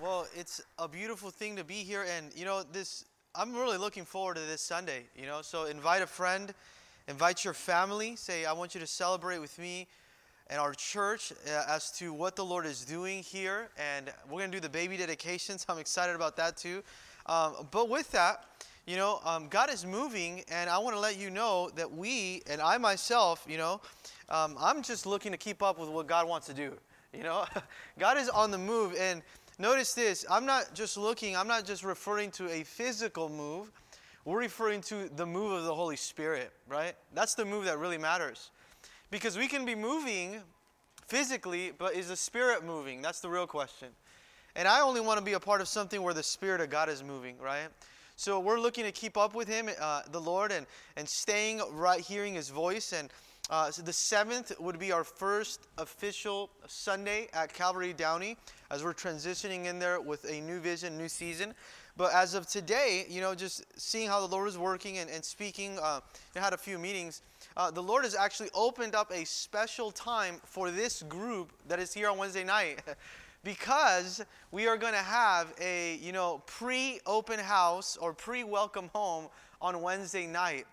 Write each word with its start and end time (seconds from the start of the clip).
Well, 0.00 0.28
it's 0.36 0.60
a 0.78 0.86
beautiful 0.86 1.30
thing 1.30 1.56
to 1.56 1.64
be 1.64 1.82
here, 1.82 2.06
and 2.16 2.30
you 2.36 2.44
know 2.44 2.62
this. 2.62 3.04
I'm 3.34 3.52
really 3.52 3.78
looking 3.78 4.04
forward 4.04 4.36
to 4.36 4.42
this 4.42 4.60
Sunday. 4.60 5.02
You 5.16 5.26
know, 5.26 5.42
so 5.42 5.64
invite 5.64 6.02
a 6.02 6.06
friend, 6.06 6.54
invite 7.08 7.44
your 7.44 7.52
family. 7.52 8.14
Say, 8.14 8.44
I 8.44 8.52
want 8.52 8.76
you 8.76 8.80
to 8.80 8.86
celebrate 8.86 9.38
with 9.38 9.58
me 9.58 9.88
and 10.50 10.60
our 10.60 10.72
church 10.72 11.32
uh, 11.48 11.64
as 11.68 11.90
to 11.98 12.12
what 12.12 12.36
the 12.36 12.44
Lord 12.44 12.64
is 12.64 12.84
doing 12.84 13.24
here, 13.24 13.70
and 13.76 14.12
we're 14.30 14.38
gonna 14.38 14.52
do 14.52 14.60
the 14.60 14.68
baby 14.68 14.96
dedications. 14.96 15.66
I'm 15.68 15.78
excited 15.78 16.14
about 16.14 16.36
that 16.36 16.56
too. 16.56 16.84
Um, 17.26 17.66
but 17.72 17.88
with 17.88 18.08
that, 18.12 18.44
you 18.86 18.96
know, 18.96 19.18
um, 19.24 19.48
God 19.48 19.68
is 19.68 19.84
moving, 19.84 20.44
and 20.48 20.70
I 20.70 20.78
want 20.78 20.94
to 20.94 21.00
let 21.00 21.18
you 21.18 21.28
know 21.28 21.70
that 21.74 21.90
we 21.90 22.42
and 22.48 22.60
I 22.60 22.78
myself, 22.78 23.44
you 23.48 23.58
know, 23.58 23.80
um, 24.28 24.54
I'm 24.60 24.80
just 24.80 25.06
looking 25.06 25.32
to 25.32 25.38
keep 25.38 25.60
up 25.60 25.76
with 25.76 25.88
what 25.88 26.06
God 26.06 26.28
wants 26.28 26.46
to 26.46 26.54
do. 26.54 26.72
You 27.12 27.24
know, 27.24 27.46
God 27.98 28.16
is 28.16 28.28
on 28.28 28.52
the 28.52 28.58
move, 28.58 28.94
and 28.96 29.22
notice 29.58 29.94
this 29.94 30.24
I'm 30.30 30.46
not 30.46 30.74
just 30.74 30.96
looking, 30.96 31.36
I'm 31.36 31.48
not 31.48 31.64
just 31.64 31.84
referring 31.84 32.30
to 32.32 32.50
a 32.50 32.64
physical 32.64 33.28
move, 33.28 33.70
we're 34.24 34.40
referring 34.40 34.80
to 34.82 35.08
the 35.08 35.26
move 35.26 35.52
of 35.52 35.64
the 35.64 35.74
Holy 35.74 35.96
Spirit, 35.96 36.52
right? 36.68 36.94
That's 37.14 37.34
the 37.34 37.44
move 37.44 37.64
that 37.64 37.78
really 37.78 37.98
matters. 37.98 38.50
Because 39.10 39.38
we 39.38 39.48
can 39.48 39.64
be 39.64 39.74
moving 39.74 40.42
physically, 41.06 41.72
but 41.76 41.94
is 41.94 42.08
the 42.08 42.16
Spirit 42.16 42.64
moving? 42.64 43.00
That's 43.00 43.20
the 43.20 43.30
real 43.30 43.46
question. 43.46 43.88
And 44.54 44.68
I 44.68 44.80
only 44.80 45.00
want 45.00 45.18
to 45.18 45.24
be 45.24 45.32
a 45.32 45.40
part 45.40 45.60
of 45.60 45.68
something 45.68 46.02
where 46.02 46.14
the 46.14 46.22
Spirit 46.22 46.60
of 46.60 46.68
God 46.68 46.88
is 46.88 47.02
moving, 47.02 47.38
right? 47.38 47.68
So 48.16 48.40
we're 48.40 48.58
looking 48.58 48.84
to 48.84 48.92
keep 48.92 49.16
up 49.16 49.34
with 49.34 49.48
Him, 49.48 49.70
uh, 49.80 50.02
the 50.10 50.20
Lord, 50.20 50.50
and, 50.52 50.66
and 50.96 51.08
staying 51.08 51.62
right, 51.72 52.00
hearing 52.00 52.34
His 52.34 52.48
voice. 52.48 52.92
And 52.92 53.10
uh, 53.50 53.70
so 53.70 53.82
the 53.82 53.92
seventh 53.92 54.52
would 54.60 54.78
be 54.78 54.92
our 54.92 55.04
first 55.04 55.68
official 55.78 56.50
Sunday 56.66 57.28
at 57.32 57.52
Calvary 57.54 57.94
Downey 57.94 58.36
as 58.70 58.84
we're 58.84 58.92
transitioning 58.92 59.64
in 59.64 59.78
there 59.78 60.00
with 60.00 60.24
a 60.30 60.40
new 60.42 60.60
vision, 60.60 60.98
new 60.98 61.08
season. 61.08 61.54
But 61.96 62.12
as 62.12 62.34
of 62.34 62.46
today, 62.46 63.06
you 63.08 63.20
know, 63.20 63.34
just 63.34 63.64
seeing 63.80 64.06
how 64.06 64.20
the 64.20 64.32
Lord 64.32 64.48
is 64.48 64.58
working 64.58 64.98
and, 64.98 65.08
and 65.08 65.24
speaking, 65.24 65.78
uh, 65.82 66.00
had 66.36 66.52
a 66.52 66.58
few 66.58 66.78
meetings. 66.78 67.22
Uh, 67.56 67.70
the 67.70 67.82
Lord 67.82 68.04
has 68.04 68.14
actually 68.14 68.50
opened 68.54 68.94
up 68.94 69.10
a 69.10 69.24
special 69.24 69.90
time 69.90 70.40
for 70.44 70.70
this 70.70 71.02
group 71.02 71.52
that 71.66 71.80
is 71.80 71.92
here 71.94 72.08
on 72.10 72.18
Wednesday 72.18 72.44
night. 72.44 72.82
because 73.44 74.24
we 74.50 74.66
are 74.66 74.76
going 74.76 74.92
to 74.92 74.98
have 74.98 75.54
a 75.60 75.96
you 76.02 76.12
know 76.12 76.42
pre-open 76.46 77.38
house 77.38 77.96
or 77.96 78.12
pre-welcome 78.12 78.90
home 78.94 79.28
on 79.62 79.80
Wednesday 79.80 80.26
night. 80.26 80.66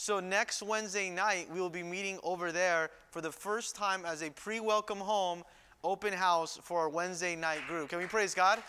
So 0.00 0.20
next 0.20 0.62
Wednesday 0.62 1.10
night 1.10 1.48
we 1.52 1.60
will 1.60 1.68
be 1.68 1.82
meeting 1.82 2.20
over 2.22 2.52
there 2.52 2.90
for 3.10 3.20
the 3.20 3.32
first 3.32 3.74
time 3.74 4.04
as 4.06 4.22
a 4.22 4.30
pre-welcome 4.30 4.98
home 4.98 5.42
open 5.82 6.12
house 6.12 6.56
for 6.62 6.78
our 6.78 6.88
Wednesday 6.88 7.34
night 7.34 7.66
group. 7.66 7.88
Can 7.88 7.98
we 7.98 8.06
praise 8.06 8.32
God? 8.32 8.62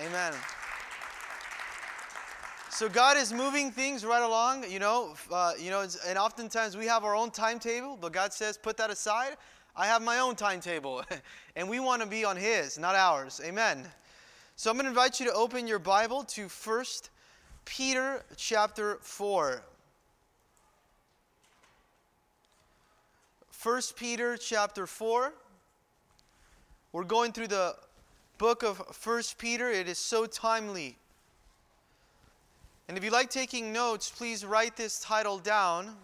Amen. 0.00 0.32
So 2.70 2.88
God 2.88 3.18
is 3.18 3.34
moving 3.34 3.70
things 3.70 4.02
right 4.02 4.22
along, 4.22 4.64
you 4.70 4.78
know, 4.78 5.14
uh, 5.30 5.52
you 5.58 5.68
know, 5.68 5.86
and 6.06 6.16
oftentimes 6.16 6.74
we 6.74 6.86
have 6.86 7.04
our 7.04 7.14
own 7.14 7.30
timetable, 7.30 7.98
but 8.00 8.14
God 8.14 8.32
says, 8.32 8.56
put 8.56 8.78
that 8.78 8.88
aside. 8.88 9.36
I 9.76 9.84
have 9.84 10.00
my 10.00 10.20
own 10.20 10.36
timetable, 10.36 11.04
and 11.54 11.68
we 11.68 11.80
want 11.80 12.00
to 12.00 12.08
be 12.08 12.24
on 12.24 12.38
His, 12.38 12.78
not 12.78 12.94
ours. 12.94 13.42
Amen. 13.44 13.84
So 14.56 14.70
I'm 14.70 14.76
going 14.76 14.86
to 14.86 14.88
invite 14.88 15.20
you 15.20 15.26
to 15.26 15.34
open 15.34 15.66
your 15.66 15.78
Bible 15.78 16.24
to 16.24 16.48
1 16.48 16.84
Peter 17.66 18.24
chapter 18.38 18.96
4. 19.02 19.62
1 23.62 23.80
Peter 23.94 24.36
chapter 24.36 24.88
4. 24.88 25.32
We're 26.90 27.04
going 27.04 27.30
through 27.30 27.46
the 27.46 27.76
book 28.36 28.64
of 28.64 28.82
1 29.04 29.22
Peter. 29.38 29.70
It 29.70 29.88
is 29.88 29.98
so 29.98 30.26
timely. 30.26 30.96
And 32.88 32.98
if 32.98 33.04
you 33.04 33.10
like 33.10 33.30
taking 33.30 33.72
notes, 33.72 34.10
please 34.10 34.44
write 34.44 34.76
this 34.76 34.98
title 34.98 35.38
down. 35.38 35.94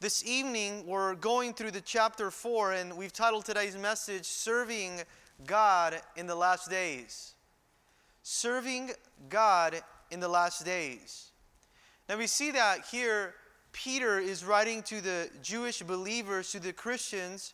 This 0.00 0.24
evening, 0.24 0.86
we're 0.86 1.16
going 1.16 1.52
through 1.52 1.72
the 1.72 1.82
chapter 1.82 2.30
4, 2.30 2.72
and 2.72 2.96
we've 2.96 3.12
titled 3.12 3.44
today's 3.44 3.76
message, 3.76 4.24
Serving 4.24 5.02
God 5.46 6.00
in 6.16 6.26
the 6.26 6.34
Last 6.34 6.70
Days. 6.70 7.34
Serving 8.22 8.92
God 9.28 9.82
in 10.10 10.20
the 10.20 10.28
Last 10.28 10.64
Days. 10.64 11.26
Now, 12.08 12.16
we 12.16 12.26
see 12.26 12.52
that 12.52 12.86
here, 12.90 13.34
Peter 13.76 14.18
is 14.18 14.42
writing 14.42 14.82
to 14.84 15.02
the 15.02 15.28
Jewish 15.42 15.82
believers, 15.82 16.50
to 16.52 16.58
the 16.58 16.72
Christians 16.72 17.52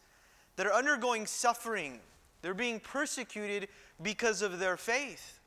that 0.55 0.67
are 0.67 0.73
undergoing 0.73 1.27
suffering. 1.27 1.99
They're 2.43 2.55
being 2.55 2.79
persecuted 2.79 3.67
because 4.01 4.41
of 4.41 4.61
their 4.61 4.77
faith. 4.77 5.41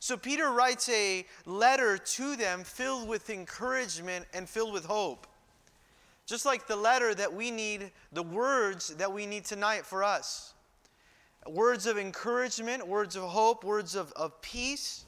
So, 0.00 0.16
Peter 0.16 0.50
writes 0.50 0.88
a 0.88 1.24
letter 1.46 1.96
to 1.96 2.34
them 2.34 2.64
filled 2.64 3.06
with 3.06 3.30
encouragement 3.30 4.26
and 4.34 4.48
filled 4.48 4.72
with 4.72 4.84
hope. 4.84 5.28
Just 6.26 6.44
like 6.44 6.66
the 6.66 6.74
letter 6.74 7.14
that 7.14 7.32
we 7.32 7.52
need, 7.52 7.92
the 8.12 8.24
words 8.24 8.88
that 8.96 9.12
we 9.12 9.24
need 9.24 9.44
tonight 9.44 9.86
for 9.86 10.02
us 10.02 10.54
words 11.46 11.86
of 11.86 11.96
encouragement, 11.96 12.86
words 12.86 13.14
of 13.14 13.22
hope, 13.22 13.62
words 13.62 13.94
of, 13.94 14.12
of 14.12 14.40
peace. 14.42 15.04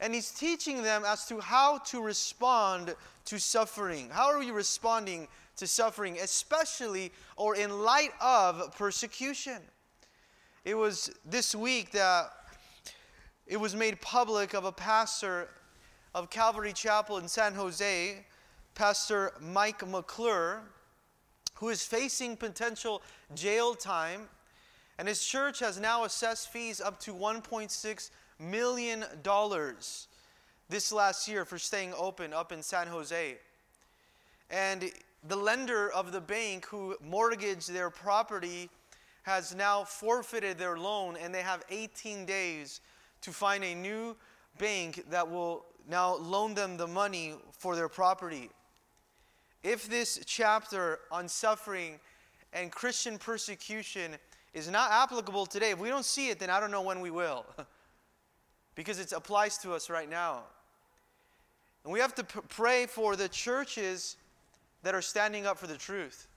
And 0.00 0.14
he's 0.14 0.30
teaching 0.30 0.82
them 0.82 1.04
as 1.06 1.26
to 1.26 1.40
how 1.40 1.78
to 1.78 2.02
respond 2.02 2.94
to 3.26 3.38
suffering. 3.38 4.10
How 4.10 4.26
are 4.26 4.38
we 4.38 4.50
responding 4.50 5.28
to 5.56 5.66
suffering, 5.66 6.18
especially 6.18 7.12
or 7.36 7.56
in 7.56 7.82
light 7.82 8.12
of 8.20 8.76
persecution? 8.76 9.62
It 10.64 10.74
was 10.74 11.10
this 11.24 11.54
week 11.54 11.92
that 11.92 12.30
it 13.46 13.56
was 13.56 13.74
made 13.74 14.00
public 14.00 14.54
of 14.54 14.64
a 14.64 14.72
pastor 14.72 15.48
of 16.14 16.30
Calvary 16.30 16.72
Chapel 16.72 17.18
in 17.18 17.28
San 17.28 17.54
Jose 17.54 18.24
Pastor 18.74 19.32
Mike 19.40 19.86
McClure, 19.88 20.62
who 21.54 21.70
is 21.70 21.82
facing 21.82 22.36
potential 22.36 23.00
jail 23.34 23.74
time, 23.74 24.28
and 24.98 25.08
his 25.08 25.24
church 25.24 25.60
has 25.60 25.80
now 25.80 26.04
assessed 26.04 26.52
fees 26.52 26.80
up 26.80 27.00
to 27.00 27.14
$1.6 27.14 28.10
million 28.38 29.04
dollars 29.22 30.08
this 30.68 30.92
last 30.92 31.28
year 31.28 31.44
for 31.44 31.58
staying 31.58 31.94
open 31.96 32.32
up 32.32 32.52
in 32.52 32.62
San 32.62 32.88
Jose. 32.88 33.36
And 34.50 34.90
the 35.26 35.36
lender 35.36 35.90
of 35.90 36.12
the 36.12 36.20
bank 36.20 36.66
who 36.66 36.96
mortgaged 37.04 37.72
their 37.72 37.90
property 37.90 38.68
has 39.22 39.54
now 39.54 39.82
forfeited 39.84 40.56
their 40.56 40.78
loan, 40.78 41.16
and 41.20 41.34
they 41.34 41.42
have 41.42 41.64
18 41.70 42.26
days 42.26 42.80
to 43.22 43.32
find 43.32 43.64
a 43.64 43.74
new 43.74 44.16
bank 44.58 45.04
that 45.10 45.28
will 45.28 45.64
now 45.88 46.16
loan 46.16 46.54
them 46.54 46.76
the 46.76 46.86
money 46.86 47.34
for 47.50 47.74
their 47.74 47.88
property. 47.88 48.50
If 49.62 49.88
this 49.88 50.20
chapter 50.26 51.00
on 51.10 51.28
suffering 51.28 51.98
and 52.52 52.70
Christian 52.70 53.18
persecution 53.18 54.12
is 54.54 54.70
not 54.70 54.92
applicable 54.92 55.46
today, 55.46 55.70
if 55.70 55.78
we 55.78 55.88
don't 55.88 56.04
see 56.04 56.28
it, 56.28 56.38
then 56.38 56.50
I 56.50 56.60
don't 56.60 56.70
know 56.70 56.82
when 56.82 57.00
we 57.00 57.10
will. 57.10 57.44
because 58.76 59.00
it 59.00 59.10
applies 59.12 59.58
to 59.58 59.72
us 59.72 59.90
right 59.90 60.08
now. 60.08 60.44
And 61.82 61.92
we 61.92 61.98
have 61.98 62.14
to 62.14 62.24
p- 62.24 62.40
pray 62.48 62.86
for 62.86 63.16
the 63.16 63.28
churches 63.28 64.16
that 64.84 64.94
are 64.94 65.02
standing 65.02 65.46
up 65.46 65.58
for 65.58 65.66
the 65.66 65.76
truth, 65.76 66.28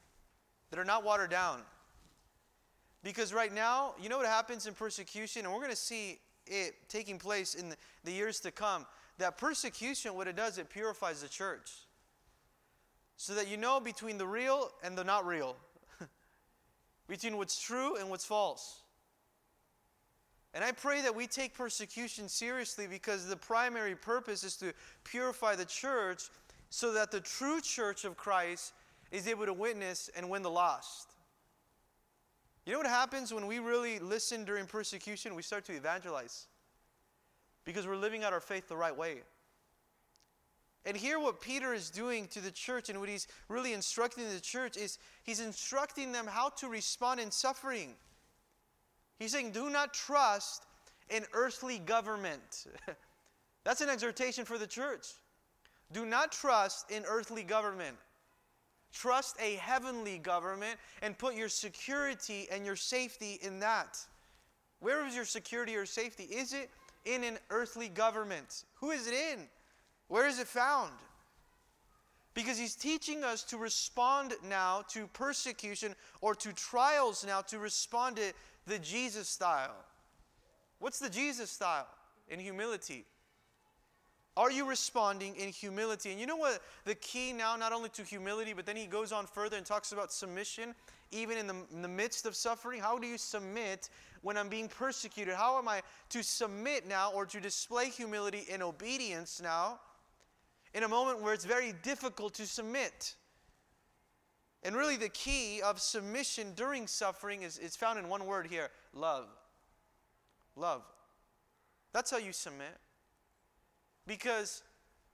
that 0.72 0.80
are 0.80 0.86
not 0.86 1.04
watered 1.04 1.30
down. 1.30 1.62
Because 3.04 3.34
right 3.34 3.54
now, 3.54 3.94
you 4.02 4.10
know 4.10 4.18
what 4.18 4.26
happens 4.26 4.66
in 4.66 4.74
persecution, 4.74 5.46
and 5.46 5.54
we're 5.54 5.60
going 5.60 5.70
to 5.70 5.76
see 5.76 6.20
it 6.48 6.76
taking 6.88 7.20
place 7.20 7.54
in 7.54 7.70
the, 7.70 7.78
the 8.04 8.12
years 8.12 8.40
to 8.42 8.52
come. 8.52 8.86
That 9.20 9.38
persecution, 9.38 10.16
what 10.16 10.28
it 10.28 10.36
does, 10.36 10.58
it 10.58 10.70
purifies 10.70 11.22
the 11.22 11.30
church 11.30 11.70
so 13.18 13.34
that 13.36 13.50
you 13.50 13.58
know 13.58 13.82
between 13.82 14.18
the 14.18 14.26
real 14.26 14.72
and 14.82 14.98
the 14.98 15.04
not 15.04 15.28
real, 15.28 15.58
between 17.08 17.36
what's 17.36 17.62
true 17.62 17.98
and 17.98 18.10
what's 18.10 18.24
false. 18.24 18.82
And 20.54 20.64
I 20.64 20.72
pray 20.72 21.02
that 21.02 21.16
we 21.16 21.28
take 21.28 21.54
persecution 21.54 22.28
seriously 22.28 22.88
because 22.88 23.28
the 23.28 23.36
primary 23.36 23.96
purpose 23.96 24.44
is 24.44 24.56
to 24.58 24.74
purify 25.04 25.56
the 25.56 25.66
church 25.66 26.24
so 26.70 26.92
that 26.94 27.12
the 27.12 27.20
true 27.20 27.62
church 27.62 28.04
of 28.04 28.18
Christ 28.18 28.74
is 29.12 29.28
able 29.28 29.46
to 29.46 29.54
witness 29.54 30.10
and 30.16 30.30
win 30.30 30.42
the 30.42 30.50
lost. 30.50 31.10
You 32.66 32.74
know 32.74 32.80
what 32.80 32.88
happens 32.88 33.34
when 33.34 33.48
we 33.48 33.60
really 33.60 34.00
listen 34.00 34.44
during 34.44 34.66
persecution? 34.66 35.36
We 35.36 35.42
start 35.42 35.66
to 35.66 35.74
evangelize 35.74 36.48
because 37.66 37.88
we're 37.88 37.96
living 37.96 38.24
out 38.24 38.34
our 38.34 38.40
faith 38.40 38.68
the 38.68 38.78
right 38.78 38.96
way. 38.96 39.22
And 40.86 40.96
here, 40.96 41.20
what 41.20 41.42
Peter 41.42 41.74
is 41.74 41.90
doing 41.90 42.28
to 42.28 42.40
the 42.40 42.52
church 42.52 42.90
and 42.90 43.00
what 43.00 43.10
he's 43.10 43.28
really 43.48 43.74
instructing 43.74 44.30
the 44.30 44.40
church 44.40 44.78
is 44.78 44.98
he's 45.24 45.40
instructing 45.40 46.12
them 46.12 46.26
how 46.26 46.50
to 46.50 46.68
respond 46.68 47.20
in 47.20 47.32
suffering. 47.32 47.96
He's 49.20 49.34
saying, 49.34 49.52
Do 49.52 49.70
not 49.70 49.94
trust 49.94 50.66
in 51.10 51.26
earthly 51.34 51.80
government. 51.80 52.66
That's 53.64 53.82
an 53.82 53.90
exhortation 53.90 54.46
for 54.46 54.58
the 54.58 54.68
church. 54.68 55.08
Do 55.92 56.06
not 56.06 56.32
trust 56.32 56.90
in 56.90 57.04
earthly 57.06 57.44
government. 57.44 57.98
Trust 58.92 59.36
a 59.40 59.56
heavenly 59.56 60.18
government 60.18 60.78
and 61.02 61.18
put 61.18 61.36
your 61.36 61.50
security 61.50 62.48
and 62.52 62.66
your 62.66 62.76
safety 62.76 63.40
in 63.44 63.60
that. 63.60 63.98
Where 64.80 65.06
is 65.06 65.16
your 65.16 65.26
security 65.26 65.76
or 65.76 65.86
safety? 65.86 66.24
Is 66.24 66.54
it 66.54 66.70
in 67.06 67.24
an 67.24 67.38
earthly 67.50 67.90
government? 67.90 68.64
Who 68.76 68.92
is 68.92 69.08
it 69.08 69.14
in? 69.14 69.42
Where 70.08 70.28
is 70.28 70.40
it 70.40 70.48
found? 70.48 70.92
Because 72.34 72.58
he's 72.58 72.76
teaching 72.76 73.24
us 73.24 73.44
to 73.44 73.58
respond 73.58 74.34
now 74.48 74.84
to 74.90 75.08
persecution 75.08 75.94
or 76.22 76.34
to 76.36 76.54
trials 76.54 77.26
now 77.26 77.42
to 77.42 77.60
respond 77.60 78.16
to 78.16 78.34
the 78.70 78.80
Jesus 78.80 79.28
style. 79.28 79.76
What's 80.80 81.00
the 81.00 81.10
Jesus 81.10 81.50
style? 81.50 81.88
In 82.30 82.40
humility. 82.40 83.06
Are 84.38 84.52
you 84.52 84.66
responding 84.66 85.36
in 85.36 85.50
humility? 85.50 86.12
And 86.12 86.20
you 86.20 86.26
know 86.26 86.38
what 86.38 86.62
the 86.86 86.96
key 86.96 87.34
now, 87.34 87.58
not 87.58 87.74
only 87.74 87.90
to 87.90 88.04
humility, 88.04 88.54
but 88.54 88.66
then 88.66 88.78
he 88.78 88.86
goes 88.86 89.12
on 89.12 89.26
further 89.26 89.58
and 89.58 89.66
talks 89.66 89.92
about 89.92 90.14
submission, 90.14 90.74
even 91.12 91.38
in 91.38 91.48
the, 91.48 91.56
in 91.74 91.82
the 91.82 91.90
midst 91.90 92.26
of 92.26 92.36
suffering. 92.36 92.80
How 92.80 92.98
do 92.98 93.08
you 93.08 93.18
submit 93.18 93.90
when 94.22 94.38
I'm 94.38 94.48
being 94.48 94.70
persecuted? 94.70 95.34
How 95.34 95.58
am 95.58 95.68
I 95.68 95.82
to 96.10 96.24
submit 96.24 96.88
now 96.88 97.12
or 97.12 97.26
to 97.26 97.42
display 97.42 97.90
humility 97.90 98.46
and 98.50 98.64
obedience 98.64 99.42
now 99.42 99.80
in 100.74 100.84
a 100.84 100.88
moment 100.88 101.22
where 101.22 101.34
it's 101.34 101.46
very 101.46 101.74
difficult 101.84 102.36
to 102.36 102.46
submit? 102.46 103.16
And 104.64 104.76
really, 104.76 104.98
the 104.98 105.10
key 105.10 105.62
of 105.62 105.80
submission 105.80 106.54
during 106.56 106.86
suffering 106.86 107.44
is, 107.44 107.58
is 107.58 107.76
found 107.76 107.98
in 107.98 108.10
one 108.10 108.26
word 108.26 108.48
here 108.48 108.70
love. 108.94 109.28
Love. 110.56 110.84
That's 111.94 112.12
how 112.12 112.18
you 112.18 112.34
submit. 112.34 112.78
Because 114.06 114.64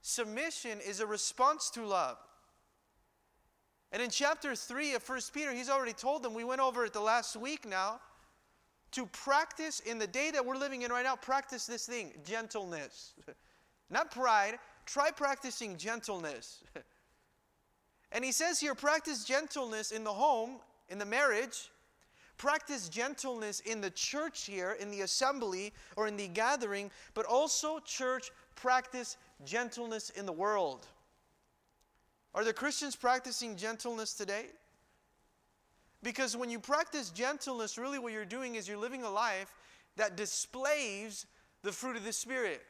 submission 0.00 0.80
is 0.86 1.00
a 1.00 1.06
response 1.06 1.70
to 1.70 1.86
love. 1.86 2.16
And 3.92 4.02
in 4.02 4.10
chapter 4.10 4.54
3 4.54 4.94
of 4.94 5.08
1 5.08 5.20
Peter, 5.32 5.52
he's 5.52 5.70
already 5.70 5.92
told 5.92 6.22
them, 6.22 6.34
we 6.34 6.44
went 6.44 6.60
over 6.60 6.84
it 6.84 6.92
the 6.92 7.00
last 7.00 7.36
week 7.36 7.66
now, 7.66 8.00
to 8.92 9.06
practice 9.06 9.80
in 9.80 9.98
the 9.98 10.06
day 10.06 10.30
that 10.32 10.44
we're 10.44 10.56
living 10.56 10.82
in 10.82 10.90
right 10.90 11.04
now, 11.04 11.16
practice 11.16 11.66
this 11.66 11.86
thing 11.86 12.12
gentleness. 12.24 13.14
Not 13.90 14.10
pride, 14.10 14.58
try 14.86 15.10
practicing 15.10 15.76
gentleness. 15.76 16.64
and 18.16 18.24
he 18.24 18.32
says 18.32 18.58
here, 18.58 18.74
practice 18.74 19.22
gentleness 19.22 19.92
in 19.92 20.02
the 20.02 20.12
home, 20.12 20.56
in 20.88 20.98
the 20.98 21.04
marriage, 21.04 21.70
Practice 22.36 22.90
gentleness 22.90 23.60
in 23.60 23.80
the 23.80 23.90
church 23.90 24.44
here, 24.44 24.76
in 24.78 24.90
the 24.90 25.00
assembly, 25.00 25.72
or 25.96 26.06
in 26.06 26.16
the 26.16 26.28
gathering, 26.28 26.90
but 27.14 27.24
also, 27.24 27.78
church, 27.78 28.30
practice 28.56 29.16
gentleness 29.44 30.10
in 30.10 30.26
the 30.26 30.32
world. 30.32 30.86
Are 32.34 32.44
the 32.44 32.52
Christians 32.52 32.94
practicing 32.94 33.56
gentleness 33.56 34.12
today? 34.12 34.46
Because 36.02 36.36
when 36.36 36.50
you 36.50 36.60
practice 36.60 37.08
gentleness, 37.08 37.78
really 37.78 37.98
what 37.98 38.12
you're 38.12 38.26
doing 38.26 38.56
is 38.56 38.68
you're 38.68 38.76
living 38.76 39.02
a 39.02 39.10
life 39.10 39.54
that 39.96 40.14
displays 40.14 41.24
the 41.62 41.72
fruit 41.72 41.96
of 41.96 42.04
the 42.04 42.12
Spirit. 42.12 42.60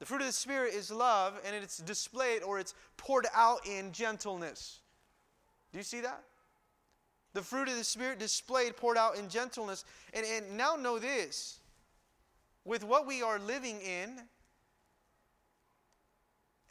The 0.00 0.06
fruit 0.06 0.22
of 0.22 0.26
the 0.26 0.32
Spirit 0.32 0.74
is 0.74 0.90
love, 0.90 1.38
and 1.46 1.54
it's 1.54 1.76
displayed 1.78 2.42
or 2.42 2.58
it's 2.58 2.74
poured 2.96 3.26
out 3.34 3.66
in 3.66 3.92
gentleness. 3.92 4.80
Do 5.72 5.78
you 5.78 5.84
see 5.84 6.00
that? 6.00 6.22
The 7.34 7.42
fruit 7.42 7.68
of 7.68 7.76
the 7.76 7.84
Spirit 7.84 8.18
displayed, 8.18 8.76
poured 8.76 8.96
out 8.96 9.16
in 9.16 9.28
gentleness. 9.28 9.84
And, 10.14 10.26
and 10.26 10.56
now 10.56 10.74
know 10.74 10.98
this 10.98 11.60
with 12.64 12.82
what 12.82 13.06
we 13.06 13.22
are 13.22 13.38
living 13.38 13.80
in, 13.82 14.20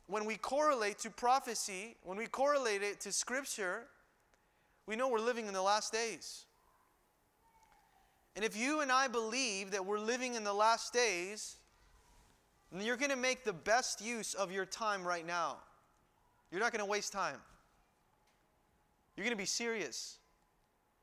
when 0.07 0.25
we 0.25 0.35
correlate 0.35 0.97
to 0.99 1.11
prophecy, 1.11 1.95
when 2.03 2.17
we 2.17 2.25
correlate 2.25 2.81
it 2.81 2.99
to 3.01 3.11
Scripture, 3.11 3.83
we 4.87 4.95
know 4.95 5.07
we're 5.07 5.19
living 5.19 5.47
in 5.47 5.53
the 5.53 5.61
last 5.61 5.93
days. 5.93 6.45
And 8.35 8.43
if 8.43 8.57
you 8.57 8.81
and 8.81 8.91
I 8.91 9.07
believe 9.07 9.71
that 9.71 9.85
we're 9.85 9.99
living 9.99 10.33
in 10.33 10.43
the 10.43 10.53
last 10.53 10.93
days, 10.93 11.57
then 12.71 12.85
you're 12.85 12.97
going 12.97 13.09
to 13.09 13.17
make 13.17 13.43
the 13.43 13.53
best 13.53 14.01
use 14.01 14.33
of 14.33 14.51
your 14.51 14.65
time 14.65 15.03
right 15.03 15.25
now. 15.25 15.57
You're 16.51 16.61
not 16.61 16.71
going 16.71 16.83
to 16.83 16.89
waste 16.89 17.11
time. 17.11 17.37
You're 19.15 19.23
going 19.25 19.35
to 19.35 19.41
be 19.41 19.45
serious. 19.45 20.17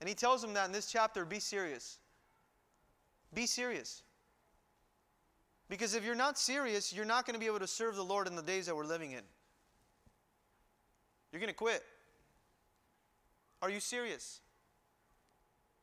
And 0.01 0.09
he 0.09 0.15
tells 0.15 0.43
them 0.43 0.55
that 0.55 0.67
in 0.67 0.73
this 0.73 0.91
chapter 0.91 1.25
be 1.25 1.41
serious. 1.41 1.99
Be 3.35 3.47
serious. 3.47 4.03
Because 5.69 5.95
if 5.95 6.05
you're 6.05 6.15
not 6.15 6.39
serious, 6.39 6.93
you're 6.93 7.05
not 7.05 7.27
going 7.27 7.35
to 7.35 7.41
be 7.41 7.47
able 7.47 7.59
to 7.59 7.67
serve 7.67 7.97
the 7.97 8.05
Lord 8.05 8.27
in 8.27 8.37
the 8.37 8.43
days 8.43 8.67
that 8.67 8.77
we're 8.77 8.85
living 8.85 9.13
in. 9.13 9.23
You're 11.33 11.41
going 11.41 11.53
to 11.53 11.55
quit. 11.55 11.83
Are 13.61 13.71
you 13.71 13.81
serious? 13.81 14.41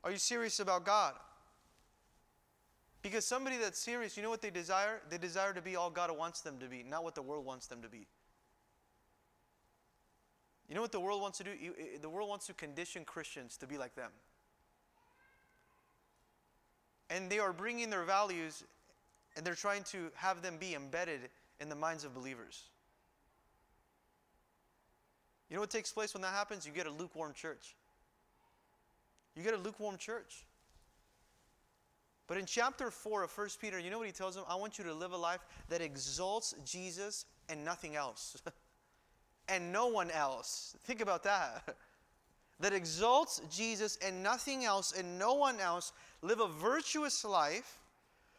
Are 0.04 0.12
you 0.12 0.18
serious 0.18 0.60
about 0.60 0.86
God? 0.86 1.14
Because 3.04 3.26
somebody 3.26 3.58
that's 3.58 3.78
serious, 3.78 4.16
you 4.16 4.24
know 4.24 4.30
what 4.30 4.42
they 4.42 4.50
desire? 4.50 5.02
They 5.10 5.18
desire 5.18 5.54
to 5.54 5.62
be 5.62 5.76
all 5.76 5.90
God 5.90 6.10
wants 6.18 6.40
them 6.42 6.58
to 6.60 6.66
be, 6.66 6.84
not 6.90 7.04
what 7.04 7.16
the 7.16 7.22
world 7.22 7.46
wants 7.46 7.68
them 7.68 7.82
to 7.82 7.90
be. 7.90 8.08
You 10.70 10.76
know 10.76 10.82
what 10.82 10.94
the 10.94 11.02
world 11.02 11.22
wants 11.22 11.38
to 11.40 11.44
do? 11.44 11.52
The 12.02 12.10
world 12.10 12.30
wants 12.30 12.48
to 12.48 12.54
condition 12.54 13.04
Christians 13.04 13.58
to 13.58 13.68
be 13.68 13.78
like 13.78 13.94
them. 13.96 14.10
And 17.10 17.30
they 17.30 17.40
are 17.40 17.52
bringing 17.52 17.90
their 17.90 18.04
values 18.04 18.64
and 19.36 19.46
they're 19.46 19.54
trying 19.54 19.84
to 19.84 20.10
have 20.16 20.42
them 20.42 20.58
be 20.58 20.74
embedded 20.74 21.30
in 21.60 21.68
the 21.68 21.76
minds 21.76 22.06
of 22.06 22.16
believers. 22.16 22.64
You 25.50 25.56
know 25.56 25.62
what 25.62 25.70
takes 25.70 25.92
place 25.92 26.14
when 26.14 26.22
that 26.22 26.34
happens? 26.34 26.66
You 26.66 26.72
get 26.72 26.88
a 26.88 26.92
lukewarm 26.92 27.34
church. 27.34 27.76
You 29.36 29.44
get 29.44 29.54
a 29.54 29.58
lukewarm 29.58 29.98
church. 29.98 30.46
But 32.28 32.38
in 32.38 32.46
chapter 32.46 32.90
4 32.90 33.24
of 33.24 33.38
1 33.38 33.48
Peter, 33.60 33.80
you 33.80 33.90
know 33.90 33.98
what 33.98 34.08
he 34.08 34.14
tells 34.14 34.36
them? 34.36 34.46
I 34.48 34.56
want 34.56 34.78
you 34.78 34.84
to 34.86 34.94
live 34.94 35.12
a 35.12 35.18
life 35.18 35.42
that 35.70 35.82
exalts 35.82 36.56
Jesus 36.66 37.26
and 37.50 37.66
nothing 37.66 37.96
else. 37.96 38.42
and 39.50 39.72
no 39.72 39.88
one 39.88 40.10
else. 40.10 40.76
Think 40.86 41.02
about 41.02 41.24
that. 41.24 41.76
that 42.60 42.74
exalts 42.74 43.42
Jesus 43.52 43.98
and 44.06 44.24
nothing 44.24 44.64
else 44.64 44.94
and 44.98 45.20
no 45.20 45.34
one 45.34 45.60
else. 45.60 45.92
Live 46.22 46.40
a 46.40 46.48
virtuous 46.48 47.26
life. 47.26 47.80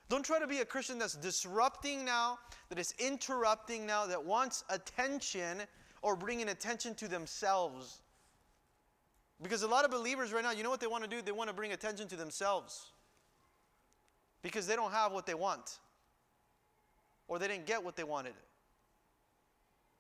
Don't 0.09 0.25
try 0.25 0.39
to 0.39 0.47
be 0.47 0.59
a 0.59 0.65
Christian 0.65 0.99
that's 0.99 1.15
disrupting 1.15 2.05
now, 2.05 2.39
that 2.69 2.79
is 2.79 2.95
interrupting 2.99 3.87
now, 3.87 4.07
that 4.07 4.23
wants 4.23 4.65
attention 4.69 5.63
or 6.03 6.15
bringing 6.15 6.51
attention 6.51 6.95
to 6.97 7.09
themselves. 7.09 8.01
Because 9.43 9.63
a 9.63 9.69
lot 9.69 9.85
of 9.85 9.91
believers 9.91 10.33
right 10.33 10.45
now, 10.45 10.53
you 10.53 10.63
know 10.63 10.71
what 10.71 10.81
they 10.81 10.87
want 10.87 11.05
to 11.05 11.11
do? 11.11 11.21
They 11.21 11.33
want 11.33 11.49
to 11.49 11.55
bring 11.55 11.73
attention 11.73 12.07
to 12.09 12.17
themselves. 12.17 12.93
Because 14.45 14.67
they 14.67 14.77
don't 14.77 14.93
have 14.93 15.11
what 15.11 15.25
they 15.25 15.35
want. 15.35 15.79
Or 17.27 17.39
they 17.39 17.49
didn't 17.49 17.65
get 17.65 17.83
what 17.83 17.97
they 17.97 18.05
wanted. 18.05 18.35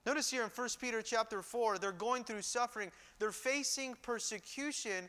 Notice 0.05 0.31
here 0.31 0.45
in 0.45 0.51
1 0.51 0.69
Peter 0.79 1.01
chapter 1.01 1.41
4, 1.41 1.79
they're 1.79 1.91
going 1.91 2.25
through 2.25 2.43
suffering. 2.43 2.93
They're 3.19 3.33
facing 3.33 3.95
persecution 4.03 5.09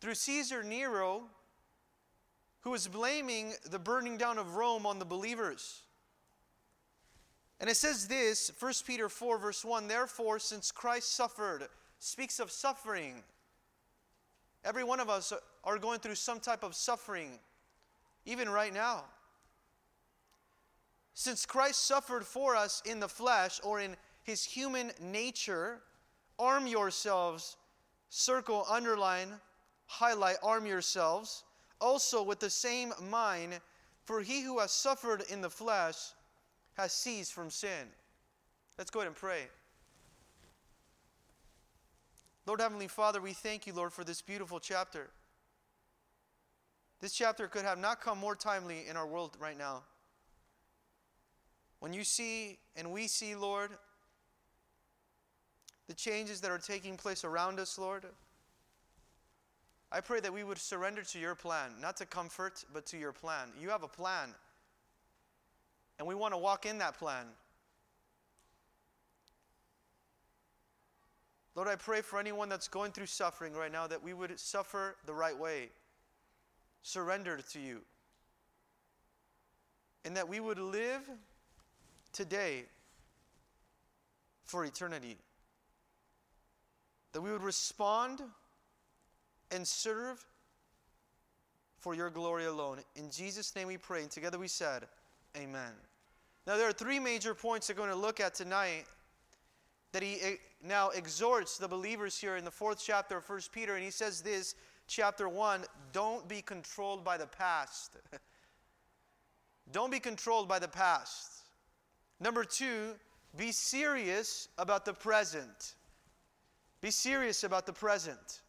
through 0.00 0.16
Caesar 0.16 0.64
Nero, 0.64 1.22
who 2.62 2.74
is 2.74 2.88
blaming 2.88 3.52
the 3.70 3.78
burning 3.78 4.16
down 4.16 4.38
of 4.38 4.56
Rome 4.56 4.86
on 4.86 4.98
the 4.98 5.04
believers. 5.04 5.82
And 7.60 7.70
it 7.70 7.76
says 7.76 8.08
this, 8.08 8.50
1 8.58 8.72
Peter 8.84 9.08
4, 9.08 9.38
verse 9.38 9.64
1 9.64 9.86
Therefore, 9.86 10.40
since 10.40 10.72
Christ 10.72 11.14
suffered, 11.14 11.68
speaks 12.00 12.40
of 12.40 12.50
suffering. 12.50 13.22
Every 14.64 14.82
one 14.82 14.98
of 14.98 15.08
us 15.08 15.32
are 15.62 15.78
going 15.78 16.00
through 16.00 16.16
some 16.16 16.40
type 16.40 16.64
of 16.64 16.74
suffering, 16.74 17.38
even 18.26 18.48
right 18.48 18.72
now. 18.72 19.04
Since 21.14 21.46
Christ 21.46 21.86
suffered 21.86 22.24
for 22.24 22.56
us 22.56 22.82
in 22.84 23.00
the 23.00 23.08
flesh 23.08 23.60
or 23.62 23.80
in 23.80 23.96
his 24.24 24.44
human 24.44 24.90
nature, 25.00 25.80
arm 26.38 26.66
yourselves, 26.66 27.56
circle, 28.08 28.66
underline, 28.68 29.28
highlight, 29.86 30.36
arm 30.42 30.66
yourselves, 30.66 31.44
also 31.80 32.22
with 32.22 32.40
the 32.40 32.50
same 32.50 32.92
mind, 33.10 33.60
for 34.04 34.20
he 34.20 34.42
who 34.42 34.58
has 34.58 34.72
suffered 34.72 35.22
in 35.30 35.40
the 35.40 35.50
flesh 35.50 35.96
has 36.74 36.92
ceased 36.92 37.32
from 37.32 37.50
sin. 37.50 37.88
Let's 38.76 38.90
go 38.90 39.00
ahead 39.00 39.08
and 39.08 39.16
pray. 39.16 39.42
Lord 42.46 42.60
Heavenly 42.60 42.88
Father, 42.88 43.20
we 43.20 43.32
thank 43.32 43.66
you, 43.66 43.72
Lord, 43.72 43.92
for 43.92 44.04
this 44.04 44.20
beautiful 44.20 44.60
chapter. 44.60 45.08
This 47.04 47.12
chapter 47.12 47.48
could 47.48 47.66
have 47.66 47.78
not 47.78 48.00
come 48.00 48.16
more 48.16 48.34
timely 48.34 48.86
in 48.88 48.96
our 48.96 49.06
world 49.06 49.36
right 49.38 49.58
now. 49.58 49.82
When 51.80 51.92
you 51.92 52.02
see 52.02 52.56
and 52.76 52.92
we 52.92 53.08
see, 53.08 53.34
Lord, 53.34 53.72
the 55.86 55.92
changes 55.92 56.40
that 56.40 56.50
are 56.50 56.56
taking 56.56 56.96
place 56.96 57.22
around 57.22 57.60
us, 57.60 57.78
Lord. 57.78 58.06
I 59.92 60.00
pray 60.00 60.20
that 60.20 60.32
we 60.32 60.44
would 60.44 60.56
surrender 60.56 61.02
to 61.02 61.18
your 61.18 61.34
plan, 61.34 61.72
not 61.78 61.98
to 61.98 62.06
comfort, 62.06 62.64
but 62.72 62.86
to 62.86 62.96
your 62.96 63.12
plan. 63.12 63.50
You 63.60 63.68
have 63.68 63.82
a 63.82 63.88
plan, 63.88 64.30
and 65.98 66.08
we 66.08 66.14
want 66.14 66.32
to 66.32 66.38
walk 66.38 66.64
in 66.64 66.78
that 66.78 66.98
plan. 66.98 67.26
Lord, 71.54 71.68
I 71.68 71.76
pray 71.76 72.00
for 72.00 72.18
anyone 72.18 72.48
that's 72.48 72.66
going 72.66 72.92
through 72.92 73.04
suffering 73.04 73.52
right 73.52 73.70
now 73.70 73.86
that 73.88 74.02
we 74.02 74.14
would 74.14 74.40
suffer 74.40 74.96
the 75.04 75.12
right 75.12 75.38
way. 75.38 75.68
Surrendered 76.84 77.42
to 77.48 77.58
you. 77.58 77.80
And 80.04 80.16
that 80.16 80.28
we 80.28 80.38
would 80.38 80.58
live 80.58 81.00
today 82.12 82.66
for 84.44 84.64
eternity. 84.64 85.16
That 87.12 87.22
we 87.22 87.32
would 87.32 87.42
respond 87.42 88.20
and 89.50 89.66
serve 89.66 90.24
for 91.78 91.94
your 91.94 92.10
glory 92.10 92.44
alone. 92.44 92.78
In 92.96 93.10
Jesus' 93.10 93.56
name 93.56 93.66
we 93.66 93.78
pray. 93.78 94.02
And 94.02 94.10
together 94.10 94.38
we 94.38 94.48
said, 94.48 94.84
Amen. 95.36 95.72
Now, 96.46 96.58
there 96.58 96.68
are 96.68 96.72
three 96.72 97.00
major 97.00 97.34
points 97.34 97.68
we're 97.68 97.74
going 97.74 97.88
to 97.88 97.96
look 97.96 98.20
at 98.20 98.34
tonight 98.34 98.84
that 99.92 100.02
he 100.02 100.20
eh, 100.20 100.34
now 100.62 100.90
exhorts 100.90 101.56
the 101.56 101.66
believers 101.66 102.18
here 102.18 102.36
in 102.36 102.44
the 102.44 102.50
fourth 102.50 102.82
chapter 102.84 103.16
of 103.16 103.28
1 103.28 103.40
Peter. 103.52 103.74
And 103.74 103.82
he 103.82 103.90
says 103.90 104.20
this, 104.20 104.54
chapter 104.86 105.28
1 105.28 105.64
don't 105.92 106.28
be 106.28 106.42
controlled 106.42 107.04
by 107.04 107.16
the 107.16 107.26
past. 107.26 107.96
don't 109.72 109.90
be 109.90 110.00
controlled 110.00 110.48
by 110.48 110.58
the 110.58 110.68
past. 110.68 111.42
Number 112.20 112.44
two, 112.44 112.94
be 113.36 113.52
serious 113.52 114.48
about 114.58 114.84
the 114.84 114.92
present. 114.92 115.74
Be 116.80 116.90
serious 116.90 117.44
about 117.44 117.66
the 117.66 117.72
present. 117.72 118.42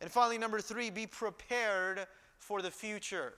And 0.00 0.10
finally, 0.10 0.38
number 0.38 0.60
three, 0.60 0.90
be 0.90 1.06
prepared 1.06 2.06
for 2.38 2.60
the 2.60 2.70
future. 2.70 3.34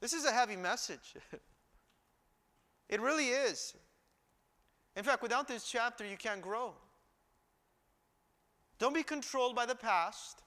This 0.00 0.12
is 0.12 0.24
a 0.24 0.32
heavy 0.32 0.56
message. 0.56 1.14
it 2.88 3.00
really 3.00 3.28
is. 3.28 3.74
In 4.96 5.04
fact, 5.04 5.22
without 5.22 5.48
this 5.48 5.64
chapter, 5.64 6.04
you 6.04 6.16
can't 6.16 6.42
grow. 6.42 6.74
Don't 8.82 8.94
be 8.94 9.04
controlled 9.04 9.54
by 9.54 9.64
the 9.64 9.76
past. 9.76 10.42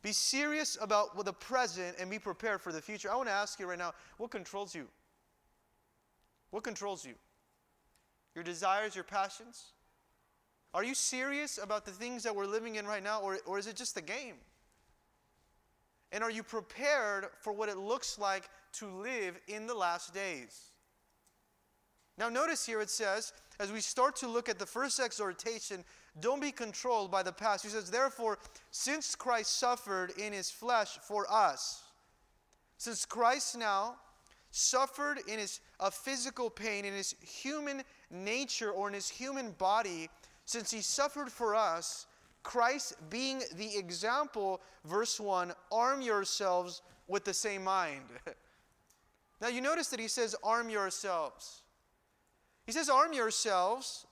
Be 0.00 0.12
serious 0.12 0.78
about 0.80 1.26
the 1.26 1.32
present 1.34 1.96
and 2.00 2.08
be 2.08 2.18
prepared 2.18 2.62
for 2.62 2.72
the 2.72 2.80
future. 2.80 3.12
I 3.12 3.16
want 3.16 3.28
to 3.28 3.34
ask 3.34 3.60
you 3.60 3.66
right 3.66 3.76
now 3.76 3.92
what 4.16 4.30
controls 4.30 4.74
you? 4.74 4.88
What 6.52 6.64
controls 6.64 7.04
you? 7.04 7.12
Your 8.34 8.42
desires, 8.42 8.94
your 8.94 9.04
passions? 9.04 9.72
Are 10.72 10.82
you 10.82 10.94
serious 10.94 11.58
about 11.62 11.84
the 11.84 11.90
things 11.90 12.22
that 12.22 12.34
we're 12.34 12.46
living 12.46 12.76
in 12.76 12.86
right 12.86 13.04
now, 13.04 13.20
or, 13.20 13.36
or 13.44 13.58
is 13.58 13.66
it 13.66 13.76
just 13.76 13.98
a 13.98 14.02
game? 14.02 14.36
And 16.12 16.24
are 16.24 16.30
you 16.30 16.42
prepared 16.42 17.26
for 17.42 17.52
what 17.52 17.68
it 17.68 17.76
looks 17.76 18.18
like 18.18 18.48
to 18.78 18.86
live 18.86 19.38
in 19.48 19.66
the 19.66 19.74
last 19.74 20.14
days? 20.14 20.68
Now, 22.16 22.30
notice 22.30 22.64
here 22.64 22.80
it 22.80 22.90
says, 22.90 23.34
as 23.60 23.70
we 23.70 23.80
start 23.80 24.16
to 24.16 24.28
look 24.28 24.48
at 24.48 24.58
the 24.58 24.66
first 24.66 24.98
exhortation, 24.98 25.84
don't 26.20 26.40
be 26.40 26.52
controlled 26.52 27.10
by 27.10 27.22
the 27.22 27.32
past. 27.32 27.64
He 27.64 27.70
says, 27.70 27.90
Therefore, 27.90 28.38
since 28.70 29.14
Christ 29.14 29.58
suffered 29.58 30.12
in 30.18 30.32
his 30.32 30.50
flesh 30.50 30.98
for 31.02 31.26
us, 31.30 31.82
since 32.76 33.04
Christ 33.04 33.56
now 33.56 33.96
suffered 34.50 35.18
in 35.28 35.38
his 35.38 35.60
a 35.80 35.90
physical 35.90 36.50
pain 36.50 36.84
in 36.84 36.92
his 36.92 37.14
human 37.20 37.82
nature 38.10 38.70
or 38.70 38.88
in 38.88 38.94
his 38.94 39.08
human 39.08 39.52
body, 39.52 40.08
since 40.44 40.70
he 40.70 40.80
suffered 40.80 41.30
for 41.30 41.54
us, 41.54 42.06
Christ 42.42 42.94
being 43.10 43.42
the 43.56 43.76
example, 43.76 44.60
verse 44.84 45.20
1, 45.20 45.52
arm 45.70 46.00
yourselves 46.00 46.82
with 47.06 47.24
the 47.24 47.34
same 47.34 47.64
mind. 47.64 48.04
now 49.40 49.48
you 49.48 49.60
notice 49.60 49.88
that 49.88 50.00
he 50.00 50.08
says, 50.08 50.34
arm 50.42 50.70
yourselves. 50.70 51.62
He 52.66 52.72
says, 52.72 52.88
arm 52.88 53.12
yourselves, 53.12 54.06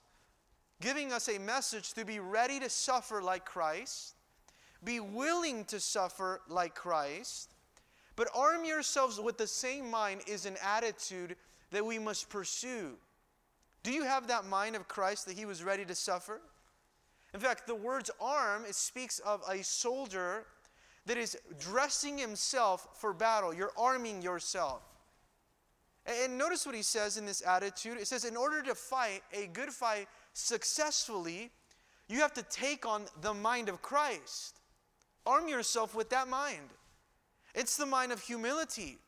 giving 0.80 1.12
us 1.12 1.28
a 1.28 1.38
message 1.38 1.92
to 1.94 2.04
be 2.04 2.18
ready 2.18 2.60
to 2.60 2.68
suffer 2.68 3.22
like 3.22 3.44
Christ, 3.44 4.14
be 4.84 5.00
willing 5.00 5.64
to 5.66 5.80
suffer 5.80 6.40
like 6.48 6.74
Christ, 6.74 7.54
but 8.14 8.28
arm 8.34 8.64
yourselves 8.64 9.20
with 9.20 9.38
the 9.38 9.46
same 9.46 9.90
mind 9.90 10.22
is 10.26 10.46
an 10.46 10.56
attitude 10.62 11.36
that 11.70 11.84
we 11.84 11.98
must 11.98 12.28
pursue. 12.28 12.92
Do 13.82 13.92
you 13.92 14.04
have 14.04 14.28
that 14.28 14.44
mind 14.46 14.74
of 14.74 14.88
Christ 14.88 15.26
that 15.26 15.36
he 15.36 15.44
was 15.44 15.62
ready 15.62 15.84
to 15.84 15.94
suffer? 15.94 16.40
In 17.34 17.40
fact, 17.40 17.66
the 17.66 17.74
words 17.74 18.10
arm 18.20 18.64
it 18.66 18.74
speaks 18.74 19.18
of 19.20 19.42
a 19.48 19.62
soldier 19.62 20.46
that 21.06 21.16
is 21.16 21.38
dressing 21.60 22.18
himself 22.18 22.88
for 22.94 23.12
battle. 23.12 23.54
You're 23.54 23.72
arming 23.76 24.22
yourself. 24.22 24.82
And 26.06 26.38
notice 26.38 26.64
what 26.64 26.74
he 26.74 26.82
says 26.82 27.16
in 27.16 27.26
this 27.26 27.42
attitude. 27.46 27.98
It 27.98 28.06
says, 28.06 28.24
in 28.24 28.36
order 28.36 28.62
to 28.62 28.74
fight 28.74 29.22
a 29.32 29.48
good 29.48 29.70
fight 29.70 30.08
successfully, 30.36 31.50
you 32.08 32.20
have 32.20 32.34
to 32.34 32.42
take 32.42 32.84
on 32.84 33.04
the 33.22 33.32
mind 33.32 33.68
of 33.68 33.80
Christ. 33.80 34.60
Arm 35.24 35.48
yourself 35.48 35.94
with 35.94 36.10
that 36.10 36.28
mind. 36.28 36.68
It's 37.54 37.76
the 37.76 37.86
mind 37.86 38.12
of 38.12 38.20
humility. 38.20 38.98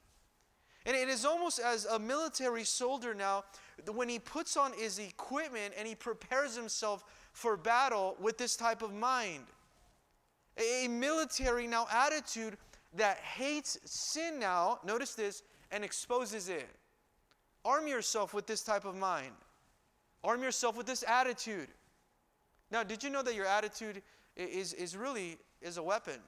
And 0.87 0.97
it 0.97 1.08
is 1.08 1.26
almost 1.26 1.61
as 1.61 1.85
a 1.85 1.99
military 1.99 2.64
soldier 2.64 3.14
now, 3.14 3.44
when 3.92 4.08
he 4.08 4.18
puts 4.18 4.56
on 4.56 4.73
his 4.73 4.99
equipment 4.99 5.75
and 5.78 5.87
he 5.87 5.94
prepares 5.94 6.56
himself 6.56 7.04
for 7.32 7.56
battle 7.56 8.16
with 8.20 8.38
this 8.38 8.56
type 8.56 8.82
of 8.82 8.94
mind. 8.94 9.44
A 10.56 10.88
military 10.88 11.66
now 11.66 11.87
attitude 11.92 12.56
that 12.97 13.18
hates 13.18 13.78
sin 13.85 14.40
now, 14.40 14.80
notice 14.85 15.14
this, 15.14 15.42
and 15.70 15.85
exposes 15.85 16.49
it. 16.49 16.68
Arm 17.64 17.87
yourself 17.87 18.32
with 18.32 18.47
this 18.47 18.62
type 18.62 18.87
of 18.87 18.97
mind. 18.97 19.35
Arm 20.25 20.43
yourself 20.43 20.77
with 20.77 20.87
this 20.87 21.05
attitude. 21.07 21.69
Now, 22.71 22.83
did 22.83 23.03
you 23.03 23.11
know 23.11 23.23
that 23.23 23.35
your 23.35 23.47
attitude 23.47 24.03
is, 24.37 24.73
is 24.75 24.97
really 24.97 25.39
is 25.63 25.77
a 25.77 25.83
weapon? 25.83 26.21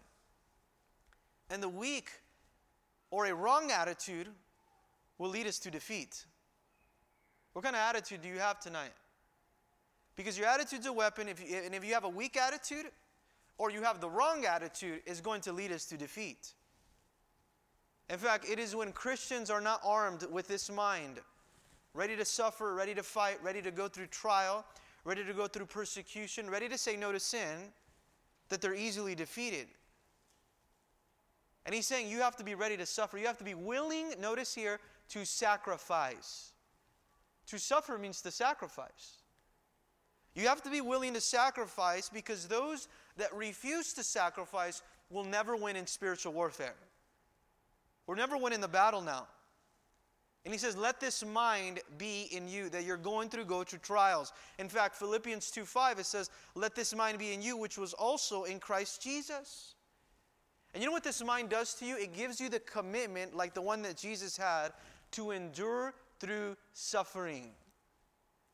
And 1.50 1.62
the 1.62 1.68
weak 1.68 2.10
or 3.10 3.26
a 3.26 3.34
wrong 3.34 3.70
attitude 3.70 4.28
will 5.18 5.30
lead 5.30 5.46
us 5.46 5.58
to 5.60 5.70
defeat. 5.70 6.24
What 7.52 7.64
kind 7.64 7.74
of 7.74 7.82
attitude 7.82 8.22
do 8.22 8.28
you 8.28 8.38
have 8.38 8.60
tonight? 8.60 8.92
Because 10.16 10.38
your 10.38 10.46
attitude's 10.46 10.86
a 10.86 10.92
weapon, 10.92 11.28
if 11.28 11.40
you, 11.40 11.56
and 11.64 11.74
if 11.74 11.84
you 11.84 11.94
have 11.94 12.04
a 12.04 12.08
weak 12.08 12.36
attitude 12.36 12.86
or 13.58 13.70
you 13.70 13.82
have 13.82 14.00
the 14.00 14.08
wrong 14.08 14.44
attitude, 14.44 15.02
is 15.04 15.20
going 15.20 15.40
to 15.42 15.52
lead 15.52 15.72
us 15.72 15.84
to 15.86 15.96
defeat. 15.96 16.54
In 18.08 18.18
fact, 18.18 18.48
it 18.48 18.58
is 18.58 18.74
when 18.74 18.92
Christians 18.92 19.50
are 19.50 19.60
not 19.60 19.80
armed 19.84 20.26
with 20.30 20.48
this 20.48 20.70
mind, 20.70 21.20
ready 21.94 22.16
to 22.16 22.24
suffer, 22.24 22.74
ready 22.74 22.94
to 22.94 23.02
fight, 23.02 23.42
ready 23.42 23.62
to 23.62 23.70
go 23.70 23.88
through 23.88 24.06
trial, 24.06 24.64
ready 25.04 25.24
to 25.24 25.32
go 25.32 25.46
through 25.46 25.66
persecution, 25.66 26.48
ready 26.48 26.68
to 26.68 26.78
say 26.78 26.96
no 26.96 27.12
to 27.12 27.20
sin, 27.20 27.72
that 28.48 28.60
they're 28.60 28.74
easily 28.74 29.14
defeated. 29.14 29.66
And 31.66 31.74
he's 31.74 31.86
saying 31.86 32.08
you 32.08 32.20
have 32.20 32.36
to 32.36 32.44
be 32.44 32.54
ready 32.54 32.76
to 32.76 32.86
suffer. 32.86 33.18
You 33.18 33.26
have 33.26 33.38
to 33.38 33.44
be 33.44 33.54
willing, 33.54 34.14
notice 34.20 34.54
here, 34.54 34.80
to 35.10 35.24
sacrifice. 35.24 36.52
To 37.48 37.58
suffer 37.58 37.98
means 37.98 38.22
to 38.22 38.30
sacrifice. 38.30 39.18
You 40.34 40.48
have 40.48 40.62
to 40.62 40.70
be 40.70 40.80
willing 40.80 41.14
to 41.14 41.20
sacrifice 41.20 42.08
because 42.08 42.46
those 42.46 42.88
that 43.16 43.34
refuse 43.34 43.92
to 43.94 44.04
sacrifice 44.04 44.82
will 45.10 45.24
never 45.24 45.56
win 45.56 45.76
in 45.76 45.86
spiritual 45.86 46.32
warfare. 46.32 46.76
We'll 48.06 48.16
never 48.16 48.36
win 48.36 48.52
in 48.52 48.60
the 48.60 48.68
battle 48.68 49.00
now. 49.00 49.26
And 50.44 50.54
he 50.54 50.58
says, 50.58 50.76
Let 50.76 51.00
this 51.00 51.24
mind 51.24 51.80
be 51.98 52.28
in 52.32 52.48
you, 52.48 52.70
that 52.70 52.84
you're 52.84 52.96
going 52.96 53.28
through, 53.28 53.44
go 53.44 53.62
through 53.62 53.80
trials. 53.80 54.32
In 54.58 54.68
fact, 54.68 54.96
Philippians 54.96 55.50
2 55.50 55.64
5, 55.64 55.98
it 55.98 56.06
says, 56.06 56.30
Let 56.54 56.74
this 56.74 56.94
mind 56.94 57.18
be 57.18 57.32
in 57.32 57.42
you, 57.42 57.56
which 57.56 57.76
was 57.76 57.92
also 57.92 58.44
in 58.44 58.58
Christ 58.58 59.02
Jesus. 59.02 59.74
And 60.72 60.82
you 60.82 60.88
know 60.88 60.92
what 60.92 61.04
this 61.04 61.22
mind 61.22 61.48
does 61.48 61.74
to 61.74 61.84
you? 61.84 61.96
It 61.96 62.14
gives 62.14 62.40
you 62.40 62.48
the 62.48 62.60
commitment, 62.60 63.36
like 63.36 63.54
the 63.54 63.62
one 63.62 63.82
that 63.82 63.96
Jesus 63.96 64.36
had, 64.36 64.72
to 65.12 65.32
endure 65.32 65.94
through 66.20 66.56
suffering. 66.72 67.50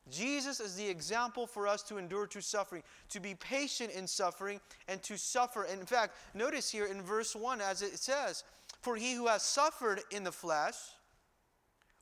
Jesus 0.09 0.59
is 0.59 0.75
the 0.75 0.87
example 0.87 1.45
for 1.45 1.67
us 1.67 1.83
to 1.83 1.97
endure 1.97 2.27
through 2.27 2.41
suffering, 2.41 2.81
to 3.09 3.19
be 3.19 3.35
patient 3.35 3.91
in 3.91 4.07
suffering, 4.07 4.59
and 4.87 5.03
to 5.03 5.17
suffer. 5.17 5.63
And 5.63 5.79
in 5.79 5.85
fact, 5.85 6.15
notice 6.33 6.69
here 6.69 6.85
in 6.85 7.01
verse 7.01 7.35
1, 7.35 7.61
as 7.61 7.81
it 7.81 7.99
says, 7.99 8.43
For 8.81 8.95
he 8.95 9.13
who 9.13 9.27
has 9.27 9.43
suffered 9.43 10.01
in 10.11 10.23
the 10.23 10.31
flesh, 10.31 10.75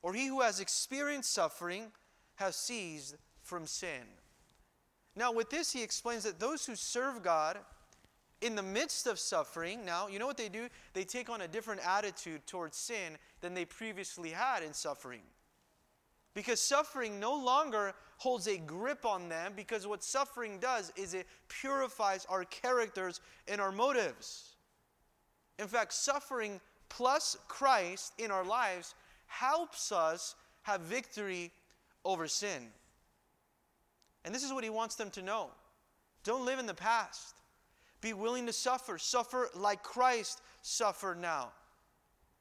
or 0.06 0.14
he 0.14 0.28
who 0.28 0.40
has 0.40 0.60
experienced 0.60 1.34
suffering, 1.34 1.90
has 2.36 2.54
ceased 2.54 3.16
from 3.42 3.66
sin. 3.66 4.06
Now, 5.16 5.32
with 5.32 5.50
this, 5.50 5.72
he 5.72 5.82
explains 5.82 6.22
that 6.22 6.38
those 6.38 6.64
who 6.64 6.76
serve 6.76 7.24
God, 7.24 7.58
in 8.40 8.54
the 8.54 8.62
midst 8.62 9.08
of 9.08 9.18
suffering, 9.18 9.84
now, 9.84 10.06
you 10.06 10.20
know 10.20 10.26
what 10.28 10.36
they 10.36 10.48
do? 10.48 10.68
They 10.92 11.02
take 11.02 11.28
on 11.28 11.40
a 11.40 11.48
different 11.48 11.80
attitude 11.84 12.46
towards 12.46 12.76
sin 12.76 13.18
than 13.40 13.52
they 13.52 13.64
previously 13.64 14.30
had 14.30 14.62
in 14.62 14.72
suffering. 14.72 15.22
Because 16.34 16.60
suffering 16.60 17.18
no 17.18 17.34
longer 17.34 17.92
holds 18.18 18.46
a 18.46 18.58
grip 18.58 19.04
on 19.04 19.28
them, 19.28 19.54
because 19.56 19.88
what 19.88 20.04
suffering 20.04 20.60
does 20.60 20.92
is 20.94 21.14
it 21.14 21.26
purifies 21.48 22.24
our 22.28 22.44
characters 22.44 23.20
and 23.48 23.60
our 23.60 23.72
motives. 23.72 24.54
In 25.58 25.66
fact, 25.66 25.92
suffering 25.94 26.60
plus 26.88 27.36
Christ 27.48 28.12
in 28.18 28.30
our 28.30 28.44
lives 28.44 28.94
helps 29.26 29.92
us 29.92 30.34
have 30.62 30.80
victory 30.80 31.52
over 32.04 32.26
sin. 32.28 32.68
And 34.24 34.34
this 34.34 34.42
is 34.42 34.52
what 34.52 34.64
he 34.64 34.70
wants 34.70 34.96
them 34.96 35.10
to 35.10 35.22
know. 35.22 35.50
Don't 36.24 36.44
live 36.44 36.58
in 36.58 36.66
the 36.66 36.74
past. 36.74 37.36
Be 38.00 38.12
willing 38.12 38.46
to 38.46 38.52
suffer. 38.52 38.98
Suffer 38.98 39.48
like 39.54 39.82
Christ 39.82 40.42
suffer 40.62 41.16
now. 41.18 41.52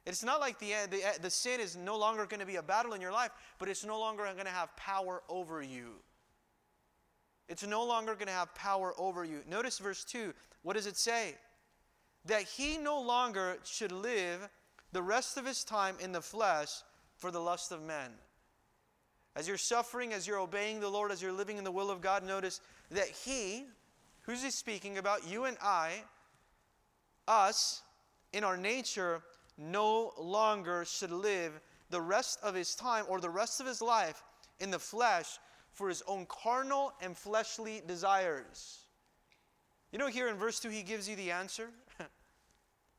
It's 0.06 0.24
not 0.24 0.39
like 0.39 0.60
the, 0.60 0.74
the, 0.89 1.01
the 1.22 1.30
sin 1.30 1.60
is 1.60 1.75
no 1.75 1.98
longer 1.98 2.25
going 2.25 2.39
to 2.39 2.46
be 2.46 2.58
a 2.58 2.63
battle 2.63 2.94
in 2.94 3.01
your 3.01 3.12
life, 3.12 3.32
but 3.58 3.70
it's 3.70 3.84
no 3.84 4.00
longer 4.00 4.24
going 4.24 4.46
to 4.46 4.51
have 4.51 4.75
power 4.75 5.24
over 5.30 5.62
you. 5.62 5.94
It's 7.48 7.65
no 7.65 7.86
longer 7.86 8.13
going 8.13 8.27
to 8.27 8.34
have 8.34 8.54
power 8.56 8.94
over 8.98 9.24
you. 9.24 9.42
Notice 9.50 9.77
verse 9.80 10.04
2. 10.04 10.34
What 10.63 10.75
does 10.75 10.88
it 10.88 10.98
say? 10.98 11.36
That 12.25 12.44
he 12.44 12.77
no 12.77 13.00
longer 13.01 13.58
should 13.63 13.92
live 13.92 14.48
the 14.96 15.02
rest 15.02 15.36
of 15.36 15.46
his 15.46 15.66
time 15.66 15.98
in 16.00 16.14
the 16.14 16.22
flesh 16.22 16.70
for 17.18 17.30
the 17.30 17.40
lust 17.40 17.74
of 17.74 17.84
men. 17.84 18.12
As 19.36 19.46
you're 19.46 19.58
suffering, 19.58 20.14
as 20.14 20.25
you're 20.25 20.40
obeying 20.40 20.80
the 20.80 20.88
Lord, 20.88 21.12
as 21.12 21.22
you're 21.22 21.34
living 21.34 21.58
in 21.58 21.66
the 21.66 21.72
will 21.72 21.92
of 21.92 22.00
God, 22.00 22.24
notice 22.24 22.62
that 22.92 23.10
he, 23.10 23.66
who's 24.22 24.42
he 24.42 24.50
speaking 24.50 24.98
about? 24.98 25.28
You 25.28 25.44
and 25.44 25.58
I, 25.62 25.96
us, 27.28 27.82
in 28.32 28.46
our 28.46 28.56
nature, 28.56 29.22
no 29.58 30.14
longer 30.18 30.86
should 30.86 31.12
live 31.12 31.60
the 31.90 32.00
rest 32.00 32.40
of 32.42 32.56
his 32.56 32.74
time 32.74 33.04
or 33.10 33.20
the 33.20 33.30
rest 33.30 33.60
of 33.60 33.68
his 33.68 33.82
life 33.82 34.24
in 34.62 34.72
the 34.72 34.80
flesh 34.80 35.40
for 35.74 35.90
his 35.90 36.04
own 36.08 36.25
carnal 36.28 36.94
and 37.02 37.18
fleshly 37.18 37.82
desires. 37.86 38.86
You 39.92 40.00
know, 40.00 40.08
here 40.08 40.30
in 40.30 40.38
verse 40.38 40.62
2, 40.62 40.70
he 40.70 40.84
gives 40.84 41.10
you 41.10 41.18
the 41.18 41.32
answer. 41.32 41.68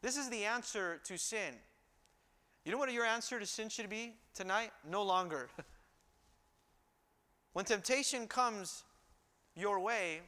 this 0.02 0.18
is 0.18 0.28
the 0.28 0.44
answer 0.44 1.00
to 1.04 1.16
sin. 1.16 1.54
You 2.66 2.72
know 2.72 2.78
what 2.78 2.92
your 2.92 3.04
answer 3.04 3.38
to 3.38 3.46
sin 3.46 3.68
should 3.68 3.88
be 3.88 4.14
tonight? 4.34 4.72
No 4.90 5.04
longer. 5.04 5.48
when 7.52 7.64
temptation 7.64 8.26
comes 8.26 8.82
your 9.54 9.78
way, 9.78 10.22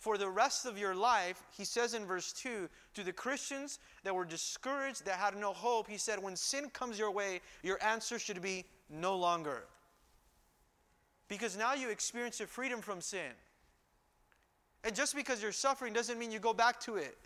for 0.00 0.18
the 0.18 0.28
rest 0.28 0.66
of 0.66 0.76
your 0.76 0.96
life, 0.96 1.40
he 1.56 1.64
says 1.64 1.94
in 1.94 2.04
verse 2.04 2.32
2, 2.32 2.68
to 2.94 3.04
the 3.04 3.12
Christians 3.12 3.78
that 4.02 4.12
were 4.12 4.24
discouraged, 4.24 5.04
that 5.04 5.14
had 5.14 5.36
no 5.36 5.52
hope, 5.52 5.86
he 5.88 5.98
said, 5.98 6.20
when 6.20 6.34
sin 6.34 6.68
comes 6.70 6.98
your 6.98 7.12
way, 7.12 7.40
your 7.62 7.80
answer 7.80 8.18
should 8.18 8.42
be 8.42 8.64
no 8.90 9.14
longer. 9.14 9.62
Because 11.28 11.56
now 11.56 11.74
you 11.74 11.90
experience 11.90 12.40
a 12.40 12.48
freedom 12.48 12.80
from 12.80 13.00
sin. 13.00 13.30
And 14.82 14.96
just 14.96 15.14
because 15.14 15.40
you're 15.40 15.52
suffering 15.52 15.92
doesn't 15.92 16.18
mean 16.18 16.32
you 16.32 16.40
go 16.40 16.52
back 16.52 16.80
to 16.80 16.96
it. 16.96 17.16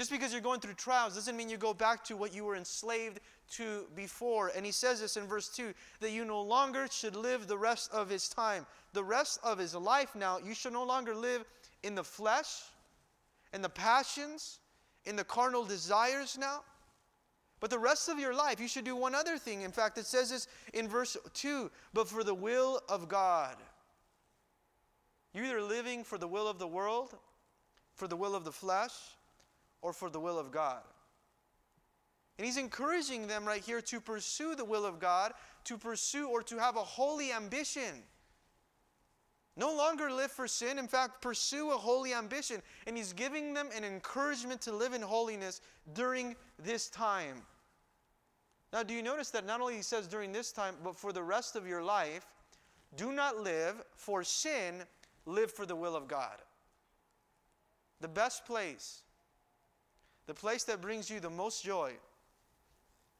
Just 0.00 0.10
because 0.10 0.32
you're 0.32 0.40
going 0.40 0.60
through 0.60 0.72
trials 0.72 1.14
doesn't 1.14 1.36
mean 1.36 1.50
you 1.50 1.58
go 1.58 1.74
back 1.74 2.02
to 2.04 2.16
what 2.16 2.32
you 2.34 2.46
were 2.46 2.56
enslaved 2.56 3.20
to 3.50 3.84
before. 3.94 4.50
And 4.56 4.64
he 4.64 4.72
says 4.72 5.02
this 5.02 5.18
in 5.18 5.26
verse 5.26 5.50
2 5.50 5.74
that 6.00 6.10
you 6.10 6.24
no 6.24 6.40
longer 6.40 6.86
should 6.90 7.14
live 7.14 7.46
the 7.46 7.58
rest 7.58 7.92
of 7.92 8.08
his 8.08 8.26
time. 8.26 8.64
The 8.94 9.04
rest 9.04 9.40
of 9.42 9.58
his 9.58 9.74
life 9.74 10.14
now, 10.14 10.38
you 10.38 10.54
should 10.54 10.72
no 10.72 10.84
longer 10.84 11.14
live 11.14 11.44
in 11.82 11.94
the 11.94 12.02
flesh, 12.02 12.62
in 13.52 13.60
the 13.60 13.68
passions, 13.68 14.60
in 15.04 15.16
the 15.16 15.24
carnal 15.24 15.66
desires 15.66 16.38
now. 16.40 16.62
But 17.60 17.68
the 17.68 17.78
rest 17.78 18.08
of 18.08 18.18
your 18.18 18.32
life, 18.32 18.58
you 18.58 18.68
should 18.68 18.86
do 18.86 18.96
one 18.96 19.14
other 19.14 19.36
thing. 19.36 19.60
In 19.60 19.70
fact, 19.70 19.98
it 19.98 20.06
says 20.06 20.30
this 20.30 20.48
in 20.72 20.88
verse 20.88 21.14
2 21.34 21.70
but 21.92 22.08
for 22.08 22.24
the 22.24 22.32
will 22.32 22.80
of 22.88 23.06
God. 23.06 23.56
You're 25.34 25.44
either 25.44 25.60
living 25.60 26.04
for 26.04 26.16
the 26.16 26.26
will 26.26 26.48
of 26.48 26.58
the 26.58 26.66
world, 26.66 27.18
for 27.96 28.08
the 28.08 28.16
will 28.16 28.34
of 28.34 28.44
the 28.44 28.50
flesh, 28.50 28.92
or 29.82 29.92
for 29.92 30.10
the 30.10 30.20
will 30.20 30.38
of 30.38 30.50
God. 30.50 30.82
And 32.38 32.46
he's 32.46 32.56
encouraging 32.56 33.26
them 33.26 33.44
right 33.44 33.62
here 33.62 33.82
to 33.82 34.00
pursue 34.00 34.54
the 34.54 34.64
will 34.64 34.86
of 34.86 34.98
God, 34.98 35.32
to 35.64 35.76
pursue 35.76 36.28
or 36.28 36.42
to 36.44 36.58
have 36.58 36.76
a 36.76 36.82
holy 36.82 37.32
ambition. 37.32 38.02
No 39.56 39.76
longer 39.76 40.10
live 40.10 40.30
for 40.30 40.48
sin. 40.48 40.78
In 40.78 40.88
fact, 40.88 41.20
pursue 41.20 41.70
a 41.70 41.76
holy 41.76 42.14
ambition. 42.14 42.62
And 42.86 42.96
he's 42.96 43.12
giving 43.12 43.52
them 43.52 43.68
an 43.76 43.84
encouragement 43.84 44.62
to 44.62 44.72
live 44.72 44.94
in 44.94 45.02
holiness 45.02 45.60
during 45.92 46.34
this 46.58 46.88
time. 46.88 47.42
Now, 48.72 48.84
do 48.84 48.94
you 48.94 49.02
notice 49.02 49.30
that 49.32 49.44
not 49.44 49.60
only 49.60 49.76
he 49.76 49.82
says 49.82 50.06
during 50.06 50.32
this 50.32 50.50
time, 50.50 50.76
but 50.82 50.96
for 50.96 51.12
the 51.12 51.22
rest 51.22 51.56
of 51.56 51.66
your 51.66 51.82
life, 51.82 52.26
do 52.96 53.12
not 53.12 53.36
live 53.36 53.82
for 53.94 54.24
sin, 54.24 54.82
live 55.26 55.52
for 55.52 55.66
the 55.66 55.76
will 55.76 55.94
of 55.94 56.08
God. 56.08 56.38
The 58.00 58.08
best 58.08 58.46
place 58.46 59.02
the 60.30 60.34
place 60.34 60.62
that 60.62 60.80
brings 60.80 61.10
you 61.10 61.18
the 61.18 61.28
most 61.28 61.64
joy, 61.64 61.90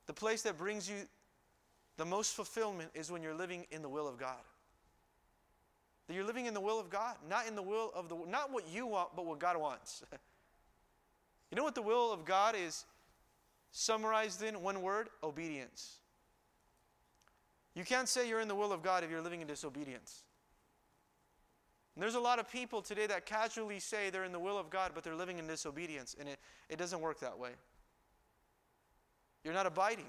the 0.07 0.13
place 0.13 0.43
that 0.43 0.57
brings 0.57 0.89
you 0.89 0.95
the 1.97 2.05
most 2.05 2.37
fulfillment 2.37 2.89
is 2.95 3.11
when 3.11 3.21
you're 3.21 3.35
living 3.35 3.67
in 3.73 3.83
the 3.83 3.89
will 3.89 4.07
of 4.07 4.17
God. 4.17 4.39
That 6.07 6.15
you're 6.15 6.23
living 6.23 6.47
in 6.47 6.55
the 6.55 6.61
will 6.61 6.79
of 6.79 6.89
God, 6.89 7.17
not 7.29 7.49
in 7.49 7.57
the 7.57 7.63
will 7.63 7.91
of 7.97 8.09
the 8.09 8.17
not 8.29 8.53
what 8.53 8.63
you 8.73 8.87
want, 8.87 9.17
but 9.17 9.27
what 9.27 9.41
God 9.41 9.57
wants. 9.57 10.05
you 11.51 11.57
know 11.57 11.65
what 11.65 11.75
the 11.75 11.83
will 11.83 12.13
of 12.13 12.25
God 12.25 12.55
is 12.57 12.85
summarized 13.73 14.45
in 14.45 14.63
one 14.63 14.81
word? 14.81 15.09
Obedience. 15.25 15.97
You 17.75 17.83
can't 17.83 18.09
say 18.09 18.29
you're 18.29 18.41
in 18.41 18.47
the 18.47 18.55
will 18.55 18.73
of 18.73 18.85
God 18.85 19.03
if 19.03 19.11
you're 19.11 19.21
living 19.21 19.41
in 19.41 19.49
disobedience. 19.49 20.23
And 21.95 22.03
there's 22.03 22.15
a 22.15 22.21
lot 22.21 22.39
of 22.39 22.51
people 22.51 22.83
today 22.83 23.07
that 23.07 23.27
casually 23.27 23.81
say 23.81 24.11
they're 24.11 24.25
in 24.25 24.33
the 24.33 24.39
will 24.39 24.59
of 24.59 24.71
God, 24.71 24.93
but 24.95 25.03
they're 25.03 25.17
living 25.17 25.39
in 25.39 25.47
disobedience, 25.47 26.15
and 26.19 26.29
it, 26.29 26.39
it 26.69 26.79
doesn't 26.79 27.01
work 27.01 27.21
that 27.21 27.39
way. 27.39 27.51
You're 29.45 29.55
not 29.55 29.67
abiding. 29.67 30.07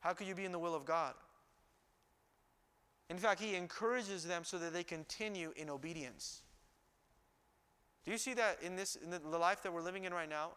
How 0.00 0.12
could 0.12 0.26
you 0.26 0.34
be 0.34 0.44
in 0.44 0.52
the 0.52 0.58
will 0.58 0.74
of 0.74 0.84
God? 0.84 1.14
In 3.08 3.18
fact, 3.18 3.40
He 3.40 3.54
encourages 3.54 4.24
them 4.24 4.42
so 4.44 4.58
that 4.58 4.72
they 4.72 4.82
continue 4.82 5.52
in 5.56 5.70
obedience. 5.70 6.42
Do 8.04 8.12
you 8.12 8.18
see 8.18 8.34
that 8.34 8.58
in 8.62 8.76
this 8.76 8.96
in 8.96 9.10
the, 9.10 9.38
life 9.38 9.62
that 9.64 9.72
we're 9.72 9.82
living 9.82 10.04
in 10.04 10.14
right 10.14 10.28
now? 10.28 10.50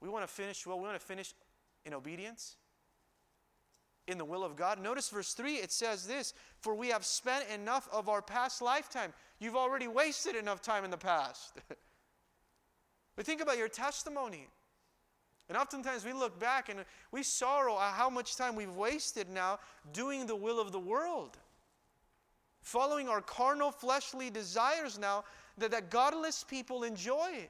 We 0.00 0.08
want 0.08 0.26
to 0.26 0.32
finish 0.32 0.66
well, 0.66 0.78
we 0.78 0.84
want 0.84 0.98
to 0.98 1.06
finish 1.06 1.32
in 1.84 1.94
obedience 1.94 2.56
in 4.06 4.18
the 4.18 4.24
will 4.24 4.44
of 4.44 4.56
God. 4.56 4.82
Notice 4.82 5.08
verse 5.08 5.34
3, 5.34 5.54
it 5.54 5.70
says 5.70 6.06
this 6.06 6.34
For 6.60 6.74
we 6.74 6.88
have 6.88 7.04
spent 7.04 7.46
enough 7.52 7.88
of 7.90 8.08
our 8.08 8.20
past 8.20 8.60
lifetime. 8.60 9.12
You've 9.38 9.56
already 9.56 9.88
wasted 9.88 10.36
enough 10.36 10.60
time 10.60 10.84
in 10.84 10.90
the 10.90 10.98
past. 10.98 11.54
but 13.16 13.24
think 13.24 13.40
about 13.40 13.58
your 13.58 13.68
testimony. 13.68 14.46
And 15.48 15.56
oftentimes 15.58 16.04
we 16.04 16.12
look 16.12 16.38
back 16.38 16.68
and 16.68 16.84
we 17.10 17.22
sorrow 17.22 17.74
at 17.74 17.94
how 17.94 18.08
much 18.08 18.36
time 18.36 18.54
we've 18.54 18.76
wasted 18.76 19.28
now 19.28 19.58
doing 19.92 20.26
the 20.26 20.36
will 20.36 20.60
of 20.60 20.70
the 20.70 20.78
world, 20.78 21.38
following 22.62 23.08
our 23.08 23.20
carnal, 23.20 23.72
fleshly 23.72 24.30
desires 24.30 24.98
now 24.98 25.24
that, 25.58 25.72
that 25.72 25.90
godless 25.90 26.44
people 26.44 26.84
enjoy. 26.84 27.48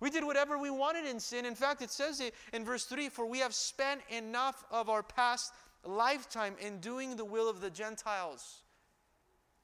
We 0.00 0.10
did 0.10 0.24
whatever 0.24 0.56
we 0.56 0.70
wanted 0.70 1.06
in 1.06 1.20
sin. 1.20 1.46
In 1.46 1.54
fact, 1.54 1.82
it 1.82 1.90
says 1.90 2.20
it 2.20 2.34
in 2.52 2.64
verse 2.64 2.84
3 2.84 3.08
For 3.08 3.26
we 3.26 3.40
have 3.40 3.54
spent 3.54 4.00
enough 4.08 4.64
of 4.70 4.88
our 4.88 5.02
past 5.02 5.52
lifetime 5.84 6.54
in 6.60 6.78
doing 6.78 7.16
the 7.16 7.24
will 7.24 7.48
of 7.48 7.60
the 7.60 7.70
Gentiles. 7.70 8.62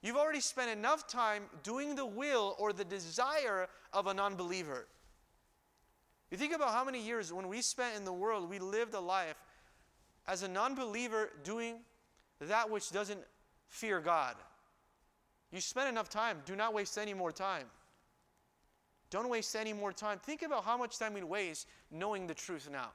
You've 0.03 0.17
already 0.17 0.41
spent 0.41 0.71
enough 0.71 1.07
time 1.07 1.45
doing 1.63 1.95
the 1.95 2.07
will 2.07 2.57
or 2.59 2.73
the 2.73 2.85
desire 2.85 3.69
of 3.93 4.07
a 4.07 4.15
non 4.15 4.35
believer. 4.35 4.87
You 6.31 6.39
think 6.39 6.55
about 6.55 6.71
how 6.71 6.85
many 6.85 7.03
years 7.03 7.33
when 7.33 7.49
we 7.49 7.61
spent 7.61 7.97
in 7.97 8.05
the 8.05 8.13
world, 8.13 8.49
we 8.49 8.59
lived 8.59 8.95
a 8.95 9.01
life 9.01 9.37
as 10.27 10.43
a 10.43 10.49
non 10.49 10.75
believer 10.75 11.31
doing 11.45 11.77
that 12.41 12.71
which 12.71 12.91
doesn't 12.91 13.21
fear 13.69 14.01
God. 14.01 14.37
You 15.53 15.61
spent 15.61 15.89
enough 15.89 16.09
time. 16.09 16.39
Do 16.47 16.55
not 16.55 16.73
waste 16.73 16.97
any 16.97 17.15
more 17.15 17.33
time. 17.33 17.67
Don't 19.11 19.29
waste 19.29 19.57
any 19.57 19.73
more 19.73 19.93
time. 19.93 20.19
Think 20.21 20.43
about 20.43 20.65
how 20.65 20.77
much 20.77 20.99
time 20.99 21.15
we 21.15 21.23
waste 21.23 21.67
knowing 21.91 22.27
the 22.27 22.35
truth 22.35 22.69
now. 22.71 22.91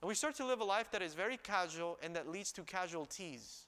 And 0.00 0.08
we 0.08 0.14
start 0.14 0.34
to 0.36 0.46
live 0.46 0.60
a 0.60 0.64
life 0.64 0.90
that 0.92 1.02
is 1.02 1.14
very 1.14 1.36
casual 1.36 1.98
and 2.02 2.14
that 2.14 2.28
leads 2.28 2.52
to 2.52 2.62
casualties. 2.62 3.64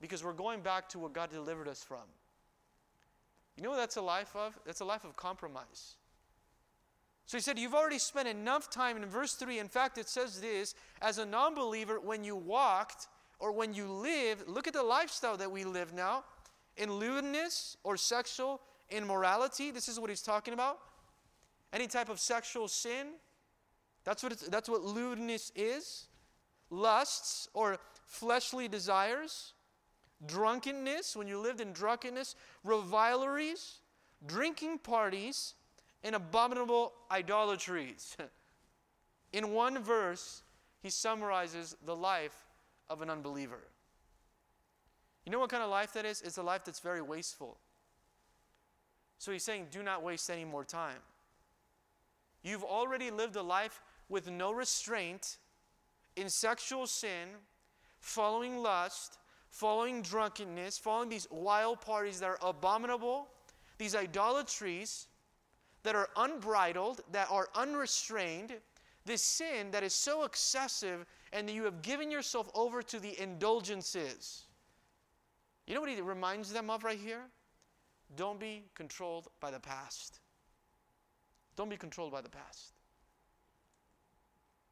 Because 0.00 0.22
we're 0.22 0.32
going 0.32 0.60
back 0.60 0.88
to 0.90 0.98
what 0.98 1.12
God 1.12 1.30
delivered 1.30 1.68
us 1.68 1.82
from. 1.82 2.04
You 3.56 3.62
know 3.62 3.70
what 3.70 3.76
that's 3.76 3.96
a 3.96 4.02
life 4.02 4.34
of? 4.34 4.58
That's 4.66 4.80
a 4.80 4.84
life 4.84 5.04
of 5.04 5.16
compromise. 5.16 5.96
So 7.26 7.38
he 7.38 7.42
said, 7.42 7.58
You've 7.58 7.74
already 7.74 7.98
spent 7.98 8.28
enough 8.28 8.68
time. 8.68 8.96
In 8.96 9.06
verse 9.06 9.34
3, 9.34 9.58
in 9.58 9.68
fact, 9.68 9.96
it 9.96 10.08
says 10.08 10.40
this 10.40 10.74
as 11.00 11.18
a 11.18 11.24
non 11.24 11.54
believer, 11.54 12.00
when 12.00 12.24
you 12.24 12.36
walked 12.36 13.06
or 13.38 13.52
when 13.52 13.72
you 13.72 13.86
lived, 13.86 14.48
look 14.48 14.66
at 14.66 14.74
the 14.74 14.82
lifestyle 14.82 15.36
that 15.36 15.50
we 15.50 15.64
live 15.64 15.92
now 15.92 16.24
in 16.76 16.92
lewdness 16.92 17.76
or 17.84 17.96
sexual 17.96 18.60
immorality. 18.90 19.70
This 19.70 19.88
is 19.88 19.98
what 19.98 20.10
he's 20.10 20.22
talking 20.22 20.54
about. 20.54 20.78
Any 21.72 21.86
type 21.86 22.08
of 22.08 22.20
sexual 22.20 22.68
sin. 22.68 23.06
That's 24.04 24.22
what, 24.22 24.38
that's 24.50 24.68
what 24.68 24.82
lewdness 24.82 25.50
is. 25.54 26.08
Lusts 26.70 27.48
or 27.54 27.78
fleshly 28.06 28.68
desires. 28.68 29.54
Drunkenness, 30.26 31.16
when 31.16 31.26
you 31.26 31.38
lived 31.38 31.60
in 31.60 31.72
drunkenness. 31.72 32.36
Revileries. 32.62 33.80
Drinking 34.26 34.78
parties. 34.78 35.54
And 36.02 36.14
abominable 36.14 36.92
idolatries. 37.10 38.16
in 39.32 39.52
one 39.52 39.82
verse, 39.82 40.42
he 40.82 40.90
summarizes 40.90 41.76
the 41.84 41.96
life 41.96 42.36
of 42.90 43.00
an 43.00 43.08
unbeliever. 43.08 43.60
You 45.24 45.32
know 45.32 45.38
what 45.38 45.48
kind 45.48 45.62
of 45.62 45.70
life 45.70 45.94
that 45.94 46.04
is? 46.04 46.20
It's 46.20 46.36
a 46.36 46.42
life 46.42 46.64
that's 46.64 46.80
very 46.80 47.00
wasteful. 47.00 47.58
So 49.18 49.32
he's 49.32 49.42
saying, 49.42 49.68
do 49.70 49.82
not 49.82 50.02
waste 50.02 50.28
any 50.28 50.44
more 50.44 50.64
time. 50.64 51.00
you've 52.42 52.62
already 52.62 53.10
lived 53.10 53.36
a 53.36 53.42
life 53.42 53.80
with 54.08 54.30
no 54.30 54.52
restraint 54.52 55.38
in 56.16 56.28
sexual 56.28 56.86
sin, 56.86 57.28
following 58.00 58.58
lust, 58.58 59.18
following 59.50 60.02
drunkenness, 60.02 60.78
following 60.78 61.08
these 61.08 61.26
wild 61.30 61.80
parties 61.80 62.20
that 62.20 62.26
are 62.26 62.38
abominable, 62.42 63.28
these 63.78 63.94
idolatries 63.94 65.06
that 65.82 65.94
are 65.94 66.08
unbridled, 66.16 67.00
that 67.12 67.28
are 67.30 67.48
unrestrained, 67.54 68.54
this 69.04 69.22
sin 69.22 69.70
that 69.70 69.82
is 69.82 69.92
so 69.92 70.24
excessive, 70.24 71.04
and 71.32 71.48
that 71.48 71.52
you 71.52 71.64
have 71.64 71.82
given 71.82 72.10
yourself 72.10 72.50
over 72.54 72.82
to 72.82 72.98
the 72.98 73.20
indulgences. 73.20 74.44
You 75.66 75.74
know 75.74 75.80
what 75.80 75.90
he 75.90 76.00
reminds 76.00 76.52
them 76.52 76.70
of 76.70 76.84
right 76.84 76.98
here? 76.98 77.22
Don't 78.16 78.38
be 78.38 78.64
controlled 78.74 79.28
by 79.40 79.50
the 79.50 79.60
past. 79.60 80.20
Don't 81.56 81.70
be 81.70 81.76
controlled 81.76 82.12
by 82.12 82.20
the 82.20 82.28
past. 82.28 82.73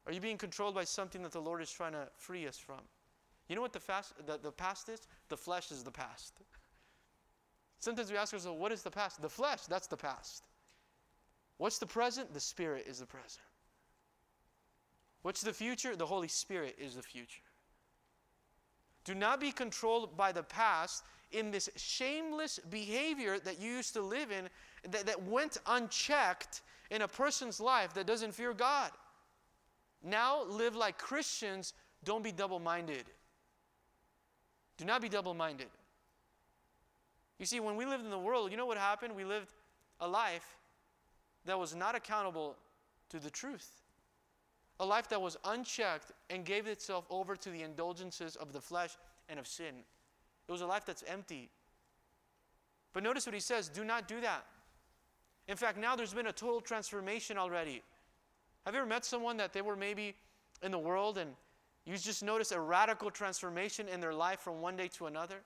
Are 0.05 0.11
you 0.11 0.19
being 0.19 0.37
controlled 0.37 0.75
by 0.75 0.83
something 0.83 1.23
that 1.23 1.31
the 1.31 1.41
Lord 1.41 1.61
is 1.61 1.71
trying 1.71 1.93
to 1.93 2.07
free 2.17 2.47
us 2.47 2.57
from? 2.57 2.81
You 3.47 3.55
know 3.55 3.61
what 3.61 3.73
the, 3.73 3.79
fast, 3.79 4.13
the, 4.25 4.37
the 4.37 4.51
past 4.51 4.89
is? 4.89 5.07
The 5.29 5.37
flesh 5.37 5.71
is 5.71 5.83
the 5.83 5.91
past. 5.91 6.33
Sometimes 7.79 8.11
we 8.11 8.17
ask 8.17 8.33
ourselves, 8.33 8.59
what 8.59 8.71
is 8.71 8.81
the 8.81 8.91
past? 8.91 9.21
The 9.21 9.29
flesh, 9.29 9.61
that's 9.69 9.87
the 9.87 9.97
past. 9.97 10.43
What's 11.57 11.77
the 11.77 11.85
present? 11.85 12.33
The 12.33 12.39
Spirit 12.39 12.85
is 12.87 12.99
the 12.99 13.05
present. 13.05 13.43
What's 15.21 15.41
the 15.41 15.53
future? 15.53 15.95
The 15.95 16.05
Holy 16.05 16.27
Spirit 16.27 16.75
is 16.79 16.95
the 16.95 17.01
future. 17.01 17.41
Do 19.05 19.15
not 19.15 19.39
be 19.39 19.51
controlled 19.51 20.15
by 20.15 20.31
the 20.31 20.43
past 20.43 21.03
in 21.31 21.51
this 21.51 21.69
shameless 21.75 22.59
behavior 22.69 23.39
that 23.39 23.59
you 23.59 23.71
used 23.71 23.93
to 23.93 24.01
live 24.01 24.31
in 24.31 24.47
that, 24.89 25.05
that 25.05 25.23
went 25.23 25.57
unchecked 25.67 26.61
in 26.89 27.01
a 27.01 27.07
person's 27.07 27.59
life 27.59 27.93
that 27.95 28.07
doesn't 28.07 28.33
fear 28.33 28.53
God. 28.53 28.91
Now 30.03 30.43
live 30.43 30.75
like 30.75 30.97
Christians, 30.97 31.73
don't 32.03 32.23
be 32.23 32.31
double 32.31 32.59
minded. 32.59 33.05
Do 34.77 34.85
not 34.85 35.01
be 35.01 35.09
double 35.09 35.33
minded. 35.33 35.67
You 37.39 37.45
see, 37.45 37.59
when 37.59 37.75
we 37.75 37.85
lived 37.85 38.03
in 38.03 38.11
the 38.11 38.19
world, 38.19 38.51
you 38.51 38.57
know 38.57 38.65
what 38.65 38.77
happened? 38.77 39.15
We 39.15 39.23
lived 39.23 39.53
a 39.99 40.07
life 40.07 40.57
that 41.45 41.57
was 41.57 41.75
not 41.75 41.95
accountable 41.95 42.55
to 43.09 43.19
the 43.19 43.29
truth. 43.29 43.69
A 44.79 44.85
life 44.85 45.07
that 45.09 45.21
was 45.21 45.37
unchecked 45.45 46.11
and 46.29 46.45
gave 46.45 46.67
itself 46.67 47.05
over 47.09 47.35
to 47.35 47.49
the 47.49 47.61
indulgences 47.61 48.35
of 48.35 48.53
the 48.53 48.61
flesh 48.61 48.97
and 49.29 49.39
of 49.39 49.47
sin. 49.47 49.83
It 50.47 50.51
was 50.51 50.61
a 50.61 50.65
life 50.65 50.85
that's 50.85 51.03
empty. 51.07 51.49
But 52.91 53.03
notice 53.03 53.25
what 53.25 53.33
he 53.33 53.39
says 53.39 53.69
do 53.69 53.83
not 53.83 54.07
do 54.07 54.19
that. 54.21 54.45
In 55.47 55.57
fact, 55.57 55.77
now 55.77 55.95
there's 55.95 56.13
been 56.13 56.27
a 56.27 56.33
total 56.33 56.61
transformation 56.61 57.37
already. 57.37 57.81
Have 58.65 58.73
you 58.73 58.79
ever 58.79 58.87
met 58.87 59.05
someone 59.05 59.37
that 59.37 59.53
they 59.53 59.61
were 59.61 59.75
maybe 59.75 60.15
in 60.61 60.71
the 60.71 60.79
world 60.79 61.17
and 61.17 61.31
you 61.85 61.97
just 61.97 62.23
notice 62.23 62.51
a 62.51 62.59
radical 62.59 63.11
transformation 63.11 63.89
in 63.89 63.99
their 63.99 64.13
life 64.13 64.39
from 64.39 64.61
one 64.61 64.77
day 64.77 64.87
to 64.89 65.07
another? 65.07 65.37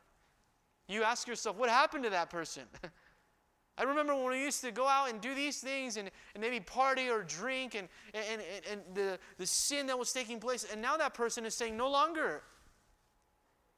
You 0.87 1.03
ask 1.03 1.27
yourself, 1.27 1.57
what 1.57 1.69
happened 1.69 2.03
to 2.03 2.09
that 2.11 2.29
person? 2.29 2.63
I 3.79 3.83
remember 3.83 4.15
when 4.15 4.31
we 4.31 4.41
used 4.41 4.61
to 4.61 4.71
go 4.71 4.87
out 4.87 5.09
and 5.09 5.21
do 5.21 5.35
these 5.35 5.59
things 5.59 5.97
and, 5.97 6.09
and 6.33 6.41
maybe 6.41 6.59
party 6.59 7.09
or 7.09 7.23
drink 7.23 7.75
and, 7.75 7.87
and, 8.13 8.41
and, 8.41 8.41
and 8.71 8.81
the, 8.95 9.19
the 9.37 9.45
sin 9.45 9.85
that 9.87 9.99
was 9.99 10.11
taking 10.11 10.39
place. 10.39 10.65
And 10.71 10.81
now 10.81 10.97
that 10.97 11.13
person 11.13 11.45
is 11.45 11.53
saying, 11.53 11.77
no 11.77 11.89
longer. 11.89 12.41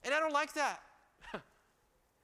And 0.03 0.13
I 0.13 0.19
don't 0.19 0.33
like 0.33 0.53
that. 0.53 0.79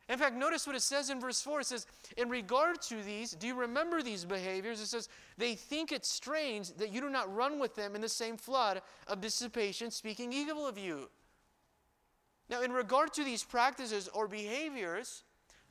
in 0.08 0.20
fact, 0.20 0.36
notice 0.36 0.68
what 0.68 0.76
it 0.76 0.84
says 0.84 1.10
in 1.10 1.20
verse 1.20 1.42
4. 1.42 1.62
It 1.62 1.66
says, 1.66 1.88
In 2.16 2.30
regard 2.30 2.82
to 2.84 3.02
these, 3.02 3.32
do 3.32 3.48
you 3.48 3.56
remember 3.56 4.04
these 4.04 4.24
behaviors? 4.24 4.80
It 4.80 4.86
says, 4.86 5.10
They 5.38 5.56
think 5.56 5.92
it 5.92 6.06
strange 6.06 6.74
that 6.74 6.94
you 6.94 7.02
do 7.02 7.10
not 7.10 7.34
run 7.36 7.60
with 7.60 7.76
them 7.76 7.96
in 7.96 8.02
the 8.02 8.10
same 8.10 8.38
flood 8.38 8.82
of 9.08 9.20
dissipation, 9.20 9.90
speaking 9.90 10.32
evil 10.32 10.68
of 10.68 10.78
you. 10.78 11.10
Now, 12.50 12.62
in 12.62 12.72
regard 12.72 13.14
to 13.14 13.24
these 13.24 13.44
practices 13.44 14.08
or 14.14 14.28
behaviors, 14.28 15.24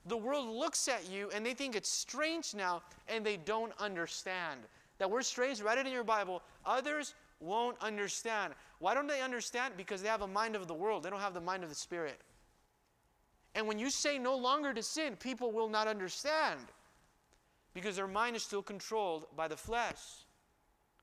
the 0.06 0.16
world 0.16 0.48
looks 0.48 0.88
at 0.88 1.08
you 1.08 1.30
and 1.32 1.46
they 1.46 1.54
think 1.54 1.76
it's 1.76 1.88
strange 1.88 2.54
now 2.54 2.82
and 3.06 3.24
they 3.24 3.36
don't 3.36 3.72
understand. 3.78 4.60
That 4.98 5.08
word 5.08 5.24
strange, 5.24 5.62
write 5.62 5.78
it 5.78 5.86
in 5.86 5.92
your 5.92 6.02
Bible. 6.04 6.42
Others 6.66 7.14
won't 7.38 7.76
understand. 7.80 8.54
Why 8.80 8.94
don't 8.94 9.06
they 9.06 9.22
understand? 9.22 9.74
Because 9.76 10.02
they 10.02 10.08
have 10.08 10.22
a 10.22 10.26
mind 10.26 10.56
of 10.56 10.66
the 10.66 10.74
world, 10.74 11.04
they 11.04 11.10
don't 11.10 11.20
have 11.20 11.34
the 11.34 11.40
mind 11.40 11.62
of 11.62 11.68
the 11.68 11.76
Spirit. 11.76 12.20
And 13.54 13.68
when 13.68 13.78
you 13.78 13.90
say 13.90 14.18
no 14.18 14.36
longer 14.36 14.74
to 14.74 14.82
sin, 14.82 15.16
people 15.16 15.52
will 15.52 15.68
not 15.68 15.86
understand 15.86 16.60
because 17.72 17.96
their 17.96 18.06
mind 18.06 18.36
is 18.36 18.42
still 18.42 18.62
controlled 18.62 19.26
by 19.36 19.48
the 19.48 19.56
flesh. 19.56 19.98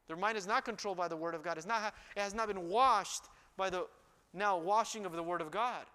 Their 0.08 0.18
mind 0.18 0.38
is 0.38 0.48
not 0.48 0.66
controlled 0.66 0.98
by 0.98 1.08
the 1.08 1.16
Word 1.16 1.36
of 1.36 1.44
God. 1.44 1.58
It's 1.58 1.68
not, 1.68 1.94
it 2.16 2.20
has 2.20 2.34
not 2.34 2.48
been 2.48 2.68
washed 2.68 3.24
by 3.56 3.70
the 3.70 3.88
now 4.34 4.58
washing 4.58 5.06
of 5.06 5.14
the 5.14 5.24
Word 5.24 5.42
of 5.42 5.52
God. 5.52 5.86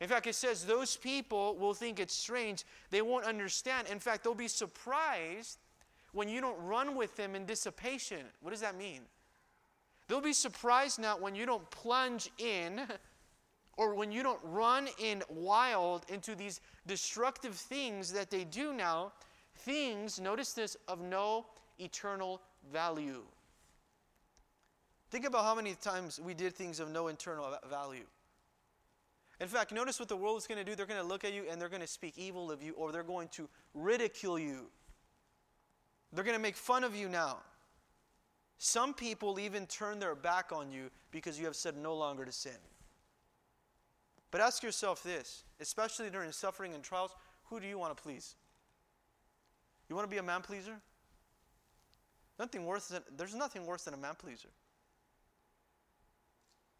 In 0.00 0.08
fact, 0.08 0.26
it 0.26 0.34
says 0.34 0.64
those 0.64 0.96
people 0.96 1.56
will 1.56 1.74
think 1.74 2.00
it's 2.00 2.14
strange. 2.14 2.64
They 2.90 3.02
won't 3.02 3.26
understand. 3.26 3.88
In 3.88 3.98
fact, 3.98 4.24
they'll 4.24 4.34
be 4.34 4.48
surprised 4.48 5.58
when 6.12 6.28
you 6.28 6.40
don't 6.40 6.58
run 6.62 6.96
with 6.96 7.16
them 7.16 7.34
in 7.34 7.44
dissipation. 7.44 8.24
What 8.40 8.50
does 8.50 8.60
that 8.60 8.76
mean? 8.76 9.02
They'll 10.08 10.20
be 10.20 10.32
surprised 10.32 10.98
now 10.98 11.18
when 11.18 11.34
you 11.34 11.46
don't 11.46 11.70
plunge 11.70 12.30
in 12.38 12.80
or 13.80 13.94
when 13.94 14.12
you 14.12 14.22
don't 14.22 14.40
run 14.44 14.88
in 14.98 15.22
wild 15.30 16.04
into 16.10 16.34
these 16.34 16.60
destructive 16.86 17.54
things 17.54 18.12
that 18.12 18.30
they 18.30 18.44
do 18.44 18.74
now. 18.74 19.10
Things, 19.60 20.20
notice 20.20 20.52
this, 20.52 20.76
of 20.86 21.00
no 21.00 21.46
eternal 21.78 22.42
value. 22.70 23.22
Think 25.10 25.26
about 25.26 25.44
how 25.44 25.54
many 25.54 25.74
times 25.76 26.20
we 26.22 26.34
did 26.34 26.54
things 26.54 26.78
of 26.78 26.90
no 26.90 27.08
internal 27.08 27.56
value. 27.70 28.04
In 29.40 29.48
fact, 29.48 29.72
notice 29.72 29.98
what 29.98 30.10
the 30.10 30.16
world 30.16 30.36
is 30.36 30.46
going 30.46 30.58
to 30.58 30.64
do. 30.64 30.76
They're 30.76 30.84
going 30.84 31.00
to 31.00 31.06
look 31.06 31.24
at 31.24 31.32
you 31.32 31.44
and 31.50 31.58
they're 31.58 31.70
going 31.70 31.80
to 31.80 31.86
speak 31.86 32.18
evil 32.18 32.52
of 32.52 32.62
you, 32.62 32.74
or 32.74 32.92
they're 32.92 33.02
going 33.02 33.28
to 33.28 33.48
ridicule 33.72 34.38
you. 34.38 34.66
They're 36.12 36.24
going 36.24 36.36
to 36.36 36.42
make 36.42 36.56
fun 36.56 36.84
of 36.84 36.94
you 36.94 37.08
now. 37.08 37.38
Some 38.58 38.92
people 38.92 39.40
even 39.40 39.64
turn 39.64 39.98
their 40.00 40.14
back 40.14 40.52
on 40.52 40.70
you 40.70 40.90
because 41.12 41.40
you 41.40 41.46
have 41.46 41.56
said 41.56 41.78
no 41.78 41.94
longer 41.94 42.26
to 42.26 42.32
sin. 42.32 42.52
But 44.30 44.40
ask 44.40 44.62
yourself 44.62 45.02
this, 45.02 45.42
especially 45.60 46.10
during 46.10 46.32
suffering 46.32 46.74
and 46.74 46.82
trials 46.82 47.14
who 47.44 47.58
do 47.58 47.66
you 47.66 47.78
want 47.78 47.96
to 47.96 48.00
please? 48.00 48.36
You 49.88 49.96
want 49.96 50.08
to 50.08 50.10
be 50.10 50.18
a 50.18 50.22
man 50.22 50.40
pleaser? 50.42 50.76
Nothing 52.38 52.64
worse 52.64 52.86
than, 52.86 53.02
there's 53.16 53.34
nothing 53.34 53.66
worse 53.66 53.84
than 53.84 53.94
a 53.94 53.98
man 53.98 54.14
pleaser. 54.16 54.48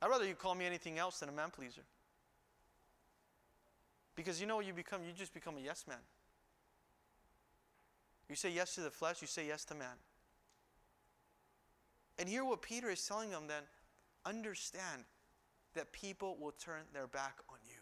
I'd 0.01 0.09
rather 0.09 0.27
you 0.27 0.35
call 0.35 0.55
me 0.55 0.65
anything 0.65 0.99
else 0.99 1.19
than 1.21 1.29
a 1.29 1.33
man 1.33 1.51
pleaser. 1.51 1.83
Because 4.15 4.41
you 4.41 4.47
know 4.47 4.61
you 4.61 4.73
become, 4.73 5.03
you 5.05 5.13
just 5.13 5.35
become 5.35 5.57
a 5.57 5.61
yes 5.61 5.85
man. 5.89 5.99
You 8.29 8.37
say 8.37 8.53
yes 8.53 8.77
to 8.77 8.81
the 8.81 8.91
flesh, 8.91 9.21
you 9.21 9.27
say 9.27 9.49
yes 9.49 9.65
to 9.67 9.75
man. 9.75 9.97
And 12.19 12.29
hear 12.29 12.45
what 12.45 12.63
Peter 12.63 12.89
is 12.89 13.05
telling 13.05 13.31
them 13.31 13.45
then 13.49 13.63
understand 14.25 15.05
that 15.75 15.93
people 15.93 16.37
will 16.41 16.53
turn 16.53 16.83
their 16.93 17.07
back 17.07 17.37
on 17.49 17.59
you. 17.67 17.77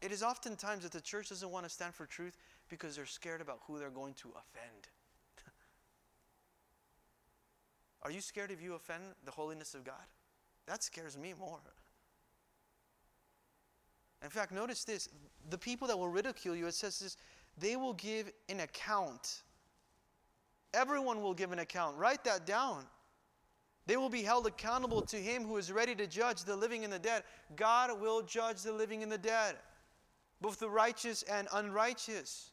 It 0.00 0.12
is 0.12 0.22
oftentimes 0.22 0.82
that 0.82 0.92
the 0.92 1.00
church 1.00 1.30
doesn't 1.30 1.50
want 1.50 1.64
to 1.64 1.70
stand 1.70 1.94
for 1.94 2.04
truth 2.04 2.36
because 2.68 2.96
they're 2.96 3.06
scared 3.06 3.40
about 3.40 3.60
who 3.66 3.78
they're 3.78 3.90
going 3.90 4.14
to 4.14 4.28
offend. 4.28 4.88
Are 8.02 8.10
you 8.10 8.20
scared 8.20 8.50
if 8.50 8.62
you 8.62 8.74
offend 8.74 9.02
the 9.24 9.30
holiness 9.30 9.74
of 9.74 9.82
God? 9.84 10.04
That 10.66 10.82
scares 10.82 11.16
me 11.16 11.34
more. 11.38 11.60
In 14.22 14.30
fact, 14.30 14.52
notice 14.52 14.84
this 14.84 15.08
the 15.50 15.58
people 15.58 15.88
that 15.88 15.98
will 15.98 16.08
ridicule 16.08 16.56
you, 16.56 16.66
it 16.66 16.74
says 16.74 16.98
this, 16.98 17.16
they 17.58 17.76
will 17.76 17.92
give 17.94 18.30
an 18.48 18.60
account. 18.60 19.42
Everyone 20.72 21.22
will 21.22 21.34
give 21.34 21.52
an 21.52 21.60
account. 21.60 21.96
Write 21.96 22.24
that 22.24 22.46
down. 22.46 22.84
They 23.86 23.96
will 23.96 24.08
be 24.08 24.22
held 24.22 24.46
accountable 24.46 25.02
to 25.02 25.16
him 25.16 25.44
who 25.44 25.56
is 25.58 25.70
ready 25.70 25.94
to 25.96 26.06
judge 26.06 26.44
the 26.44 26.56
living 26.56 26.84
and 26.84 26.92
the 26.92 26.98
dead. 26.98 27.22
God 27.54 28.00
will 28.00 28.22
judge 28.22 28.62
the 28.62 28.72
living 28.72 29.02
and 29.02 29.12
the 29.12 29.18
dead, 29.18 29.56
both 30.40 30.58
the 30.58 30.70
righteous 30.70 31.22
and 31.24 31.48
unrighteous. 31.52 32.50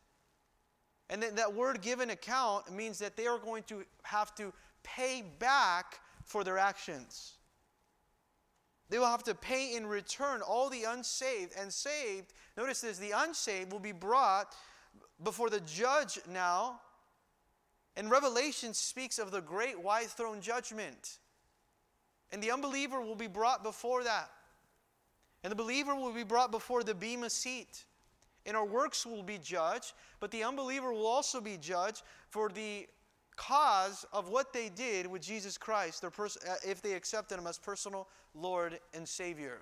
And 1.09 1.23
that, 1.23 1.37
that 1.37 1.53
word 1.53 1.81
given 1.81 2.09
account 2.09 2.71
means 2.71 2.99
that 2.99 3.15
they 3.15 3.27
are 3.27 3.37
going 3.37 3.63
to 3.63 3.83
have 4.03 4.35
to 4.35 4.53
pay 4.83 5.23
back 5.39 5.99
for 6.25 6.43
their 6.43 6.57
actions. 6.57 7.33
They 8.89 8.99
will 8.99 9.05
have 9.05 9.23
to 9.23 9.35
pay 9.35 9.75
in 9.75 9.87
return 9.87 10.41
all 10.41 10.69
the 10.69 10.83
unsaved 10.83 11.53
and 11.57 11.71
saved. 11.71 12.33
Notice 12.57 12.81
this 12.81 12.97
the 12.97 13.11
unsaved 13.11 13.71
will 13.71 13.79
be 13.79 13.93
brought 13.93 14.53
before 15.23 15.49
the 15.49 15.61
judge 15.61 16.19
now. 16.29 16.81
And 17.95 18.09
Revelation 18.09 18.73
speaks 18.73 19.19
of 19.19 19.31
the 19.31 19.41
great 19.41 19.81
white 19.81 20.07
throne 20.07 20.41
judgment. 20.41 21.19
And 22.31 22.41
the 22.41 22.51
unbeliever 22.51 23.01
will 23.01 23.15
be 23.15 23.27
brought 23.27 23.63
before 23.63 24.03
that. 24.03 24.29
And 25.43 25.51
the 25.51 25.55
believer 25.55 25.95
will 25.95 26.13
be 26.13 26.23
brought 26.23 26.51
before 26.51 26.83
the 26.83 26.95
Bema 26.95 27.29
seat. 27.29 27.85
and 28.45 28.57
our 28.57 28.65
works 28.65 29.05
will 29.05 29.23
be 29.23 29.37
judged, 29.37 29.93
but 30.19 30.31
the 30.31 30.43
unbeliever 30.43 30.91
will 30.91 31.05
also 31.05 31.39
be 31.39 31.57
judged 31.57 32.01
for 32.29 32.49
the 32.49 32.87
cause 33.35 34.05
of 34.13 34.29
what 34.29 34.53
they 34.53 34.69
did 34.69 35.07
with 35.07 35.21
Jesus 35.21 35.57
Christ, 35.57 36.01
their 36.01 36.09
pers- 36.09 36.37
uh, 36.37 36.55
if 36.65 36.81
they 36.81 36.93
accepted 36.93 37.37
Him 37.37 37.47
as 37.47 37.57
personal 37.57 38.07
Lord 38.33 38.79
and 38.93 39.07
Savior. 39.07 39.59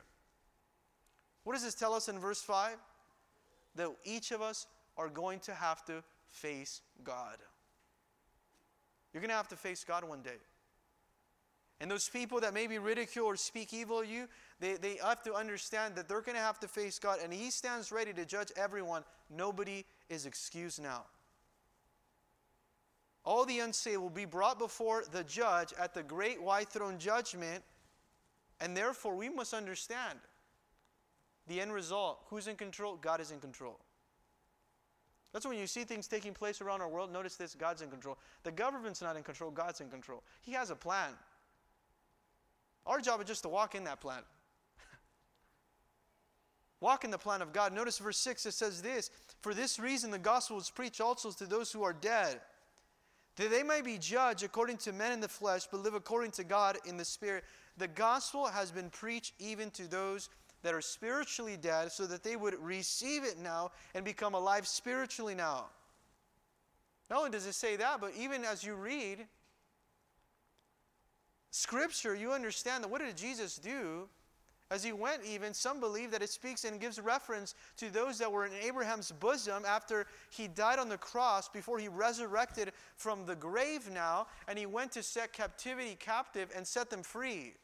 What 1.43 1.53
does 1.53 1.63
this 1.63 1.75
tell 1.75 1.93
us 1.93 2.09
in 2.09 2.19
verse 2.19 2.41
5? 2.41 2.77
That 3.75 3.89
each 4.03 4.31
of 4.31 4.41
us 4.41 4.67
are 4.97 5.09
going 5.09 5.39
to 5.41 5.53
have 5.53 5.83
to 5.85 6.03
face 6.27 6.81
God. 7.03 7.37
You're 9.13 9.21
going 9.21 9.29
to 9.29 9.35
have 9.35 9.47
to 9.49 9.55
face 9.55 9.83
God 9.83 10.03
one 10.03 10.21
day. 10.21 10.37
And 11.81 11.89
those 11.89 12.09
people 12.09 12.41
that 12.41 12.53
maybe 12.53 12.77
ridicule 12.77 13.25
or 13.25 13.37
speak 13.37 13.73
evil 13.73 14.01
of 14.01 14.05
you, 14.05 14.27
they, 14.59 14.73
they 14.75 14.97
have 14.97 15.23
to 15.23 15.33
understand 15.33 15.95
that 15.95 16.09
they're 16.09 16.21
going 16.21 16.35
to 16.35 16.41
have 16.41 16.59
to 16.59 16.67
face 16.67 16.99
God. 16.99 17.19
And 17.23 17.33
He 17.33 17.51
stands 17.51 17.91
ready 17.91 18.11
to 18.13 18.25
judge 18.25 18.51
everyone. 18.57 19.03
Nobody 19.29 19.85
is 20.09 20.25
excused 20.25 20.81
now. 20.81 21.05
All 23.23 23.45
the 23.45 23.59
unsaved 23.59 24.01
will 24.01 24.09
be 24.09 24.25
brought 24.25 24.59
before 24.59 25.03
the 25.09 25.23
judge 25.23 25.73
at 25.79 25.93
the 25.93 26.03
great 26.03 26.41
white 26.41 26.69
throne 26.69 26.97
judgment. 26.97 27.63
And 28.59 28.75
therefore, 28.75 29.15
we 29.15 29.29
must 29.29 29.53
understand 29.53 30.19
the 31.47 31.61
end 31.61 31.71
result. 31.71 32.19
Who's 32.29 32.47
in 32.47 32.57
control? 32.57 32.97
God 32.97 33.21
is 33.21 33.31
in 33.31 33.39
control. 33.39 33.79
That's 35.31 35.45
when 35.45 35.57
you 35.57 35.67
see 35.67 35.83
things 35.83 36.07
taking 36.07 36.33
place 36.33 36.59
around 36.59 36.81
our 36.81 36.89
world. 36.89 37.11
Notice 37.11 37.35
this 37.35 37.53
God's 37.53 37.81
in 37.81 37.89
control. 37.89 38.17
The 38.43 38.51
government's 38.51 39.01
not 39.01 39.15
in 39.15 39.23
control, 39.23 39.51
God's 39.51 39.81
in 39.81 39.89
control. 39.89 40.23
He 40.41 40.53
has 40.53 40.69
a 40.69 40.75
plan. 40.75 41.11
Our 42.85 42.99
job 42.99 43.21
is 43.21 43.27
just 43.27 43.43
to 43.43 43.49
walk 43.49 43.75
in 43.75 43.83
that 43.83 44.01
plan. 44.01 44.21
walk 46.81 47.03
in 47.03 47.11
the 47.11 47.17
plan 47.17 47.43
of 47.43 47.53
God. 47.53 47.73
Notice 47.73 47.99
verse 47.99 48.17
6 48.17 48.47
it 48.47 48.53
says 48.53 48.81
this 48.81 49.11
For 49.41 49.53
this 49.53 49.79
reason 49.79 50.09
the 50.09 50.17
gospel 50.17 50.57
is 50.57 50.71
preached 50.71 50.99
also 50.99 51.31
to 51.31 51.45
those 51.45 51.71
who 51.71 51.83
are 51.83 51.93
dead, 51.93 52.41
that 53.35 53.51
they 53.51 53.61
may 53.61 53.81
be 53.81 53.99
judged 53.99 54.43
according 54.43 54.77
to 54.77 54.93
men 54.93 55.11
in 55.11 55.19
the 55.19 55.27
flesh, 55.27 55.67
but 55.69 55.83
live 55.83 55.93
according 55.93 56.31
to 56.31 56.43
God 56.43 56.77
in 56.85 56.97
the 56.97 57.05
spirit. 57.05 57.43
The 57.77 57.87
gospel 57.87 58.47
has 58.47 58.71
been 58.71 58.89
preached 58.89 59.33
even 59.39 59.69
to 59.71 59.87
those 59.87 60.29
that 60.61 60.73
are 60.73 60.81
spiritually 60.81 61.57
dead 61.57 61.91
so 61.91 62.05
that 62.05 62.23
they 62.23 62.35
would 62.35 62.55
receive 62.61 63.23
it 63.23 63.37
now 63.37 63.71
and 63.95 64.03
become 64.03 64.33
alive 64.33 64.67
spiritually 64.67 65.35
now. 65.35 65.65
Not 67.09 67.19
only 67.19 67.31
does 67.31 67.47
it 67.47 67.53
say 67.53 67.75
that, 67.77 67.99
but 68.01 68.11
even 68.17 68.43
as 68.43 68.63
you 68.63 68.75
read 68.75 69.25
Scripture, 71.51 72.13
you 72.13 72.31
understand 72.31 72.83
that 72.83 72.89
what 72.89 73.01
did 73.01 73.17
Jesus 73.17 73.57
do? 73.57 74.07
As 74.71 74.83
he 74.83 74.91
went, 74.91 75.23
even, 75.25 75.51
some 75.51 75.79
believe 75.79 76.11
that 76.11 76.21
it 76.21 76.29
speaks 76.29 76.63
and 76.63 76.79
gives 76.79 76.99
reference 76.99 77.55
to 77.77 77.89
those 77.89 78.19
that 78.19 78.31
were 78.31 78.45
in 78.45 78.51
Abraham's 78.53 79.11
bosom 79.11 79.63
after 79.67 80.05
he 80.29 80.47
died 80.47 80.77
on 80.77 80.89
the 80.89 80.97
cross, 80.97 81.49
before 81.49 81.79
he 81.79 81.87
resurrected 81.87 82.71
from 82.95 83.25
the 83.25 83.35
grave 83.35 83.89
now, 83.91 84.27
and 84.47 84.59
he 84.59 84.67
went 84.67 84.91
to 84.91 85.01
set 85.01 85.33
captivity 85.33 85.97
captive 85.99 86.51
and 86.55 86.67
set 86.67 86.91
them 86.91 87.01
free. 87.01 87.55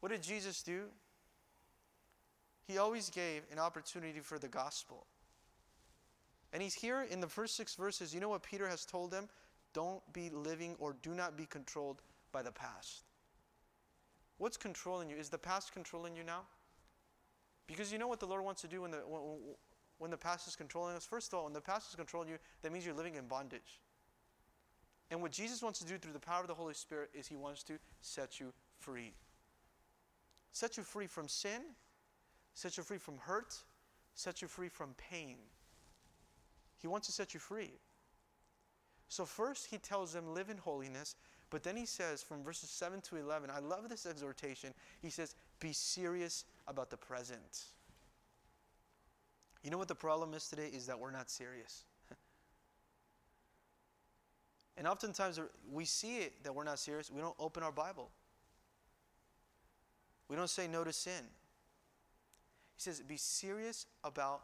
What 0.00 0.10
did 0.12 0.22
Jesus 0.22 0.62
do? 0.62 0.84
He 2.66 2.78
always 2.78 3.10
gave 3.10 3.42
an 3.52 3.58
opportunity 3.58 4.20
for 4.20 4.38
the 4.38 4.48
gospel. 4.48 5.06
And 6.52 6.62
he's 6.62 6.74
here 6.74 7.06
in 7.10 7.20
the 7.20 7.26
first 7.26 7.56
six 7.56 7.74
verses. 7.74 8.12
You 8.14 8.20
know 8.20 8.28
what 8.28 8.42
Peter 8.42 8.68
has 8.68 8.84
told 8.84 9.10
them? 9.10 9.28
Don't 9.72 10.00
be 10.12 10.30
living 10.30 10.74
or 10.78 10.96
do 11.02 11.14
not 11.14 11.36
be 11.36 11.46
controlled 11.46 12.02
by 12.32 12.42
the 12.42 12.50
past. 12.50 13.04
What's 14.38 14.56
controlling 14.56 15.10
you? 15.10 15.16
Is 15.16 15.28
the 15.28 15.38
past 15.38 15.72
controlling 15.72 16.16
you 16.16 16.24
now? 16.24 16.42
Because 17.66 17.92
you 17.92 17.98
know 17.98 18.08
what 18.08 18.20
the 18.20 18.26
Lord 18.26 18.44
wants 18.44 18.62
to 18.62 18.68
do 18.68 18.82
when 18.82 18.90
the, 18.90 18.98
when, 18.98 19.38
when 19.98 20.10
the 20.10 20.16
past 20.16 20.48
is 20.48 20.56
controlling 20.56 20.96
us? 20.96 21.04
First 21.04 21.32
of 21.32 21.38
all, 21.38 21.44
when 21.44 21.52
the 21.52 21.60
past 21.60 21.90
is 21.90 21.94
controlling 21.94 22.30
you, 22.30 22.38
that 22.62 22.72
means 22.72 22.84
you're 22.84 22.94
living 22.94 23.14
in 23.14 23.26
bondage. 23.26 23.80
And 25.10 25.20
what 25.22 25.30
Jesus 25.30 25.62
wants 25.62 25.78
to 25.80 25.86
do 25.86 25.98
through 25.98 26.12
the 26.12 26.20
power 26.20 26.40
of 26.40 26.46
the 26.46 26.54
Holy 26.54 26.74
Spirit 26.74 27.10
is 27.14 27.28
He 27.28 27.36
wants 27.36 27.62
to 27.64 27.74
set 28.00 28.40
you 28.40 28.52
free. 28.78 29.12
Set 30.52 30.76
you 30.76 30.82
free 30.82 31.06
from 31.06 31.28
sin, 31.28 31.60
set 32.54 32.76
you 32.76 32.82
free 32.82 32.98
from 32.98 33.18
hurt, 33.18 33.54
set 34.14 34.42
you 34.42 34.48
free 34.48 34.68
from 34.68 34.94
pain. 35.10 35.36
He 36.76 36.88
wants 36.88 37.06
to 37.06 37.12
set 37.12 37.34
you 37.34 37.40
free. 37.40 37.72
So, 39.08 39.24
first, 39.24 39.66
he 39.66 39.78
tells 39.78 40.12
them, 40.12 40.34
live 40.34 40.50
in 40.50 40.56
holiness. 40.56 41.16
But 41.50 41.64
then 41.64 41.76
he 41.76 41.84
says 41.84 42.22
from 42.22 42.44
verses 42.44 42.70
7 42.70 43.00
to 43.02 43.16
11, 43.16 43.50
I 43.50 43.58
love 43.58 43.88
this 43.88 44.06
exhortation. 44.06 44.72
He 45.02 45.10
says, 45.10 45.34
be 45.58 45.72
serious 45.72 46.44
about 46.68 46.90
the 46.90 46.96
present. 46.96 47.64
You 49.62 49.70
know 49.70 49.78
what 49.78 49.88
the 49.88 49.96
problem 49.96 50.32
is 50.32 50.48
today? 50.48 50.70
Is 50.72 50.86
that 50.86 50.98
we're 50.98 51.10
not 51.10 51.28
serious. 51.28 51.84
and 54.76 54.86
oftentimes 54.86 55.40
we 55.70 55.84
see 55.84 56.18
it 56.18 56.44
that 56.44 56.54
we're 56.54 56.64
not 56.64 56.78
serious. 56.78 57.10
We 57.10 57.20
don't 57.20 57.34
open 57.38 57.64
our 57.64 57.72
Bible, 57.72 58.10
we 60.30 60.36
don't 60.36 60.48
say 60.48 60.68
no 60.68 60.84
to 60.84 60.92
sin. 60.92 61.24
He 62.76 62.82
says, 62.82 63.02
be 63.02 63.16
serious 63.16 63.86
about 64.04 64.42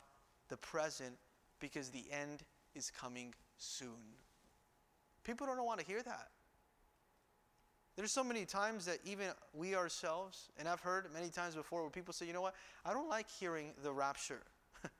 the 0.49 0.57
present 0.57 1.14
because 1.61 1.90
the 1.90 2.05
end 2.11 2.42
is 2.75 2.90
coming 2.90 3.33
soon. 3.57 4.18
People 5.22 5.46
don't 5.46 5.64
want 5.64 5.79
to 5.79 5.87
hear 5.87 6.03
that. 6.03 6.29
There's 7.94 8.12
so 8.12 8.25
many 8.25 8.44
times 8.44 8.85
that 8.87 8.99
even 9.05 9.29
we 9.55 9.75
ourselves, 9.75 10.51
and 10.59 10.68
I've 10.68 10.81
heard 10.81 11.07
many 11.14 11.31
times 11.31 11.55
before 11.55 11.83
where 11.83 11.90
people 11.90 12.12
say, 12.12 12.27
you 12.27 12.33
know 12.33 12.42
what, 12.42 12.55
I 12.85 12.92
don't 12.92 13.09
like 13.09 13.27
hearing 13.31 13.72
the 13.83 13.92
rapture. 13.92 14.42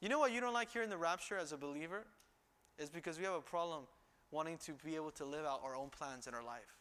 you 0.00 0.08
know 0.08 0.18
what 0.18 0.32
you 0.32 0.40
don't 0.40 0.54
like 0.54 0.72
hearing 0.72 0.88
the 0.88 0.96
rapture 0.96 1.36
as 1.36 1.52
a 1.52 1.58
believer? 1.58 2.06
Is 2.78 2.88
because 2.88 3.18
we 3.18 3.24
have 3.24 3.34
a 3.34 3.42
problem 3.42 3.82
wanting 4.30 4.56
to 4.58 4.72
be 4.84 4.94
able 4.94 5.10
to 5.10 5.24
live 5.24 5.44
out 5.44 5.60
our 5.62 5.76
own 5.76 5.90
plans 5.90 6.26
in 6.26 6.34
our 6.34 6.42
life. 6.42 6.79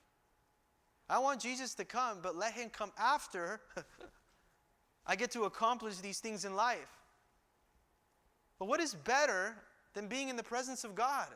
I 1.10 1.20
want 1.20 1.42
Jesus 1.42 1.74
to 1.76 1.86
come, 1.86 2.20
but 2.22 2.36
let 2.36 2.54
him 2.54 2.70
come 2.70 2.92
after 2.98 3.62
I 5.08 5.16
get 5.16 5.32
to 5.32 5.46
accomplish 5.46 5.98
these 5.98 6.20
things 6.20 6.46
in 6.46 6.56
life. 6.56 6.88
But 8.60 8.68
what 8.68 8.80
is 8.80 8.94
better 8.94 9.56
than 9.96 10.08
being 10.08 10.30
in 10.30 10.36
the 10.36 10.44
presence 10.44 10.84
of 10.84 10.94
God? 10.94 11.28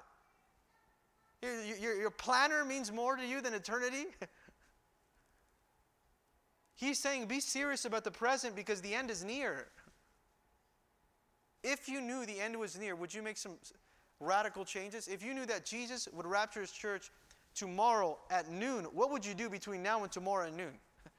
Your, 1.42 1.64
your, 1.64 1.96
your 2.02 2.12
planner 2.12 2.64
means 2.64 2.92
more 2.92 3.16
to 3.16 3.26
you 3.26 3.42
than 3.42 3.56
eternity. 3.56 4.06
He's 6.76 7.00
saying, 7.00 7.26
be 7.26 7.40
serious 7.40 7.86
about 7.86 8.04
the 8.04 8.12
present 8.12 8.56
because 8.56 8.80
the 8.82 8.94
end 8.94 9.10
is 9.10 9.24
near. 9.24 9.68
If 11.64 11.88
you 11.90 12.00
knew 12.00 12.26
the 12.26 12.40
end 12.40 12.60
was 12.60 12.78
near, 12.78 12.96
would 12.96 13.14
you 13.14 13.24
make 13.24 13.38
some 13.38 13.54
radical 14.20 14.66
changes? 14.66 15.08
If 15.08 15.24
you 15.24 15.34
knew 15.34 15.46
that 15.46 15.66
Jesus 15.66 16.08
would 16.14 16.28
rapture 16.28 16.62
his 16.62 16.72
church 16.72 17.10
tomorrow 17.54 18.18
at 18.30 18.50
noon, 18.50 18.86
what 18.86 19.12
would 19.12 19.26
you 19.26 19.34
do 19.34 19.50
between 19.50 19.84
now 19.84 20.04
and 20.04 20.12
tomorrow 20.12 20.48
at 20.48 20.54
noon? 20.54 20.74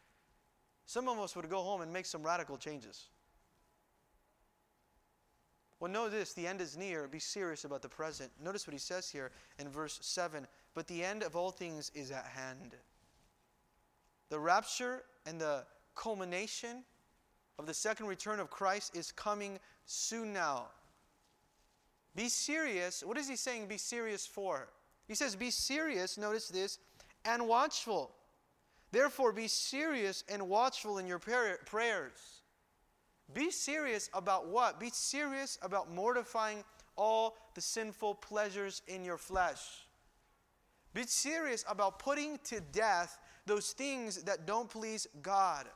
Some 0.86 1.08
of 1.08 1.18
us 1.18 1.36
would 1.36 1.48
go 1.48 1.62
home 1.62 1.80
and 1.80 1.92
make 1.92 2.06
some 2.06 2.22
radical 2.22 2.56
changes. 2.56 3.08
Well, 5.80 5.90
know 5.90 6.08
this 6.08 6.32
the 6.32 6.46
end 6.46 6.60
is 6.60 6.76
near. 6.76 7.08
Be 7.08 7.18
serious 7.18 7.64
about 7.64 7.82
the 7.82 7.88
present. 7.88 8.30
Notice 8.42 8.66
what 8.66 8.72
he 8.72 8.78
says 8.78 9.10
here 9.10 9.32
in 9.58 9.68
verse 9.68 9.98
7 10.00 10.46
But 10.74 10.86
the 10.86 11.04
end 11.04 11.22
of 11.22 11.36
all 11.36 11.50
things 11.50 11.90
is 11.94 12.10
at 12.10 12.24
hand. 12.24 12.74
The 14.30 14.38
rapture 14.38 15.02
and 15.26 15.40
the 15.40 15.64
culmination 15.94 16.84
of 17.58 17.66
the 17.66 17.74
second 17.74 18.06
return 18.06 18.40
of 18.40 18.50
Christ 18.50 18.96
is 18.96 19.12
coming 19.12 19.58
soon 19.84 20.32
now. 20.32 20.68
Be 22.16 22.28
serious. 22.28 23.02
What 23.04 23.18
is 23.18 23.28
he 23.28 23.36
saying 23.36 23.66
be 23.66 23.76
serious 23.76 24.26
for? 24.26 24.68
He 25.06 25.14
says, 25.14 25.36
Be 25.36 25.50
serious, 25.50 26.18
notice 26.18 26.48
this, 26.48 26.78
and 27.24 27.46
watchful. 27.46 28.10
Therefore, 28.92 29.32
be 29.32 29.48
serious 29.48 30.22
and 30.28 30.48
watchful 30.48 30.98
in 30.98 31.06
your 31.06 31.18
prayers. 31.18 32.12
Be 33.32 33.50
serious 33.50 34.08
about 34.14 34.48
what? 34.48 34.78
Be 34.78 34.90
serious 34.90 35.58
about 35.62 35.90
mortifying 35.90 36.62
all 36.96 37.36
the 37.54 37.60
sinful 37.60 38.16
pleasures 38.16 38.82
in 38.86 39.04
your 39.04 39.18
flesh. 39.18 39.60
Be 40.92 41.04
serious 41.06 41.64
about 41.68 41.98
putting 41.98 42.38
to 42.44 42.60
death 42.60 43.18
those 43.46 43.72
things 43.72 44.22
that 44.22 44.46
don't 44.46 44.70
please 44.70 45.06
God. 45.22 45.66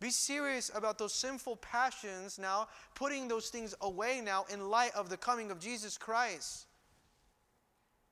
Be 0.00 0.10
serious 0.10 0.70
about 0.74 0.98
those 0.98 1.14
sinful 1.14 1.56
passions 1.56 2.38
now, 2.38 2.68
putting 2.94 3.26
those 3.26 3.48
things 3.48 3.74
away 3.80 4.20
now 4.20 4.44
in 4.52 4.68
light 4.68 4.94
of 4.94 5.08
the 5.08 5.16
coming 5.16 5.50
of 5.50 5.58
Jesus 5.58 5.98
Christ. 5.98 6.67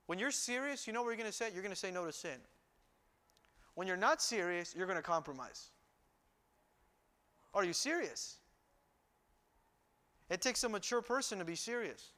When 0.07 0.19
you're 0.19 0.31
serious, 0.31 0.87
you 0.87 0.93
know 0.93 1.03
what 1.03 1.09
you're 1.09 1.17
going 1.17 1.31
to 1.31 1.37
say? 1.37 1.51
You're 1.53 1.63
going 1.63 1.75
to 1.75 1.79
say 1.79 1.91
no 1.91 2.05
to 2.05 2.13
sin. 2.13 2.39
When 3.75 3.87
you're 3.87 3.97
not 3.97 4.23
serious, 4.23 4.75
you're 4.77 4.87
going 4.87 4.97
to 4.99 5.03
compromise. 5.03 5.69
Are 7.53 7.65
you 7.65 7.73
serious? 7.73 8.37
It 10.31 10.41
takes 10.41 10.65
a 10.65 10.69
mature 10.69 11.03
person 11.03 11.39
to 11.39 11.45
be 11.45 11.57
serious. 11.57 12.11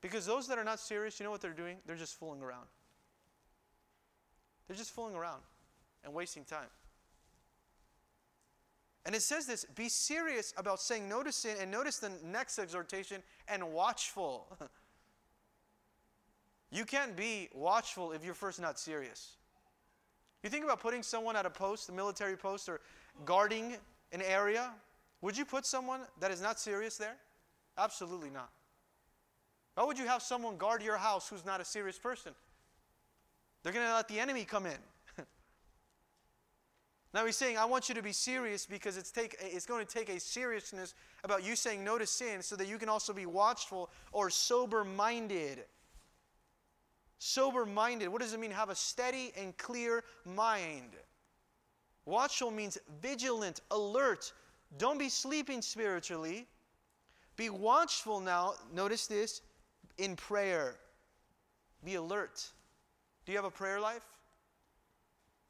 Because 0.00 0.26
those 0.26 0.46
that 0.48 0.58
are 0.58 0.64
not 0.64 0.80
serious, 0.80 1.18
you 1.18 1.24
know 1.24 1.30
what 1.30 1.40
they're 1.40 1.52
doing? 1.52 1.78
They're 1.86 1.96
just 1.96 2.18
fooling 2.18 2.42
around. 2.42 2.66
They're 4.66 4.76
just 4.76 4.90
fooling 4.90 5.14
around 5.14 5.40
and 6.04 6.12
wasting 6.12 6.44
time. 6.44 6.68
And 9.06 9.14
it 9.14 9.22
says 9.22 9.46
this 9.46 9.64
be 9.64 9.88
serious 9.88 10.54
about 10.56 10.80
saying 10.80 11.08
no 11.08 11.22
to 11.22 11.32
sin, 11.32 11.56
and 11.60 11.70
notice 11.70 11.98
the 11.98 12.12
next 12.24 12.58
exhortation, 12.58 13.22
and 13.48 13.72
watchful. 13.72 14.56
you 16.74 16.84
can't 16.84 17.16
be 17.16 17.48
watchful 17.54 18.10
if 18.10 18.24
you're 18.24 18.34
first 18.34 18.60
not 18.60 18.80
serious. 18.80 19.36
You 20.42 20.50
think 20.50 20.64
about 20.64 20.80
putting 20.80 21.04
someone 21.04 21.36
at 21.36 21.46
a 21.46 21.50
post, 21.50 21.88
a 21.88 21.92
military 21.92 22.36
post, 22.36 22.68
or 22.68 22.80
guarding 23.24 23.76
an 24.10 24.20
area. 24.20 24.72
Would 25.22 25.38
you 25.38 25.44
put 25.44 25.64
someone 25.64 26.00
that 26.18 26.32
is 26.32 26.42
not 26.42 26.58
serious 26.58 26.96
there? 26.96 27.14
Absolutely 27.78 28.28
not. 28.28 28.50
Why 29.76 29.84
would 29.84 29.98
you 29.98 30.06
have 30.06 30.20
someone 30.20 30.56
guard 30.56 30.82
your 30.82 30.96
house 30.96 31.28
who's 31.28 31.44
not 31.44 31.60
a 31.60 31.64
serious 31.64 31.98
person? 31.98 32.32
They're 33.62 33.72
going 33.72 33.86
to 33.86 33.94
let 33.94 34.08
the 34.08 34.18
enemy 34.18 34.44
come 34.44 34.66
in. 34.66 34.78
now 37.14 37.24
he's 37.24 37.36
saying, 37.36 37.56
I 37.56 37.66
want 37.66 37.88
you 37.88 37.94
to 37.94 38.02
be 38.02 38.12
serious 38.12 38.66
because 38.66 38.96
it's, 38.96 39.12
take, 39.12 39.36
it's 39.40 39.64
going 39.64 39.86
to 39.86 39.92
take 39.92 40.08
a 40.08 40.18
seriousness 40.18 40.94
about 41.22 41.44
you 41.44 41.54
saying 41.54 41.84
no 41.84 41.98
to 41.98 42.06
sin 42.06 42.42
so 42.42 42.56
that 42.56 42.66
you 42.66 42.78
can 42.78 42.88
also 42.88 43.12
be 43.12 43.26
watchful 43.26 43.90
or 44.12 44.28
sober 44.28 44.84
minded. 44.84 45.64
Sober 47.26 47.64
minded. 47.64 48.10
What 48.10 48.20
does 48.20 48.34
it 48.34 48.38
mean? 48.38 48.50
Have 48.50 48.68
a 48.68 48.74
steady 48.74 49.32
and 49.34 49.56
clear 49.56 50.04
mind. 50.26 50.90
Watchful 52.04 52.50
means 52.50 52.76
vigilant, 53.00 53.62
alert. 53.70 54.34
Don't 54.76 54.98
be 54.98 55.08
sleeping 55.08 55.62
spiritually. 55.62 56.46
Be 57.36 57.48
watchful 57.48 58.20
now. 58.20 58.56
Notice 58.74 59.06
this 59.06 59.40
in 59.96 60.16
prayer. 60.16 60.76
Be 61.82 61.94
alert. 61.94 62.46
Do 63.24 63.32
you 63.32 63.38
have 63.38 63.46
a 63.46 63.50
prayer 63.50 63.80
life? 63.80 64.04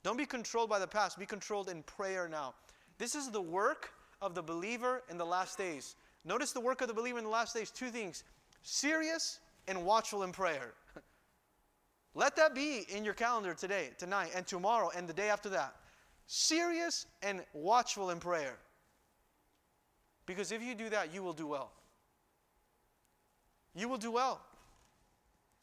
Don't 0.04 0.16
be 0.16 0.26
controlled 0.26 0.70
by 0.70 0.78
the 0.78 0.87
past. 0.87 1.18
Be 1.18 1.26
controlled 1.26 1.68
in 1.68 1.82
prayer 1.82 2.28
now. 2.28 2.54
This 2.98 3.16
is 3.16 3.32
the 3.32 3.42
work 3.42 3.90
of 4.22 4.37
the 4.37 4.42
believer 4.42 5.02
in 5.10 5.18
the 5.18 5.26
last 5.26 5.58
days. 5.58 5.96
Notice 6.24 6.52
the 6.52 6.60
work 6.60 6.82
of 6.82 6.87
the 6.87 6.94
believer 6.94 7.18
in 7.18 7.24
the 7.24 7.30
last 7.30 7.52
days 7.52 7.72
two 7.72 7.90
things 7.90 8.22
serious 8.62 9.40
and 9.66 9.84
watchful 9.84 10.22
in 10.22 10.30
prayer. 10.30 10.74
Let 12.14 12.37
that 12.37 12.55
be 12.55 12.87
in 12.88 13.05
your 13.05 13.14
calendar 13.14 13.55
today, 13.55 13.90
tonight, 13.98 14.31
and 14.35 14.46
tomorrow, 14.46 14.90
and 14.96 15.09
the 15.09 15.12
day 15.12 15.31
after 15.31 15.48
that. 15.50 15.74
Serious 16.27 17.07
and 17.22 17.44
watchful 17.53 18.11
in 18.11 18.20
prayer. 18.20 18.57
Because 20.27 20.53
if 20.53 20.62
you 20.62 20.74
do 20.74 20.88
that, 20.90 21.12
you 21.12 21.22
will 21.22 21.33
do 21.33 21.46
well. 21.46 21.72
You 23.74 23.88
will 23.88 23.98
do 23.98 24.12
well. 24.12 24.40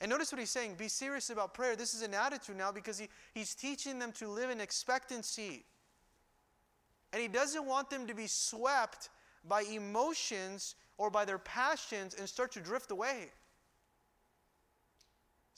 And 0.01 0.09
notice 0.09 0.31
what 0.31 0.39
he's 0.39 0.49
saying 0.49 0.75
be 0.75 0.87
serious 0.87 1.29
about 1.29 1.53
prayer. 1.53 1.75
This 1.75 1.93
is 1.93 2.01
an 2.01 2.13
attitude 2.13 2.57
now 2.57 2.71
because 2.71 2.99
he, 2.99 3.07
he's 3.33 3.55
teaching 3.55 3.99
them 3.99 4.11
to 4.13 4.27
live 4.27 4.49
in 4.49 4.59
expectancy. 4.59 5.63
And 7.13 7.21
he 7.21 7.27
doesn't 7.27 7.65
want 7.65 7.89
them 7.89 8.07
to 8.07 8.13
be 8.13 8.27
swept 8.27 9.09
by 9.47 9.61
emotions 9.61 10.75
or 10.97 11.09
by 11.09 11.23
their 11.25 11.37
passions 11.37 12.15
and 12.15 12.27
start 12.27 12.51
to 12.53 12.59
drift 12.59 12.91
away. 12.91 13.29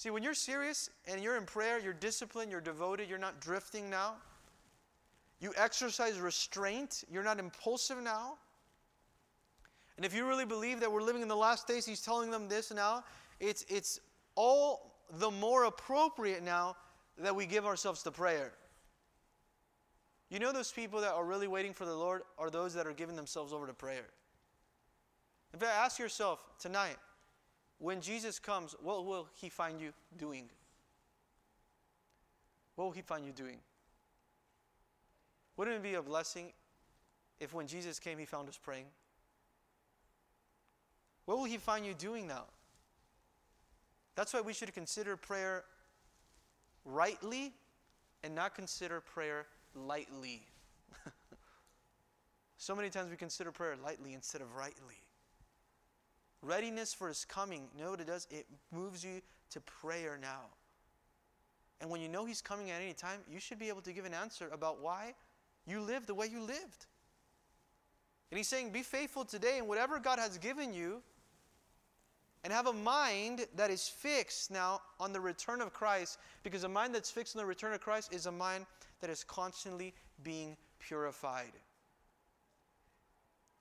See, 0.04 0.10
when 0.10 0.22
you're 0.22 0.34
serious 0.34 0.90
and 1.08 1.24
you're 1.24 1.38
in 1.38 1.46
prayer, 1.46 1.80
you're 1.80 1.94
disciplined, 1.94 2.52
you're 2.52 2.60
devoted, 2.60 3.08
you're 3.08 3.18
not 3.18 3.40
drifting 3.40 3.90
now. 3.90 4.16
You 5.40 5.54
exercise 5.56 6.20
restraint, 6.20 7.06
you're 7.10 7.24
not 7.24 7.40
impulsive 7.40 8.04
now. 8.04 8.34
And 9.96 10.06
if 10.06 10.14
you 10.14 10.28
really 10.28 10.44
believe 10.44 10.82
that 10.82 10.92
we're 10.92 11.02
living 11.02 11.22
in 11.22 11.30
the 11.30 11.38
last 11.38 11.70
days, 11.70 11.86
he's 11.86 12.02
telling 12.02 12.32
them 12.32 12.50
this 12.50 12.70
now. 12.70 13.06
It's, 13.40 13.64
it's 13.70 14.02
all 14.36 14.94
the 15.20 15.32
more 15.32 15.64
appropriate 15.64 16.44
now 16.44 16.76
that 17.18 17.34
we 17.34 17.46
give 17.46 17.66
ourselves 17.66 18.04
to 18.04 18.12
prayer. 18.12 18.52
You 20.30 20.40
know, 20.40 20.52
those 20.52 20.70
people 20.70 21.00
that 21.00 21.14
are 21.14 21.24
really 21.24 21.48
waiting 21.48 21.72
for 21.72 21.86
the 21.86 21.96
Lord 21.96 22.24
are 22.38 22.50
those 22.50 22.74
that 22.74 22.86
are 22.86 22.92
giving 22.92 23.16
themselves 23.16 23.54
over 23.54 23.68
to 23.68 23.74
prayer. 23.74 24.10
In 25.54 25.62
fact, 25.62 25.72
ask 25.78 25.98
yourself 25.98 26.44
tonight 26.60 26.98
when 27.84 28.02
Jesus 28.02 28.40
comes, 28.40 28.76
what 28.82 29.06
will 29.06 29.28
he 29.34 29.50
find 29.50 29.80
you 29.80 29.92
doing? 30.18 30.50
What 32.76 32.86
will 32.86 32.92
he 32.92 33.02
find 33.02 33.26
you 33.26 33.32
doing? 33.32 33.58
Wouldn't 35.58 35.78
it 35.78 35.84
be 35.84 35.94
a 35.96 36.02
blessing 36.02 36.54
if 37.40 37.54
when 37.54 37.68
Jesus 37.68 38.00
came, 38.00 38.18
he 38.18 38.26
found 38.26 38.50
us 38.50 38.58
praying? 38.58 38.86
What 41.26 41.38
will 41.38 41.46
He 41.46 41.58
find 41.58 41.86
you 41.86 41.94
doing 41.94 42.28
now? 42.28 42.46
That's 44.16 44.34
why 44.34 44.42
we 44.42 44.54
should 44.54 44.74
consider 44.74 45.16
prayer 45.16 45.64
rightly 46.86 47.54
and 48.24 48.36
not 48.36 48.56
consider 48.56 49.02
prayer 49.02 49.46
lightly. 49.74 50.46
so 52.58 52.76
many 52.76 52.90
times 52.90 53.10
we 53.10 53.16
consider 53.16 53.52
prayer 53.52 53.76
lightly 53.82 54.14
instead 54.14 54.42
of 54.42 54.54
rightly. 54.56 55.00
Readiness 56.44 56.94
for 56.94 57.08
His 57.08 57.26
coming, 57.26 57.70
you 57.76 57.84
know 57.84 57.92
what 57.92 58.02
it 58.02 58.08
does? 58.08 58.28
It 58.30 58.46
moves 58.72 59.04
you 59.04 59.22
to 59.52 59.62
prayer 59.62 60.20
now. 60.22 60.42
And 61.82 61.90
when 61.90 62.02
you 62.02 62.10
know 62.10 62.26
He's 62.26 62.42
coming 62.42 62.70
at 62.70 62.82
any 62.82 62.94
time, 62.94 63.20
you 63.32 63.40
should 63.40 63.60
be 63.60 63.70
able 63.70 63.82
to 63.82 63.94
give 63.94 64.06
an 64.06 64.14
answer 64.14 64.50
about 64.52 64.82
why 64.82 65.14
you 65.66 65.80
live 65.80 66.06
the 66.06 66.14
way 66.14 66.28
you 66.28 66.42
lived. 66.42 66.86
And 68.30 68.38
He's 68.38 68.48
saying, 68.48 68.72
Be 68.72 68.82
faithful 68.82 69.26
today 69.26 69.58
in 69.58 69.68
whatever 69.68 70.00
God 70.00 70.20
has 70.20 70.38
given 70.38 70.74
you 70.74 71.02
and 72.44 72.52
have 72.52 72.68
a 72.68 72.74
mind 72.74 73.46
that 73.56 73.72
is 73.72 73.88
fixed 73.88 74.52
now 74.52 74.82
on 75.00 75.14
the 75.14 75.20
return 75.20 75.62
of 75.62 75.72
Christ, 75.72 76.20
because 76.44 76.66
a 76.66 76.70
mind 76.70 76.94
that's 76.94 77.10
fixed 77.10 77.36
on 77.36 77.42
the 77.42 77.46
return 77.46 77.74
of 77.74 77.80
Christ 77.80 78.14
is 78.14 78.26
a 78.26 78.32
mind 78.32 78.66
that 79.00 79.10
is 79.10 79.24
constantly 79.24 79.94
being 80.24 80.58
purified. 80.80 81.54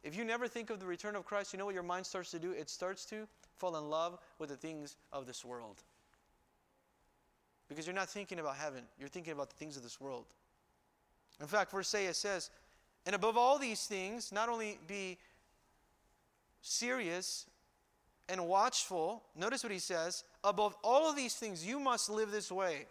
If 0.02 0.16
you 0.16 0.24
never 0.24 0.48
think 0.48 0.70
of 0.70 0.80
the 0.80 0.86
return 0.86 1.14
of 1.14 1.24
Christ, 1.24 1.52
you 1.52 1.58
know 1.58 1.64
what 1.64 1.74
your 1.74 1.82
mind 1.82 2.06
starts 2.06 2.30
to 2.32 2.38
do? 2.38 2.50
It 2.52 2.68
starts 2.68 3.04
to 3.06 3.26
fall 3.56 3.76
in 3.76 3.88
love 3.88 4.18
with 4.38 4.48
the 4.48 4.56
things 4.56 4.96
of 5.12 5.26
this 5.26 5.44
world. 5.44 5.82
Because 7.68 7.86
you're 7.86 7.94
not 7.94 8.08
thinking 8.08 8.38
about 8.38 8.56
heaven, 8.56 8.82
you're 8.98 9.08
thinking 9.08 9.32
about 9.32 9.50
the 9.50 9.56
things 9.56 9.76
of 9.76 9.82
this 9.82 10.00
world. 10.00 10.26
In 11.40 11.46
fact, 11.46 11.70
verse 11.70 11.94
8 11.94 12.14
says, 12.14 12.50
And 13.06 13.14
above 13.14 13.36
all 13.36 13.58
these 13.58 13.86
things, 13.86 14.32
not 14.32 14.48
only 14.48 14.78
be 14.86 15.18
serious 16.62 17.46
and 18.28 18.46
watchful. 18.46 19.22
Notice 19.36 19.62
what 19.62 19.72
he 19.72 19.78
says 19.78 20.24
above 20.42 20.74
all 20.82 21.08
of 21.08 21.16
these 21.16 21.34
things, 21.34 21.66
you 21.66 21.78
must 21.78 22.08
live 22.08 22.30
this 22.30 22.50
way 22.50 22.86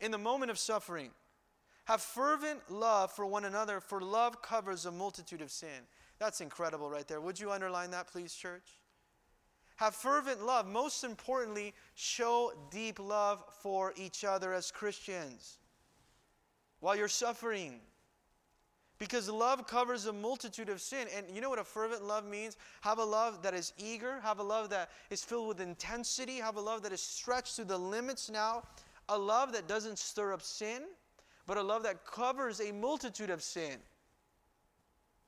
in 0.00 0.10
the 0.10 0.18
moment 0.18 0.50
of 0.50 0.58
suffering. 0.58 1.10
Have 1.84 2.00
fervent 2.00 2.60
love 2.70 3.12
for 3.12 3.26
one 3.26 3.44
another, 3.44 3.80
for 3.80 4.00
love 4.00 4.42
covers 4.42 4.86
a 4.86 4.92
multitude 4.92 5.40
of 5.40 5.50
sin. 5.50 5.86
That's 6.22 6.40
incredible 6.40 6.88
right 6.88 7.08
there. 7.08 7.20
Would 7.20 7.40
you 7.40 7.50
underline 7.50 7.90
that, 7.90 8.06
please, 8.06 8.32
church? 8.32 8.78
Have 9.74 9.92
fervent 9.92 10.46
love. 10.46 10.68
Most 10.68 11.02
importantly, 11.02 11.74
show 11.96 12.52
deep 12.70 13.00
love 13.00 13.42
for 13.60 13.92
each 13.96 14.22
other 14.22 14.52
as 14.52 14.70
Christians 14.70 15.58
while 16.78 16.94
you're 16.94 17.08
suffering. 17.08 17.80
Because 19.00 19.28
love 19.28 19.66
covers 19.66 20.06
a 20.06 20.12
multitude 20.12 20.68
of 20.68 20.80
sin. 20.80 21.08
And 21.12 21.26
you 21.34 21.40
know 21.40 21.50
what 21.50 21.58
a 21.58 21.64
fervent 21.64 22.04
love 22.04 22.24
means? 22.24 22.56
Have 22.82 22.98
a 22.98 23.04
love 23.04 23.42
that 23.42 23.52
is 23.52 23.72
eager, 23.76 24.20
have 24.20 24.38
a 24.38 24.44
love 24.44 24.70
that 24.70 24.90
is 25.10 25.24
filled 25.24 25.48
with 25.48 25.60
intensity, 25.60 26.36
have 26.36 26.54
a 26.54 26.60
love 26.60 26.84
that 26.84 26.92
is 26.92 27.02
stretched 27.02 27.56
to 27.56 27.64
the 27.64 27.76
limits 27.76 28.30
now, 28.30 28.62
a 29.08 29.18
love 29.18 29.50
that 29.54 29.66
doesn't 29.66 29.98
stir 29.98 30.32
up 30.32 30.42
sin, 30.42 30.82
but 31.48 31.56
a 31.56 31.62
love 31.62 31.82
that 31.82 32.06
covers 32.06 32.60
a 32.60 32.70
multitude 32.70 33.30
of 33.30 33.42
sin. 33.42 33.80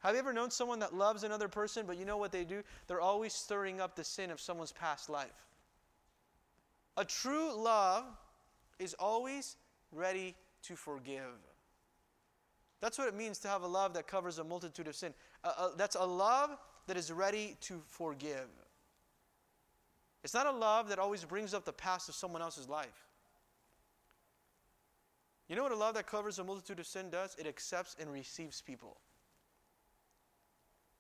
Have 0.05 0.13
you 0.15 0.19
ever 0.19 0.35
known 0.35 0.51
someone 0.51 0.81
that 0.81 0.95
loves 0.95 1.25
another 1.25 1.49
person, 1.49 1.87
but 1.87 1.97
you 1.97 2.05
know 2.05 2.19
what 2.19 2.31
they 2.31 2.45
do? 2.45 2.63
They're 2.87 3.01
always 3.01 3.33
stirring 3.33 3.81
up 3.81 3.97
the 3.97 4.05
sin 4.05 4.31
of 4.31 4.39
someone's 4.39 4.71
past 4.71 5.09
life. 5.09 5.33
A 6.99 7.07
true 7.07 7.57
love 7.57 8.05
is 8.79 8.95
always 8.99 9.57
ready 9.93 10.35
to 10.65 10.77
forgive. 10.77 11.39
That's 12.83 12.99
what 12.99 13.09
it 13.09 13.15
means 13.15 13.39
to 13.41 13.49
have 13.49 13.63
a 13.63 13.67
love 13.67 13.95
that 13.95 14.07
covers 14.07 14.39
a 14.39 14.45
multitude 14.45 14.89
of 14.89 14.95
sin. 14.95 15.15
Uh, 15.43 15.53
uh, 15.57 15.69
that's 15.75 15.97
a 15.97 16.05
love 16.05 16.51
that 16.87 16.99
is 16.99 17.11
ready 17.11 17.57
to 17.63 17.81
forgive. 17.89 18.49
It's 20.23 20.35
not 20.35 20.47
a 20.47 20.53
love 20.53 20.91
that 20.91 20.99
always 20.99 21.25
brings 21.25 21.55
up 21.55 21.65
the 21.65 21.73
past 21.73 22.11
of 22.11 22.15
someone 22.15 22.43
else's 22.43 22.69
life. 22.69 23.09
You 25.49 25.57
know 25.57 25.63
what 25.63 25.73
a 25.73 25.77
love 25.77 25.95
that 25.95 26.07
covers 26.07 26.39
a 26.39 26.45
multitude 26.45 26.79
of 26.79 26.87
sin 26.87 27.09
does? 27.09 27.35
It 27.39 27.47
accepts 27.47 27.97
and 27.99 28.13
receives 28.13 28.61
people. 28.61 28.99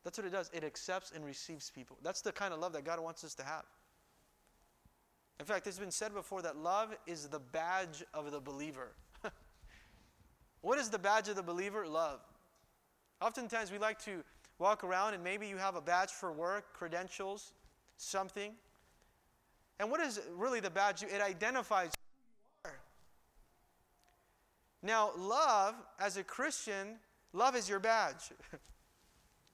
That's 0.04 0.18
what 0.18 0.26
it 0.26 0.30
does. 0.30 0.50
It 0.52 0.64
accepts 0.64 1.12
and 1.14 1.24
receives 1.24 1.70
people. 1.70 1.96
That's 2.02 2.20
the 2.20 2.32
kind 2.32 2.52
of 2.52 2.60
love 2.60 2.74
that 2.74 2.84
God 2.84 3.00
wants 3.00 3.24
us 3.24 3.34
to 3.36 3.42
have. 3.42 3.64
In 5.40 5.46
fact, 5.46 5.66
it's 5.66 5.78
been 5.78 5.90
said 5.90 6.14
before 6.14 6.42
that 6.42 6.56
love 6.56 6.94
is 7.06 7.26
the 7.26 7.40
badge 7.40 8.04
of 8.12 8.30
the 8.30 8.40
believer. 8.40 8.92
What 10.60 10.78
is 10.78 10.88
the 10.88 10.98
badge 10.98 11.28
of 11.28 11.36
the 11.36 11.42
believer? 11.42 11.86
Love. 11.86 12.20
Oftentimes 13.20 13.70
we 13.70 13.76
like 13.76 14.02
to 14.04 14.24
walk 14.58 14.82
around 14.82 15.12
and 15.12 15.22
maybe 15.22 15.46
you 15.46 15.58
have 15.58 15.76
a 15.76 15.80
badge 15.82 16.08
for 16.08 16.32
work, 16.32 16.72
credentials, 16.72 17.52
something. 17.98 18.52
And 19.78 19.90
what 19.90 20.00
is 20.00 20.22
really 20.34 20.60
the 20.60 20.70
badge? 20.70 21.02
It 21.02 21.20
identifies 21.20 21.90
who 22.64 22.70
you 22.70 22.72
are. 22.72 22.80
Now, 24.82 25.10
love, 25.18 25.74
as 26.00 26.16
a 26.16 26.24
Christian, 26.24 26.96
love 27.34 27.56
is 27.56 27.68
your 27.68 27.80
badge. 27.80 28.32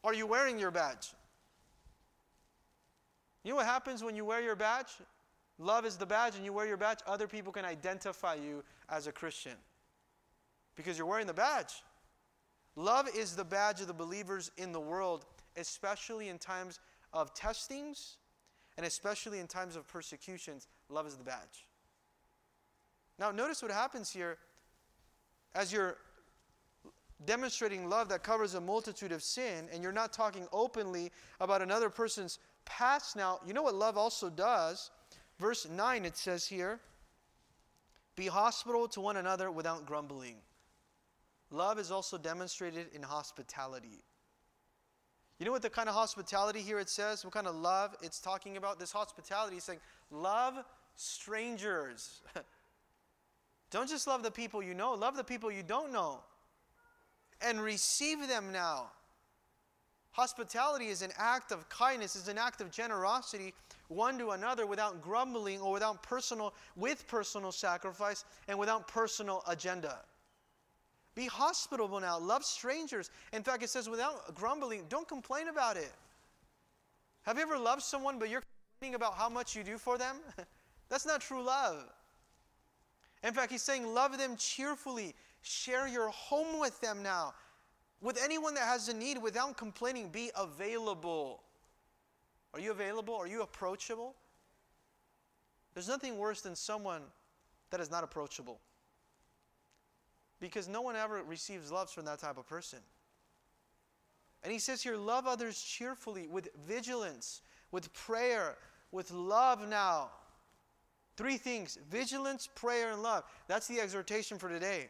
Are 0.03 0.14
you 0.14 0.26
wearing 0.26 0.59
your 0.59 0.70
badge? 0.70 1.12
You 3.44 3.51
know 3.51 3.57
what 3.57 3.66
happens 3.66 4.03
when 4.03 4.16
you 4.16 4.24
wear 4.24 4.40
your 4.40 4.57
badge? 4.57 4.88
Love 5.59 5.84
is 5.84 5.96
the 5.96 6.07
badge, 6.07 6.36
and 6.36 6.44
you 6.44 6.53
wear 6.53 6.66
your 6.66 6.78
badge, 6.78 7.01
other 7.07 7.26
people 7.26 7.53
can 7.53 7.66
identify 7.66 8.34
you 8.34 8.64
as 8.88 9.07
a 9.07 9.12
Christian 9.12 9.57
because 10.74 10.96
you're 10.96 11.07
wearing 11.07 11.26
the 11.26 11.34
badge. 11.34 11.82
Love 12.76 13.09
is 13.14 13.36
the 13.36 13.44
badge 13.44 13.80
of 13.82 13.86
the 13.86 13.92
believers 13.92 14.51
in 14.57 14.72
the 14.72 14.80
world, 14.80 15.26
especially 15.57 16.28
in 16.28 16.38
times 16.38 16.80
of 17.12 17.34
testings 17.34 18.16
and 18.78 18.86
especially 18.86 19.38
in 19.38 19.46
times 19.46 19.76
of 19.76 19.86
persecutions. 19.86 20.68
Love 20.88 21.07
is 21.07 21.16
the 21.16 21.24
badge. 21.24 21.66
Now, 23.18 23.30
notice 23.30 23.61
what 23.61 23.70
happens 23.70 24.11
here 24.11 24.38
as 25.55 25.70
you're 25.72 25.98
demonstrating 27.26 27.88
love 27.88 28.08
that 28.08 28.22
covers 28.22 28.54
a 28.54 28.60
multitude 28.60 29.12
of 29.12 29.22
sin 29.22 29.68
and 29.72 29.82
you're 29.82 29.92
not 29.92 30.12
talking 30.12 30.46
openly 30.52 31.12
about 31.40 31.62
another 31.62 31.90
person's 31.90 32.38
past 32.64 33.16
now. 33.16 33.40
You 33.46 33.52
know 33.52 33.62
what 33.62 33.74
love 33.74 33.98
also 33.98 34.30
does? 34.30 34.90
Verse 35.38 35.68
9, 35.68 36.04
it 36.04 36.16
says 36.16 36.46
here, 36.46 36.80
Be 38.16 38.26
hospitable 38.26 38.88
to 38.88 39.00
one 39.00 39.16
another 39.16 39.50
without 39.50 39.86
grumbling. 39.86 40.36
Love 41.50 41.78
is 41.78 41.90
also 41.90 42.16
demonstrated 42.16 42.86
in 42.94 43.02
hospitality. 43.02 44.04
You 45.38 45.46
know 45.46 45.52
what 45.52 45.62
the 45.62 45.70
kind 45.70 45.88
of 45.88 45.94
hospitality 45.94 46.60
here 46.60 46.78
it 46.78 46.90
says? 46.90 47.24
What 47.24 47.32
kind 47.32 47.46
of 47.46 47.56
love 47.56 47.96
it's 48.02 48.20
talking 48.20 48.58
about? 48.58 48.78
This 48.78 48.92
hospitality 48.92 49.56
is 49.56 49.64
saying, 49.64 49.80
love 50.10 50.62
strangers. 50.96 52.20
don't 53.70 53.88
just 53.88 54.06
love 54.06 54.22
the 54.22 54.30
people 54.30 54.62
you 54.62 54.74
know, 54.74 54.92
love 54.92 55.16
the 55.16 55.24
people 55.24 55.50
you 55.50 55.62
don't 55.62 55.92
know. 55.92 56.20
And 57.43 57.61
receive 57.61 58.28
them 58.28 58.53
now. 58.53 58.91
Hospitality 60.12 60.88
is 60.88 61.03
an 61.03 61.12
act 61.16 61.53
of 61.53 61.68
kindness, 61.68 62.16
is 62.16 62.28
an 62.28 62.38
act 62.38 62.61
of 62.61 62.70
generosity 62.70 63.55
one 63.91 64.18
to 64.18 64.30
another 64.30 64.66
without 64.66 65.03
grumbling 65.03 65.61
or 65.61 65.72
without 65.72 66.03
personal 66.03 66.55
with 66.76 67.07
personal 67.09 67.53
sacrifice 67.53 68.24
and 68.49 68.59
without 68.59 68.86
personal 68.86 69.43
agenda. 69.49 69.99
Be 71.16 71.26
hospitable 71.26 71.99
now. 71.99 72.18
Love 72.18 72.45
strangers. 72.45 73.11
In 73.32 73.43
fact, 73.43 73.64
it 73.64 73.68
says 73.68 73.88
without 73.88 74.34
grumbling, 74.34 74.84
don't 74.88 75.09
complain 75.09 75.49
about 75.49 75.76
it. 75.76 75.93
Have 77.22 77.36
you 77.36 77.43
ever 77.43 77.59
loved 77.59 77.82
someone 77.82 78.18
but 78.18 78.30
you're 78.30 78.45
complaining 78.78 78.95
about 78.95 79.14
how 79.14 79.28
much 79.28 79.57
you 79.57 79.64
do 79.64 79.76
for 79.76 79.99
them? 79.99 80.16
That's 80.88 81.05
not 81.05 81.20
true 81.20 81.43
love. 81.43 81.84
In 83.22 83.34
fact, 83.34 83.51
he's 83.51 83.62
saying, 83.62 83.93
love 83.93 84.16
them 84.16 84.36
cheerfully. 84.36 85.14
Share 85.43 85.88
your 85.88 86.09
home 86.11 86.61
with 86.61 86.80
them 86.80 87.03
now. 87.03 87.34
With 88.01 88.18
anyone 88.22 88.55
that 88.55 88.64
has 88.64 88.88
a 88.88 88.95
need, 88.95 89.20
without 89.22 89.57
complaining, 89.57 90.09
be 90.09 90.30
available. 90.36 91.43
Are 92.55 92.61
you 92.61 92.70
available? 92.70 93.14
Are 93.14 93.26
you 93.26 93.43
approachable? 93.43 94.14
There's 95.74 95.88
nothing 95.88 96.18
worse 96.18 96.41
than 96.41 96.57
someone 96.57 97.03
that 97.70 97.80
is 97.80 97.91
not 97.91 98.03
approachable. 98.03 98.59
Because 100.41 100.68
no 100.68 100.80
one 100.80 100.97
ever 100.97 101.22
receives 101.22 101.70
love 101.70 101.91
from 101.91 102.07
that 102.07 102.18
type 102.18 102.38
of 102.38 102.49
person. 102.49 102.80
And 104.43 104.53
he 104.53 104.59
says 104.59 104.82
here, 104.82 104.97
love 104.97 105.26
others 105.26 105.61
cheerfully, 105.61 106.26
with 106.26 106.49
vigilance, 106.66 107.43
with 107.70 107.93
prayer, 107.93 108.57
with 108.91 109.11
love 109.11 109.68
now. 109.68 110.11
Three 111.16 111.36
things 111.36 111.78
vigilance, 111.91 112.49
prayer, 112.55 112.93
and 112.93 113.03
love. 113.03 113.24
That's 113.47 113.68
the 113.68 113.80
exhortation 113.80 114.38
for 114.38 114.49
today. 114.49 114.88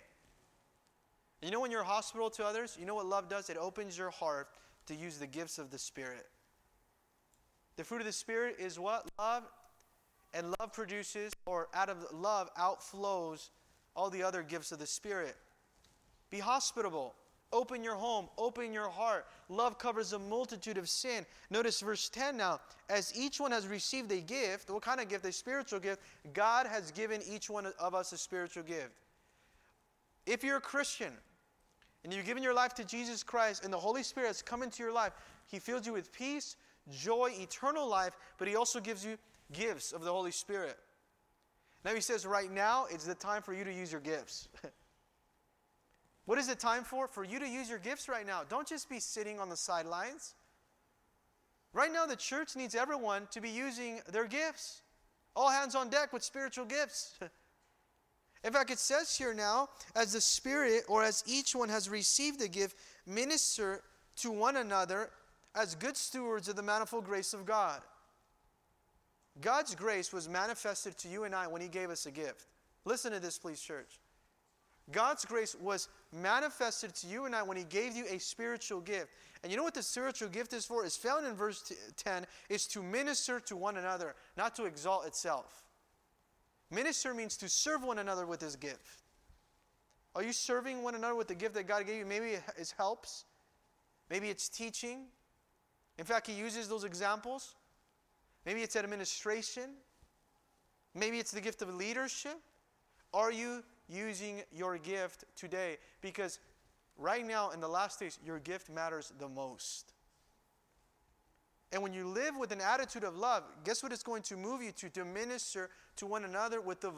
You 1.42 1.50
know, 1.50 1.60
when 1.60 1.70
you're 1.70 1.84
hospitable 1.84 2.30
to 2.30 2.44
others, 2.44 2.76
you 2.78 2.86
know 2.86 2.94
what 2.94 3.06
love 3.06 3.28
does? 3.28 3.48
It 3.48 3.56
opens 3.56 3.96
your 3.96 4.10
heart 4.10 4.48
to 4.86 4.94
use 4.94 5.18
the 5.18 5.26
gifts 5.26 5.58
of 5.58 5.70
the 5.70 5.78
Spirit. 5.78 6.26
The 7.76 7.84
fruit 7.84 8.00
of 8.00 8.06
the 8.06 8.12
Spirit 8.12 8.56
is 8.58 8.78
what? 8.78 9.08
Love. 9.18 9.44
And 10.32 10.54
love 10.60 10.72
produces, 10.72 11.32
or 11.44 11.68
out 11.74 11.88
of 11.88 11.96
love 12.12 12.50
outflows 12.54 13.48
all 13.96 14.10
the 14.10 14.22
other 14.22 14.42
gifts 14.42 14.70
of 14.70 14.78
the 14.78 14.86
Spirit. 14.86 15.34
Be 16.30 16.38
hospitable. 16.38 17.14
Open 17.52 17.82
your 17.82 17.96
home. 17.96 18.28
Open 18.38 18.72
your 18.72 18.88
heart. 18.88 19.26
Love 19.48 19.76
covers 19.78 20.12
a 20.12 20.18
multitude 20.18 20.78
of 20.78 20.88
sin. 20.88 21.26
Notice 21.50 21.80
verse 21.80 22.08
10 22.08 22.36
now. 22.36 22.60
As 22.88 23.12
each 23.18 23.40
one 23.40 23.50
has 23.50 23.66
received 23.66 24.12
a 24.12 24.20
gift, 24.20 24.70
what 24.70 24.82
kind 24.82 25.00
of 25.00 25.08
gift? 25.08 25.24
A 25.24 25.32
spiritual 25.32 25.80
gift. 25.80 26.00
God 26.32 26.66
has 26.66 26.92
given 26.92 27.20
each 27.28 27.50
one 27.50 27.66
of 27.78 27.94
us 27.94 28.12
a 28.12 28.18
spiritual 28.18 28.62
gift. 28.62 28.92
If 30.26 30.44
you're 30.44 30.58
a 30.58 30.60
Christian 30.60 31.12
and 32.02 32.12
you've 32.12 32.26
given 32.26 32.42
your 32.42 32.54
life 32.54 32.74
to 32.74 32.84
Jesus 32.84 33.22
Christ 33.22 33.64
and 33.64 33.72
the 33.72 33.78
Holy 33.78 34.02
Spirit 34.02 34.28
has 34.28 34.42
come 34.42 34.62
into 34.62 34.82
your 34.82 34.92
life, 34.92 35.12
He 35.46 35.58
fills 35.58 35.86
you 35.86 35.92
with 35.92 36.12
peace, 36.12 36.56
joy, 36.90 37.32
eternal 37.38 37.88
life, 37.88 38.16
but 38.38 38.48
He 38.48 38.56
also 38.56 38.80
gives 38.80 39.04
you 39.04 39.18
gifts 39.52 39.92
of 39.92 40.02
the 40.02 40.10
Holy 40.10 40.30
Spirit. 40.30 40.78
Now 41.84 41.94
he 41.94 42.00
says, 42.00 42.26
right 42.26 42.50
now, 42.50 42.86
it's 42.90 43.06
the 43.06 43.14
time 43.14 43.42
for 43.42 43.54
you 43.54 43.64
to 43.64 43.72
use 43.72 43.90
your 43.90 44.00
gifts. 44.00 44.48
what 46.26 46.38
is 46.38 46.46
the 46.46 46.54
time 46.54 46.84
for? 46.84 47.08
For 47.08 47.24
you 47.24 47.38
to 47.38 47.48
use 47.48 47.70
your 47.70 47.78
gifts 47.78 48.08
right 48.08 48.26
now. 48.26 48.42
Don't 48.48 48.68
just 48.68 48.88
be 48.88 49.00
sitting 49.00 49.40
on 49.40 49.48
the 49.48 49.56
sidelines. 49.56 50.34
Right 51.72 51.92
now, 51.92 52.04
the 52.04 52.16
church 52.16 52.56
needs 52.56 52.74
everyone 52.74 53.28
to 53.30 53.40
be 53.40 53.48
using 53.48 54.00
their 54.12 54.26
gifts. 54.26 54.82
All 55.34 55.48
hands 55.48 55.74
on 55.74 55.88
deck 55.88 56.12
with 56.12 56.22
spiritual 56.22 56.64
gifts. 56.66 57.18
In 58.42 58.52
fact, 58.52 58.70
it 58.70 58.78
says 58.78 59.16
here 59.16 59.34
now, 59.34 59.68
as 59.94 60.14
the 60.14 60.20
Spirit 60.20 60.84
or 60.88 61.02
as 61.02 61.22
each 61.26 61.54
one 61.54 61.68
has 61.68 61.88
received 61.88 62.40
a 62.40 62.48
gift, 62.48 62.76
minister 63.06 63.82
to 64.16 64.30
one 64.30 64.56
another 64.56 65.10
as 65.54 65.74
good 65.74 65.96
stewards 65.96 66.48
of 66.48 66.56
the 66.56 66.62
manifold 66.62 67.04
grace 67.04 67.34
of 67.34 67.44
God. 67.44 67.80
God's 69.40 69.74
grace 69.74 70.12
was 70.12 70.28
manifested 70.28 70.96
to 70.98 71.08
you 71.08 71.24
and 71.24 71.34
I 71.34 71.46
when 71.46 71.60
He 71.60 71.68
gave 71.68 71.90
us 71.90 72.06
a 72.06 72.10
gift. 72.10 72.46
Listen 72.84 73.12
to 73.12 73.20
this, 73.20 73.38
please, 73.38 73.60
church. 73.60 74.00
God's 74.92 75.24
grace 75.24 75.54
was 75.60 75.88
manifested 76.12 76.94
to 76.96 77.06
you 77.06 77.26
and 77.26 77.34
I 77.34 77.42
when 77.42 77.56
He 77.56 77.64
gave 77.64 77.94
you 77.94 78.04
a 78.08 78.18
spiritual 78.18 78.80
gift. 78.80 79.08
And 79.42 79.50
you 79.50 79.56
know 79.56 79.64
what 79.64 79.74
the 79.74 79.82
spiritual 79.82 80.28
gift 80.28 80.52
is 80.52 80.64
for? 80.64 80.84
It's 80.84 80.96
found 80.96 81.26
in 81.26 81.34
verse 81.34 81.72
10 81.96 82.26
is 82.48 82.66
to 82.68 82.82
minister 82.82 83.40
to 83.40 83.56
one 83.56 83.76
another, 83.76 84.14
not 84.36 84.54
to 84.56 84.64
exalt 84.64 85.06
itself. 85.06 85.64
Minister 86.70 87.14
means 87.14 87.36
to 87.38 87.48
serve 87.48 87.82
one 87.82 87.98
another 87.98 88.26
with 88.26 88.40
His 88.40 88.56
gift. 88.56 89.02
Are 90.14 90.22
you 90.22 90.32
serving 90.32 90.82
one 90.82 90.94
another 90.94 91.14
with 91.14 91.28
the 91.28 91.34
gift 91.34 91.54
that 91.54 91.66
God 91.66 91.86
gave 91.86 91.96
you? 91.96 92.06
Maybe 92.06 92.36
it 92.56 92.74
helps. 92.76 93.24
Maybe 94.08 94.28
it's 94.28 94.48
teaching. 94.48 95.06
In 95.98 96.04
fact, 96.04 96.26
He 96.26 96.32
uses 96.32 96.68
those 96.68 96.84
examples. 96.84 97.54
Maybe 98.46 98.62
it's 98.62 98.76
administration. 98.76 99.70
Maybe 100.94 101.18
it's 101.18 101.30
the 101.30 101.40
gift 101.40 101.62
of 101.62 101.74
leadership. 101.74 102.38
Are 103.12 103.32
you 103.32 103.62
using 103.88 104.42
your 104.52 104.78
gift 104.78 105.24
today? 105.36 105.78
Because 106.00 106.38
right 106.96 107.26
now, 107.26 107.50
in 107.50 107.60
the 107.60 107.68
last 107.68 108.00
days, 108.00 108.18
your 108.24 108.38
gift 108.38 108.70
matters 108.70 109.12
the 109.18 109.28
most. 109.28 109.92
And 111.72 111.82
when 111.82 111.92
you 111.92 112.06
live 112.08 112.36
with 112.36 112.50
an 112.50 112.60
attitude 112.60 113.04
of 113.04 113.16
love, 113.16 113.44
guess 113.64 113.82
what 113.82 113.92
it's 113.92 114.02
going 114.02 114.22
to 114.22 114.36
move 114.36 114.62
you 114.62 114.72
to? 114.72 114.90
To 114.90 115.04
minister 115.04 115.70
to 115.96 116.06
one 116.06 116.24
another 116.24 116.60
with 116.60 116.80
the, 116.80 116.92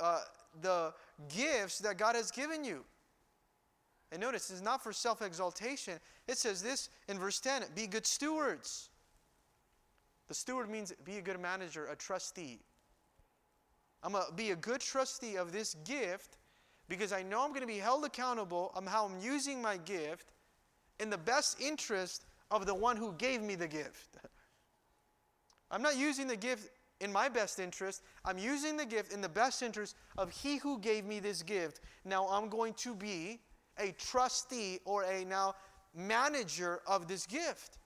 uh, 0.00 0.20
the 0.62 0.94
gifts 1.34 1.78
that 1.80 1.98
God 1.98 2.14
has 2.14 2.30
given 2.30 2.64
you. 2.64 2.84
And 4.12 4.20
notice, 4.20 4.50
it's 4.50 4.62
not 4.62 4.82
for 4.82 4.92
self 4.92 5.22
exaltation. 5.22 5.98
It 6.26 6.38
says 6.38 6.62
this 6.62 6.88
in 7.08 7.18
verse 7.18 7.40
10 7.40 7.64
be 7.74 7.86
good 7.86 8.06
stewards. 8.06 8.88
The 10.28 10.34
steward 10.34 10.70
means 10.70 10.92
be 11.04 11.18
a 11.18 11.22
good 11.22 11.40
manager, 11.40 11.86
a 11.86 11.96
trustee. 11.96 12.60
I'm 14.02 14.12
going 14.12 14.24
to 14.26 14.32
be 14.32 14.52
a 14.52 14.56
good 14.56 14.80
trustee 14.80 15.36
of 15.36 15.52
this 15.52 15.74
gift 15.84 16.38
because 16.88 17.12
I 17.12 17.22
know 17.22 17.42
I'm 17.42 17.50
going 17.50 17.60
to 17.60 17.66
be 17.66 17.78
held 17.78 18.04
accountable 18.04 18.72
on 18.74 18.86
how 18.86 19.06
I'm 19.06 19.20
using 19.20 19.60
my 19.60 19.76
gift 19.76 20.32
in 20.98 21.10
the 21.10 21.18
best 21.18 21.60
interest 21.60 22.24
of 22.50 22.66
the 22.66 22.74
one 22.74 22.96
who 22.96 23.12
gave 23.12 23.42
me 23.42 23.54
the 23.54 23.68
gift. 23.68 24.16
I'm 25.70 25.82
not 25.82 25.96
using 25.96 26.26
the 26.26 26.36
gift 26.36 26.70
in 27.00 27.12
my 27.12 27.28
best 27.28 27.58
interest. 27.58 28.02
I'm 28.24 28.38
using 28.38 28.76
the 28.76 28.84
gift 28.84 29.12
in 29.12 29.20
the 29.20 29.28
best 29.28 29.62
interest 29.62 29.96
of 30.18 30.30
he 30.30 30.58
who 30.58 30.78
gave 30.78 31.04
me 31.04 31.20
this 31.20 31.42
gift. 31.42 31.80
Now 32.04 32.26
I'm 32.28 32.48
going 32.48 32.74
to 32.74 32.94
be 32.94 33.40
a 33.78 33.92
trustee 33.92 34.80
or 34.84 35.04
a 35.04 35.24
now 35.24 35.54
manager 35.94 36.80
of 36.86 37.08
this 37.08 37.26
gift. 37.26 37.78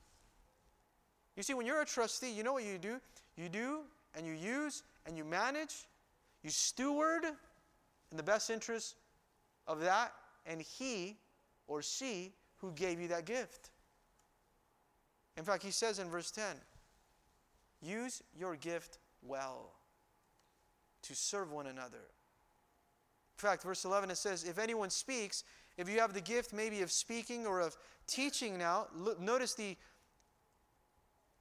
You 1.37 1.43
see, 1.43 1.55
when 1.55 1.67
you're 1.67 1.83
a 1.83 1.87
trustee, 1.87 2.33
you 2.33 2.43
know 2.43 2.53
what 2.53 2.65
you 2.65 2.79
do? 2.79 3.01
You 3.37 3.49
do 3.49 3.81
and 4.15 4.27
you 4.27 4.33
use 4.33 4.83
and 5.07 5.17
you 5.17 5.25
manage, 5.25 5.87
you 6.43 6.51
steward 6.51 7.25
in 7.25 8.17
the 8.17 8.23
best 8.23 8.51
interest 8.51 8.97
of 9.67 9.81
that 9.81 10.13
and 10.47 10.61
he 10.61 11.17
or 11.67 11.83
she 11.83 12.33
who 12.57 12.73
gave 12.73 13.01
you 13.01 13.09
that 13.09 13.25
gift. 13.25 13.71
In 15.37 15.45
fact, 15.45 15.63
he 15.63 15.71
says 15.71 15.99
in 15.99 16.09
verse 16.09 16.31
10 16.31 16.45
use 17.83 18.23
your 18.39 18.57
gift 18.57 18.99
well 19.23 19.73
to 21.03 21.15
serve 21.15 21.53
one 21.53 21.67
another. 21.67 21.99
In 21.99 23.49
fact, 23.49 23.63
verse 23.63 23.85
11 23.85 24.11
it 24.11 24.17
says, 24.17 24.45
If 24.45 24.59
anyone 24.59 24.91
speaks 24.91 25.45
If 25.77 25.89
you 25.89 26.01
have 26.01 26.15
the 26.15 26.21
gift 26.21 26.53
maybe 26.53 26.83
of 26.83 26.93
speaking 26.93 27.47
or 27.47 27.61
of 27.61 27.77
teaching 28.07 28.59
now, 28.59 28.87
look, 28.95 29.21
notice 29.21 29.55
the 29.55 29.77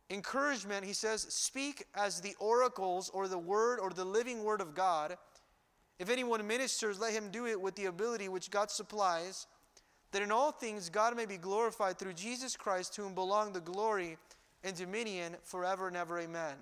encouragement. 0.10 0.86
He 0.86 0.94
says, 0.94 1.22
Speak 1.22 1.86
as 1.96 2.22
the 2.22 2.36
oracles 2.40 3.10
or 3.10 3.28
the 3.28 3.38
word 3.38 3.80
or 3.80 3.92
the 3.92 4.06
living 4.06 4.44
word 4.44 4.62
of 4.62 4.74
God. 4.74 5.18
If 6.00 6.10
anyone 6.10 6.46
ministers, 6.48 7.00
let 7.00 7.14
him 7.14 7.30
do 7.32 7.46
it 7.46 7.62
with 7.62 7.76
the 7.76 7.86
ability 7.86 8.28
which 8.28 8.50
God 8.50 8.72
supplies, 8.72 9.46
that 10.14 10.22
in 10.22 10.32
all 10.32 10.52
things 10.52 10.90
God 10.90 11.18
may 11.18 11.26
be 11.26 11.38
glorified 11.38 12.00
through 12.00 12.14
Jesus 12.14 12.56
Christ, 12.56 12.94
to 12.96 13.02
whom 13.02 13.14
belong 13.14 13.52
the 13.52 13.60
glory 13.60 14.18
and 14.64 14.76
dominion 14.76 15.36
forever 15.44 15.88
and 15.88 15.98
ever. 15.98 16.20
Amen. 16.20 16.56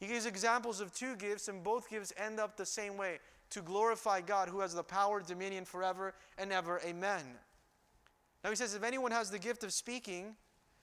He 0.00 0.06
gives 0.06 0.26
examples 0.26 0.80
of 0.80 0.92
two 0.92 1.16
gifts, 1.16 1.48
and 1.48 1.62
both 1.62 1.88
gifts 1.90 2.12
end 2.16 2.40
up 2.40 2.56
the 2.56 2.66
same 2.66 2.96
way 2.96 3.18
to 3.50 3.60
glorify 3.62 4.20
God 4.20 4.48
who 4.48 4.60
has 4.60 4.74
the 4.74 4.82
power, 4.82 5.20
dominion 5.20 5.64
forever 5.64 6.14
and 6.36 6.52
ever. 6.52 6.80
Amen. 6.84 7.22
Now 8.44 8.50
he 8.50 8.56
says, 8.56 8.74
if 8.74 8.82
anyone 8.82 9.10
has 9.10 9.30
the 9.30 9.38
gift 9.38 9.64
of 9.64 9.72
speaking, 9.72 10.36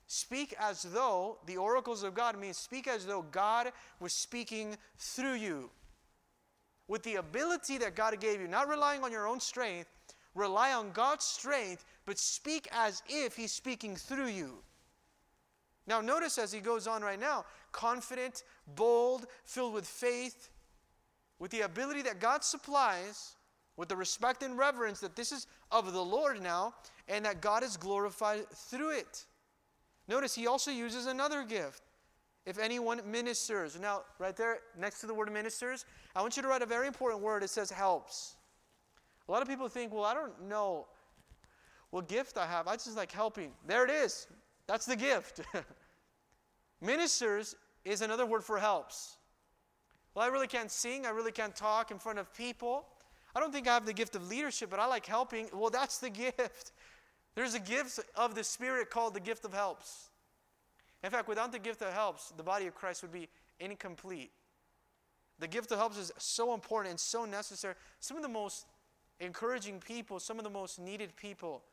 speak 0.08 0.56
as 0.60 0.84
though 0.84 1.38
the 1.46 1.58
oracles 1.58 2.04
of 2.04 2.14
God 2.14 2.40
means 2.40 2.58
speak 2.58 2.88
as 2.88 3.06
though 3.06 3.24
God 3.32 3.72
was 4.00 4.14
speaking 4.14 4.78
through 4.98 5.36
you. 5.36 5.70
With 6.88 7.04
the 7.04 7.16
ability 7.16 7.80
that 7.80 7.96
God 7.96 8.20
gave 8.20 8.42
you, 8.42 8.48
not 8.48 8.68
relying 8.68 9.04
on 9.04 9.12
your 9.12 9.28
own 9.28 9.40
strength, 9.40 9.90
rely 10.36 10.74
on 10.74 10.92
God's 10.92 11.26
strength, 11.26 11.86
but 12.06 12.20
speak 12.20 12.68
as 12.72 13.02
if 13.08 13.36
He's 13.36 13.52
speaking 13.52 13.96
through 13.96 14.28
you. 14.28 14.60
Now, 15.88 16.02
notice 16.02 16.38
as 16.38 16.52
he 16.52 16.60
goes 16.60 16.88
on 16.88 17.02
right 17.02 17.20
now 17.20 17.46
confident, 17.72 18.44
bold, 18.76 19.28
filled 19.44 19.74
with 19.74 19.86
faith, 19.86 20.50
with 21.40 21.52
the 21.52 21.62
ability 21.62 22.02
that 22.04 22.20
God 22.20 22.44
supplies, 22.44 23.36
with 23.76 23.90
the 23.90 23.96
respect 23.96 24.44
and 24.44 24.58
reverence 24.58 25.02
that 25.02 25.16
this 25.16 25.34
is 25.34 25.48
of 25.72 25.92
the 25.92 26.04
Lord 26.04 26.42
now, 26.42 26.74
and 27.10 27.26
that 27.26 27.42
God 27.42 27.64
is 27.64 27.76
glorified 27.76 28.50
through 28.50 28.92
it. 28.92 29.26
Notice 30.08 30.34
he 30.34 30.48
also 30.48 30.72
uses 30.72 31.06
another 31.06 31.44
gift. 31.44 31.82
If 32.46 32.60
anyone 32.60 33.02
ministers. 33.06 33.78
Now, 33.78 34.04
right 34.20 34.38
there 34.38 34.60
next 34.78 35.02
to 35.02 35.08
the 35.08 35.14
word 35.14 35.34
ministers, 35.34 35.86
I 36.16 36.22
want 36.22 36.38
you 36.38 36.44
to 36.44 36.48
write 36.48 36.62
a 36.62 36.68
very 36.68 36.88
important 36.88 37.22
word. 37.22 37.44
It 37.44 37.50
says 37.50 37.72
helps. 37.72 38.36
A 39.28 39.32
lot 39.32 39.42
of 39.42 39.48
people 39.48 39.68
think, 39.68 39.94
well, 39.94 40.04
I 40.04 40.14
don't 40.14 40.48
know 40.48 40.86
what 41.90 42.08
gift 42.08 42.38
I 42.38 42.46
have. 42.46 42.68
I 42.68 42.74
just 42.74 42.96
like 42.96 43.12
helping. 43.12 43.52
There 43.66 43.84
it 43.84 43.92
is. 43.92 44.28
That's 44.68 44.86
the 44.86 44.96
gift. 44.96 45.42
Ministers 46.82 47.56
is 47.84 48.02
another 48.02 48.26
word 48.26 48.44
for 48.44 48.58
helps. 48.58 49.18
Well, 50.14 50.26
I 50.26 50.28
really 50.30 50.48
can't 50.48 50.72
sing. 50.72 51.06
I 51.06 51.10
really 51.10 51.32
can't 51.32 51.56
talk 51.56 51.92
in 51.92 52.00
front 52.00 52.20
of 52.20 52.34
people. 52.34 52.86
I 53.36 53.40
don't 53.40 53.52
think 53.52 53.68
I 53.68 53.74
have 53.74 53.86
the 53.86 53.94
gift 53.94 54.16
of 54.16 54.30
leadership, 54.30 54.70
but 54.70 54.80
I 54.80 54.86
like 54.86 55.06
helping. 55.06 55.50
Well, 55.54 55.70
that's 55.70 55.98
the 56.00 56.10
gift. 56.12 56.72
There's 57.36 57.54
a 57.54 57.60
gift 57.60 58.00
of 58.16 58.34
the 58.34 58.44
Spirit 58.44 58.90
called 58.90 59.14
the 59.14 59.20
gift 59.20 59.44
of 59.44 59.54
helps. 59.54 60.10
In 61.04 61.12
fact, 61.12 61.28
without 61.28 61.52
the 61.52 61.60
gift 61.60 61.82
of 61.82 61.94
helps, 61.94 62.32
the 62.38 62.44
body 62.44 62.66
of 62.66 62.76
Christ 62.76 63.02
would 63.02 63.12
be 63.12 63.28
incomplete. 63.60 64.32
The 65.40 65.48
gift 65.48 65.72
of 65.72 65.78
helps 65.78 65.98
is 65.98 66.12
so 66.18 66.54
important 66.54 66.92
and 66.92 67.00
so 67.00 67.26
necessary. 67.26 67.76
Some 68.00 68.16
of 68.16 68.24
the 68.24 68.30
most 68.30 68.66
encouraging 69.20 69.80
people, 69.80 70.20
some 70.20 70.38
of 70.38 70.44
the 70.44 70.50
most 70.50 70.80
needed 70.80 71.16
people 71.16 71.64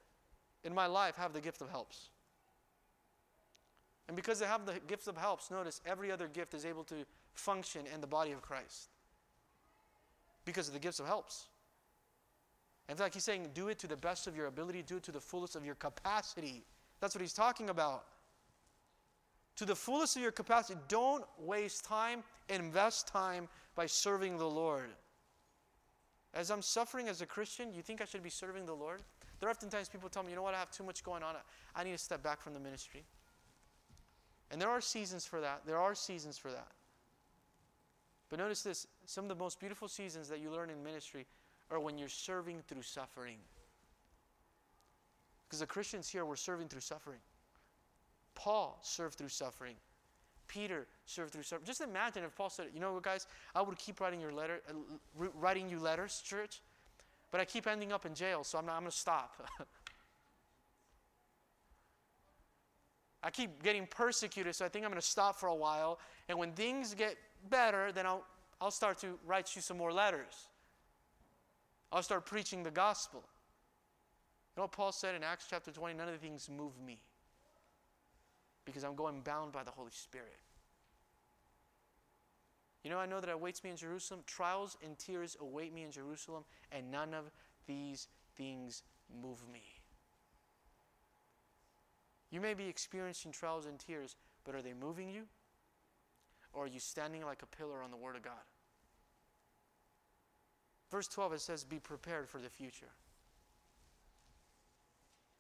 in 0.65 0.75
my 0.75 0.87
life 0.87 1.17
have 1.17 1.33
the 1.33 1.41
gift 1.41 1.61
of 1.61 1.71
helps. 1.71 2.11
And 4.09 4.17
because 4.17 4.39
they 4.39 4.47
have 4.47 4.67
the 4.67 4.81
gift 4.87 5.09
of 5.09 5.17
helps, 5.17 5.51
notice 5.51 5.81
every 5.87 6.11
other 6.11 6.29
gift 6.29 6.55
is 6.55 6.65
able 6.65 6.85
to 6.85 7.07
function 7.35 7.83
in 7.93 8.01
the 8.01 8.07
body 8.07 8.33
of 8.33 8.43
Christ. 8.43 8.89
Because 10.45 10.69
of 10.69 10.75
the 10.75 10.81
gifts 10.81 11.01
of 11.01 11.07
helps. 11.07 11.47
In 12.89 12.97
fact, 12.97 13.15
he's 13.15 13.25
saying, 13.25 13.49
do 13.55 13.69
it 13.69 13.79
to 13.79 13.87
the 13.87 13.97
best 13.97 14.27
of 14.27 14.37
your 14.37 14.47
ability, 14.47 14.83
do 14.83 14.97
it 14.97 15.03
to 15.05 15.13
the 15.13 15.21
fullest 15.21 15.57
of 15.57 15.65
your 15.65 15.77
capacity. 15.77 16.65
That's 17.01 17.15
what 17.15 17.23
he's 17.23 17.33
talking 17.33 17.71
about. 17.71 18.05
To 19.57 19.65
the 19.65 19.77
fullest 19.77 20.17
of 20.17 20.23
your 20.23 20.33
capacity. 20.33 20.79
Don't 20.89 21.25
waste 21.39 21.85
time, 21.85 22.25
invest 22.49 23.07
time 23.07 23.49
by 23.77 23.87
serving 23.87 24.37
the 24.37 24.49
Lord. 24.49 24.91
As 26.35 26.51
I'm 26.51 26.63
suffering 26.63 27.09
as 27.09 27.21
a 27.21 27.27
Christian, 27.27 27.75
you 27.75 27.83
think 27.83 28.01
I 28.01 28.05
should 28.05 28.23
be 28.23 28.31
serving 28.31 28.65
the 28.65 28.75
Lord? 28.75 29.03
There 29.39 29.49
are 29.49 29.51
oftentimes 29.51 29.89
people 29.89 30.09
tell 30.09 30.23
me, 30.23 30.31
you 30.31 30.37
know 30.37 30.43
what, 30.43 30.55
I 30.55 30.59
have 30.59 30.71
too 30.71 30.85
much 30.85 31.03
going 31.03 31.23
on. 31.23 31.35
I 31.75 31.85
need 31.85 31.93
to 31.93 31.99
step 31.99 32.23
back 32.23 32.41
from 32.41 32.55
the 32.55 32.61
ministry. 32.61 33.05
And 34.51 34.61
there 34.61 34.69
are 34.69 34.81
seasons 34.81 35.27
for 35.27 35.41
that. 35.41 35.63
There 35.67 35.79
are 35.79 35.95
seasons 35.95 36.39
for 36.39 36.51
that. 36.51 36.69
But 38.31 38.39
notice 38.39 38.63
this 38.63 38.87
some 39.05 39.25
of 39.25 39.29
the 39.29 39.35
most 39.35 39.61
beautiful 39.61 39.89
seasons 39.89 40.29
that 40.29 40.41
you 40.41 40.51
learn 40.51 40.71
in 40.71 40.83
ministry 40.83 41.27
are 41.71 41.81
when 41.81 41.99
you're 41.99 42.09
serving 42.09 42.63
through 42.67 42.83
suffering. 42.83 43.37
Because 45.45 45.61
the 45.61 45.67
Christians 45.67 46.09
here 46.09 46.25
were 46.25 46.37
serving 46.37 46.69
through 46.69 46.81
suffering. 46.81 47.19
Paul 48.35 48.79
served 48.83 49.17
through 49.17 49.29
suffering. 49.29 49.75
Peter 50.53 50.87
served 51.07 51.33
through 51.33 51.45
suffering. 51.45 51.65
Just 51.65 51.81
imagine 51.81 52.25
if 52.25 52.37
Paul 52.37 52.51
said, 52.51 52.67
"You 52.75 52.81
know 52.81 52.93
what, 52.93 53.03
guys? 53.03 53.27
I 53.55 53.63
would 53.63 53.79
keep 53.79 54.01
writing 54.01 54.21
your 54.21 54.33
letter, 54.33 54.61
uh, 54.69 54.75
writing 55.17 55.71
you 55.71 55.79
letters, 55.79 56.21
church, 56.21 56.61
but 57.31 57.41
I 57.41 57.47
keep 57.47 57.67
ending 57.67 57.91
up 57.91 58.05
in 58.05 58.15
jail, 58.15 58.45
so 58.45 58.59
I'm, 58.59 58.67
not, 58.67 58.75
I'm 58.75 58.83
going 58.83 58.91
to 58.91 58.97
stop." 58.97 59.49
I 63.23 63.31
keep 63.31 63.63
getting 63.63 63.87
persecuted, 63.87 64.55
so 64.55 64.67
I 64.67 64.69
think 64.69 64.85
I'm 64.85 64.91
going 64.91 65.01
to 65.01 65.07
stop 65.07 65.39
for 65.39 65.47
a 65.47 65.55
while. 65.55 66.01
And 66.29 66.39
when 66.39 66.53
things 66.53 66.93
get 66.93 67.17
better, 67.49 67.93
then 67.93 68.05
I'll, 68.05 68.25
I'll 68.61 68.73
start 68.73 68.99
to 68.99 69.19
write 69.25 69.55
you 69.55 69.63
some 69.63 69.79
more 69.79 69.93
letters. 69.93 70.49
I'll 71.93 72.03
start 72.03 72.27
preaching 72.27 72.63
the 72.65 72.71
gospel. 72.71 73.21
You 73.21 74.61
know 74.61 74.65
what 74.65 74.73
Paul 74.73 74.91
said 74.91 75.15
in 75.15 75.23
Acts 75.23 75.47
chapter 75.49 75.71
20? 75.71 75.95
None 75.95 76.09
of 76.09 76.15
the 76.15 76.19
things 76.19 76.51
move 76.51 76.73
me 76.85 77.01
because 78.65 78.85
I'm 78.85 78.95
going 78.95 79.21
bound 79.21 79.53
by 79.53 79.63
the 79.63 79.71
Holy 79.71 79.91
Spirit. 79.91 80.39
You 82.85 82.91
know, 82.91 82.99
I 82.99 83.07
know 83.07 83.21
that 83.21 83.31
awaits 83.31 83.63
me 83.63 83.71
in 83.71 83.77
Jerusalem. 83.77 84.21
Trials 84.27 84.77
and 84.85 84.99
tears 84.99 85.37
await 85.41 85.73
me 85.73 85.85
in 85.85 85.93
Jerusalem, 85.93 86.45
and 86.73 86.91
none 86.91 87.15
of 87.15 87.31
these 87.67 88.09
things 88.37 88.83
move 89.23 89.39
me. 89.53 89.63
You 92.31 92.41
may 92.41 92.55
be 92.55 92.67
experiencing 92.67 93.31
trials 93.31 93.67
and 93.67 93.79
tears, 93.79 94.17
but 94.45 94.55
are 94.55 94.63
they 94.63 94.73
moving 94.73 95.11
you? 95.11 95.25
Or 96.53 96.65
are 96.65 96.69
you 96.69 96.81
standing 96.81 97.25
like 97.25 97.43
a 97.43 97.47
pillar 97.47 97.83
on 97.83 97.91
the 97.91 97.97
Word 97.97 98.17
of 98.17 98.23
God? 98.23 98.33
Verse 100.91 101.09
12, 101.09 101.35
it 101.35 101.41
says, 101.41 101.65
Be 101.65 101.79
prepared 101.79 102.29
for 102.29 102.39
the 102.39 102.49
future. 102.49 102.91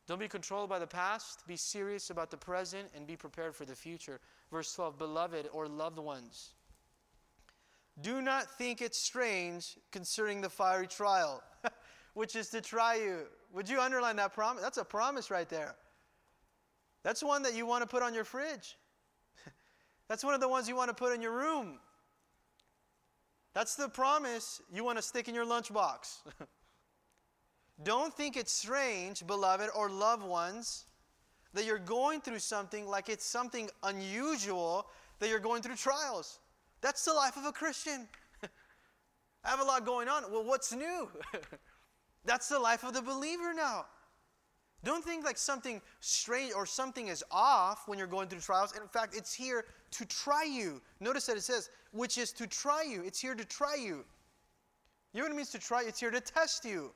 Don't 0.09 0.18
be 0.18 0.28
controlled 0.28 0.68
by 0.68 0.78
the 0.78 0.86
past. 0.86 1.46
Be 1.46 1.57
serious 1.57 2.11
about 2.11 2.30
the 2.30 2.36
present 2.36 2.88
and 2.94 3.07
be 3.07 3.16
prepared 3.16 3.55
for 3.55 3.64
the 3.64 3.74
future. 3.74 4.20
Verse 4.50 4.72
12, 4.74 4.98
Beloved 4.98 5.48
or 5.53 5.68
loved 5.68 5.98
ones, 5.98 6.55
do 8.00 8.20
not 8.20 8.50
think 8.59 8.80
it 8.80 8.94
strange 8.94 9.76
concerning 9.90 10.40
the 10.40 10.48
fiery 10.48 10.86
trial, 10.86 11.42
which 12.14 12.36
is 12.36 12.48
to 12.48 12.61
try 12.61 12.96
you. 12.96 13.26
Would 13.53 13.68
you 13.68 13.80
underline 13.80 14.16
that 14.16 14.32
promise? 14.32 14.62
That's 14.62 14.78
a 14.78 14.84
promise 14.84 15.30
right 15.30 15.48
there. 15.48 15.74
That's 17.03 17.22
one 17.22 17.42
that 17.42 17.55
you 17.55 17.66
want 17.66 17.82
to 17.82 17.88
put 17.88 18.03
on 18.03 18.14
your 18.14 18.24
fridge. 18.24 18.76
That's 20.09 20.24
one 20.24 20.34
of 20.34 20.40
the 20.40 20.48
ones 20.48 20.68
you 20.68 20.76
want 20.76 20.88
to 20.88 20.94
put 20.94 21.12
in 21.12 21.20
your 21.20 21.32
room. 21.32 21.78
That's 23.55 23.74
the 23.74 23.88
promise 23.88 24.62
you 24.72 24.84
want 24.84 24.98
to 24.98 25.03
stick 25.03 25.28
in 25.28 25.34
your 25.34 25.44
lunchbox. 25.44 26.20
Don't 27.84 28.14
think 28.14 28.36
it's 28.36 28.52
strange, 28.52 29.26
beloved 29.26 29.70
or 29.74 29.90
loved 29.90 30.22
ones, 30.22 30.84
that 31.54 31.64
you're 31.64 31.78
going 31.78 32.20
through 32.20 32.38
something 32.38 32.86
like 32.86 33.08
it's 33.08 33.24
something 33.24 33.68
unusual 33.82 34.86
that 35.18 35.28
you're 35.28 35.40
going 35.40 35.62
through 35.62 35.76
trials. 35.76 36.40
That's 36.80 37.04
the 37.04 37.12
life 37.12 37.36
of 37.36 37.44
a 37.44 37.52
Christian. 37.52 38.08
I 39.44 39.50
have 39.50 39.60
a 39.60 39.64
lot 39.64 39.84
going 39.84 40.08
on. 40.08 40.24
Well, 40.30 40.44
what's 40.44 40.72
new? 40.72 41.08
That's 42.24 42.48
the 42.48 42.58
life 42.58 42.84
of 42.84 42.94
the 42.94 43.02
believer 43.02 43.52
now. 43.54 43.86
Don't 44.84 45.04
think 45.04 45.24
like 45.24 45.38
something 45.38 45.80
strange 46.00 46.52
or 46.54 46.66
something 46.66 47.08
is 47.08 47.22
off 47.30 47.86
when 47.86 47.98
you're 47.98 48.08
going 48.08 48.28
through 48.28 48.40
trials. 48.40 48.76
In 48.76 48.88
fact, 48.88 49.16
it's 49.16 49.32
here 49.32 49.64
to 49.92 50.04
try 50.06 50.42
you. 50.42 50.80
Notice 50.98 51.26
that 51.26 51.36
it 51.36 51.42
says, 51.42 51.70
which 51.92 52.18
is 52.18 52.32
to 52.32 52.46
try 52.46 52.82
you. 52.82 53.02
It's 53.04 53.20
here 53.20 53.34
to 53.34 53.44
try 53.44 53.76
you. 53.76 54.04
You 55.12 55.20
know 55.20 55.24
what 55.24 55.32
it 55.32 55.36
means 55.36 55.50
to 55.50 55.58
try? 55.58 55.84
It's 55.86 56.00
here 56.00 56.10
to 56.10 56.20
test 56.20 56.64
you. 56.64 56.92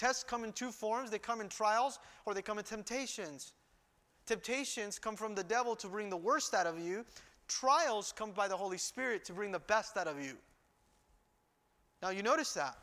Tests 0.00 0.24
come 0.24 0.44
in 0.44 0.52
two 0.52 0.70
forms 0.70 1.10
they 1.10 1.18
come 1.18 1.42
in 1.42 1.50
trials 1.50 1.98
or 2.24 2.32
they 2.32 2.40
come 2.40 2.56
in 2.56 2.64
temptations. 2.64 3.52
Temptations 4.24 4.98
come 4.98 5.14
from 5.14 5.34
the 5.34 5.44
devil 5.44 5.76
to 5.76 5.88
bring 5.88 6.08
the 6.08 6.16
worst 6.16 6.54
out 6.54 6.66
of 6.66 6.80
you, 6.80 7.04
trials 7.48 8.10
come 8.16 8.30
by 8.30 8.48
the 8.48 8.56
Holy 8.56 8.78
Spirit 8.78 9.26
to 9.26 9.34
bring 9.34 9.52
the 9.52 9.58
best 9.58 9.98
out 9.98 10.06
of 10.06 10.18
you. 10.18 10.38
Now, 12.00 12.08
you 12.08 12.22
notice 12.22 12.54
that. 12.54 12.78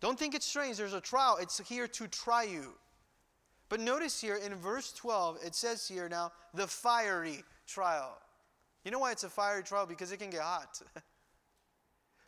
Don't 0.00 0.18
think 0.18 0.34
it's 0.34 0.46
strange. 0.46 0.78
There's 0.78 0.94
a 0.94 1.00
trial, 1.00 1.38
it's 1.40 1.60
here 1.68 1.86
to 1.86 2.08
try 2.08 2.42
you. 2.42 2.72
But 3.68 3.78
notice 3.78 4.20
here 4.20 4.34
in 4.34 4.52
verse 4.56 4.92
12, 4.94 5.38
it 5.46 5.54
says 5.54 5.86
here 5.86 6.08
now, 6.08 6.32
the 6.54 6.66
fiery 6.66 7.44
trial. 7.68 8.18
You 8.84 8.90
know 8.90 8.98
why 8.98 9.12
it's 9.12 9.22
a 9.22 9.28
fiery 9.28 9.62
trial? 9.62 9.86
Because 9.86 10.10
it 10.10 10.16
can 10.16 10.30
get 10.30 10.40
hot. 10.40 10.82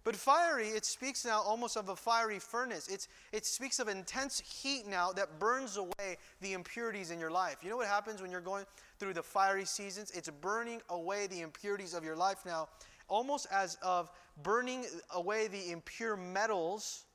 But 0.07 0.14
fiery, 0.14 0.68
it 0.68 0.84
speaks 0.84 1.24
now 1.24 1.42
almost 1.42 1.76
of 1.76 1.88
a 1.88 1.96
fiery 1.96 2.38
furnace. 2.38 2.86
It's, 2.86 3.09
it 3.32 3.44
speaks 3.44 3.80
of 3.80 3.88
intense 3.88 4.38
heat 4.38 4.86
now 4.86 5.11
that 5.11 5.40
burns 5.40 5.78
away 5.78 6.18
the 6.40 6.52
impurities 6.52 7.11
in 7.11 7.18
your 7.18 7.32
life. 7.32 7.57
You 7.61 7.70
know 7.70 7.76
what 7.76 7.88
happens 7.88 8.22
when 8.22 8.30
you're 8.30 8.40
going 8.40 8.66
through 9.00 9.14
the 9.14 9.22
fiery 9.24 9.64
seasons? 9.64 10.12
It's 10.12 10.30
burning 10.30 10.80
away 10.90 11.26
the 11.26 11.40
impurities 11.40 11.92
of 11.92 12.04
your 12.04 12.14
life 12.14 12.46
now, 12.46 12.68
almost 13.09 13.48
as 13.50 13.78
of 13.82 14.09
burning 14.44 14.84
away 15.12 15.48
the 15.48 15.72
impure 15.72 16.16
metals. 16.16 17.07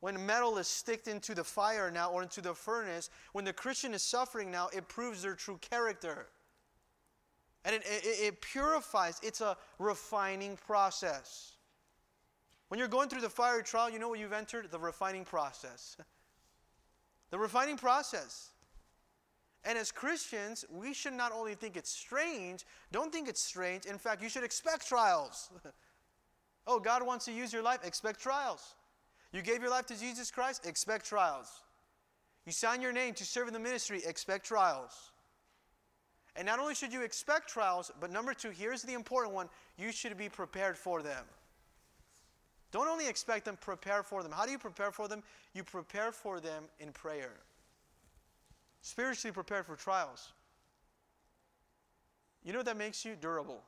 When 0.00 0.26
metal 0.26 0.58
is 0.58 0.68
sticked 0.68 1.08
into 1.08 1.34
the 1.34 1.44
fire 1.44 1.90
now 1.90 2.10
or 2.10 2.22
into 2.22 2.42
the 2.42 2.52
furnace, 2.52 3.08
when 3.32 3.46
the 3.46 3.54
Christian 3.54 3.94
is 3.94 4.02
suffering 4.02 4.50
now, 4.50 4.68
it 4.76 4.86
proves 4.86 5.22
their 5.22 5.34
true 5.34 5.58
character. 5.62 6.26
And 7.64 7.74
it, 7.74 7.82
it, 7.86 8.04
it 8.04 8.40
purifies, 8.42 9.18
it's 9.22 9.40
a 9.40 9.56
refining 9.78 10.58
process. 10.58 11.53
When 12.74 12.80
you're 12.80 12.88
going 12.88 13.08
through 13.08 13.20
the 13.20 13.30
fiery 13.30 13.62
trial, 13.62 13.88
you 13.88 14.00
know 14.00 14.08
what 14.08 14.18
you've 14.18 14.32
entered? 14.32 14.68
The 14.68 14.80
refining 14.80 15.24
process. 15.24 15.96
The 17.30 17.38
refining 17.38 17.76
process. 17.76 18.50
And 19.62 19.78
as 19.78 19.92
Christians, 19.92 20.64
we 20.68 20.92
should 20.92 21.12
not 21.12 21.30
only 21.30 21.54
think 21.54 21.76
it's 21.76 21.88
strange, 21.88 22.64
don't 22.90 23.12
think 23.12 23.28
it's 23.28 23.40
strange. 23.40 23.84
In 23.84 23.96
fact, 23.96 24.24
you 24.24 24.28
should 24.28 24.42
expect 24.42 24.88
trials. 24.88 25.50
oh, 26.66 26.80
God 26.80 27.06
wants 27.06 27.26
to 27.26 27.32
use 27.32 27.52
your 27.52 27.62
life, 27.62 27.78
expect 27.84 28.18
trials. 28.18 28.74
You 29.32 29.40
gave 29.40 29.60
your 29.60 29.70
life 29.70 29.86
to 29.86 29.96
Jesus 29.96 30.32
Christ, 30.32 30.66
expect 30.66 31.06
trials. 31.06 31.60
You 32.44 32.50
sign 32.50 32.82
your 32.82 32.92
name 32.92 33.14
to 33.14 33.24
serve 33.24 33.46
in 33.46 33.54
the 33.54 33.60
ministry, 33.60 34.02
expect 34.04 34.44
trials. 34.44 35.12
And 36.34 36.44
not 36.44 36.58
only 36.58 36.74
should 36.74 36.92
you 36.92 37.02
expect 37.02 37.48
trials, 37.48 37.92
but 38.00 38.10
number 38.10 38.34
two, 38.34 38.50
here's 38.50 38.82
the 38.82 38.94
important 38.94 39.32
one 39.32 39.48
you 39.78 39.92
should 39.92 40.18
be 40.18 40.28
prepared 40.28 40.76
for 40.76 41.04
them. 41.04 41.24
Don't 42.74 42.88
only 42.88 43.06
expect 43.06 43.44
them, 43.44 43.56
prepare 43.60 44.02
for 44.02 44.24
them. 44.24 44.32
How 44.32 44.44
do 44.44 44.50
you 44.50 44.58
prepare 44.58 44.90
for 44.90 45.06
them? 45.06 45.22
You 45.52 45.62
prepare 45.62 46.10
for 46.10 46.40
them 46.40 46.64
in 46.80 46.90
prayer. 46.90 47.30
Spiritually 48.82 49.32
prepared 49.32 49.64
for 49.64 49.76
trials. 49.76 50.32
You 52.42 52.52
know 52.52 52.64
that 52.64 52.76
makes 52.76 53.04
you 53.04 53.14
durable. 53.14 53.62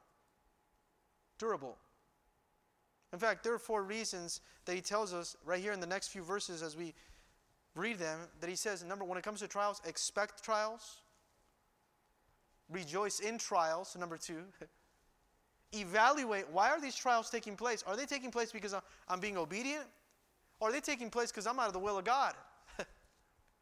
Durable. 1.38 1.76
In 3.12 3.20
fact, 3.20 3.44
there 3.44 3.54
are 3.54 3.60
four 3.60 3.84
reasons 3.84 4.40
that 4.64 4.74
he 4.74 4.80
tells 4.80 5.14
us 5.14 5.36
right 5.44 5.60
here 5.62 5.70
in 5.70 5.78
the 5.78 5.86
next 5.86 6.08
few 6.08 6.24
verses 6.24 6.60
as 6.60 6.76
we 6.76 6.92
read 7.76 8.00
them 8.00 8.18
that 8.40 8.50
he 8.50 8.56
says 8.56 8.82
number 8.82 9.04
when 9.04 9.18
it 9.18 9.22
comes 9.22 9.38
to 9.38 9.46
trials, 9.46 9.80
expect 9.86 10.42
trials. 10.42 11.02
Rejoice 12.68 13.20
in 13.20 13.38
trials, 13.38 13.96
number 13.96 14.16
two. 14.16 14.42
evaluate 15.80 16.48
why 16.50 16.70
are 16.70 16.80
these 16.80 16.96
trials 16.96 17.30
taking 17.30 17.56
place? 17.56 17.82
Are 17.86 17.96
they 17.96 18.06
taking 18.06 18.30
place 18.30 18.52
because 18.52 18.74
I'm 19.08 19.20
being 19.20 19.36
obedient? 19.36 19.86
Or 20.60 20.68
are 20.68 20.72
they 20.72 20.80
taking 20.80 21.10
place 21.10 21.30
because 21.30 21.46
I'm 21.46 21.58
out 21.58 21.66
of 21.66 21.72
the 21.72 21.78
will 21.78 21.98
of 21.98 22.04
God? 22.04 22.34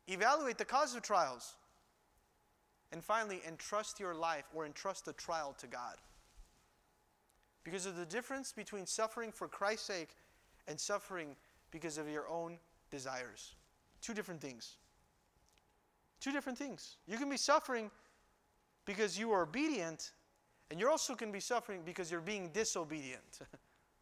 evaluate 0.07 0.59
the 0.59 0.65
cause 0.65 0.95
of 0.95 1.03
trials. 1.03 1.55
And 2.93 3.03
finally, 3.03 3.41
entrust 3.47 3.99
your 3.99 4.15
life 4.15 4.45
or 4.55 4.65
entrust 4.67 5.05
the 5.05 5.13
trial 5.15 5.55
to 5.59 5.67
God. 5.67 5.97
Because 7.65 7.87
of 7.87 7.97
the 7.97 8.07
difference 8.07 8.53
between 8.53 8.87
suffering 8.87 9.33
for 9.33 9.49
Christ's 9.49 9.87
sake 9.87 10.11
and 10.69 10.79
suffering 10.79 11.35
because 11.71 11.99
of 11.99 12.09
your 12.09 12.29
own 12.29 12.59
desires. 12.91 13.55
Two 14.01 14.15
different 14.15 14.41
things. 14.41 14.77
Two 16.21 16.31
different 16.31 16.57
things. 16.57 16.97
You 17.09 17.19
can 17.19 17.29
be 17.29 17.37
suffering 17.37 17.91
because 18.85 19.19
you 19.19 19.33
are 19.33 19.43
obedient 19.43 20.13
and 20.71 20.81
you're 20.81 20.91
also 20.91 21.15
going 21.15 21.31
to 21.31 21.37
be 21.37 21.41
suffering 21.41 21.83
because 21.85 22.11
you're 22.11 22.21
being 22.21 22.51
disobedient. 22.53 23.41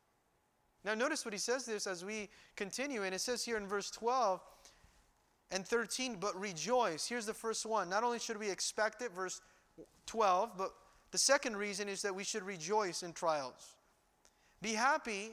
now, 0.84 0.94
notice 0.94 1.24
what 1.24 1.34
he 1.34 1.38
says 1.38 1.64
this 1.64 1.86
as 1.86 2.04
we 2.04 2.28
continue. 2.56 3.02
And 3.02 3.14
it 3.14 3.20
says 3.20 3.44
here 3.44 3.56
in 3.56 3.66
verse 3.66 3.90
12 3.90 4.40
and 5.50 5.66
13, 5.66 6.16
but 6.20 6.38
rejoice. 6.38 7.06
Here's 7.06 7.26
the 7.26 7.34
first 7.34 7.66
one. 7.66 7.88
Not 7.88 8.04
only 8.04 8.18
should 8.18 8.38
we 8.38 8.50
expect 8.50 9.02
it, 9.02 9.12
verse 9.12 9.40
12, 10.06 10.52
but 10.56 10.72
the 11.10 11.18
second 11.18 11.56
reason 11.56 11.88
is 11.88 12.02
that 12.02 12.14
we 12.14 12.24
should 12.24 12.42
rejoice 12.42 13.02
in 13.02 13.12
trials. 13.12 13.76
Be 14.62 14.72
happy 14.72 15.32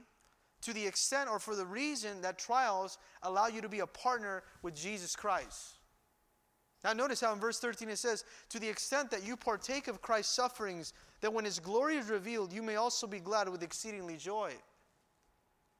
to 0.61 0.73
the 0.73 0.85
extent 0.85 1.29
or 1.29 1.39
for 1.39 1.55
the 1.55 1.65
reason 1.65 2.21
that 2.21 2.37
trials 2.37 2.97
allow 3.23 3.47
you 3.47 3.61
to 3.61 3.69
be 3.69 3.79
a 3.79 3.87
partner 3.87 4.43
with 4.61 4.75
Jesus 4.75 5.15
Christ. 5.15 5.77
Now, 6.83 6.93
notice 6.93 7.21
how 7.21 7.33
in 7.33 7.39
verse 7.39 7.59
13 7.59 7.89
it 7.89 7.97
says, 7.97 8.23
To 8.49 8.59
the 8.59 8.69
extent 8.69 9.11
that 9.11 9.25
you 9.25 9.35
partake 9.35 9.87
of 9.87 10.01
Christ's 10.01 10.33
sufferings, 10.33 10.93
that 11.21 11.33
when 11.33 11.45
his 11.45 11.59
glory 11.59 11.97
is 11.97 12.09
revealed, 12.09 12.53
you 12.53 12.63
may 12.63 12.75
also 12.75 13.07
be 13.07 13.19
glad 13.19 13.49
with 13.49 13.63
exceedingly 13.63 14.17
joy. 14.17 14.53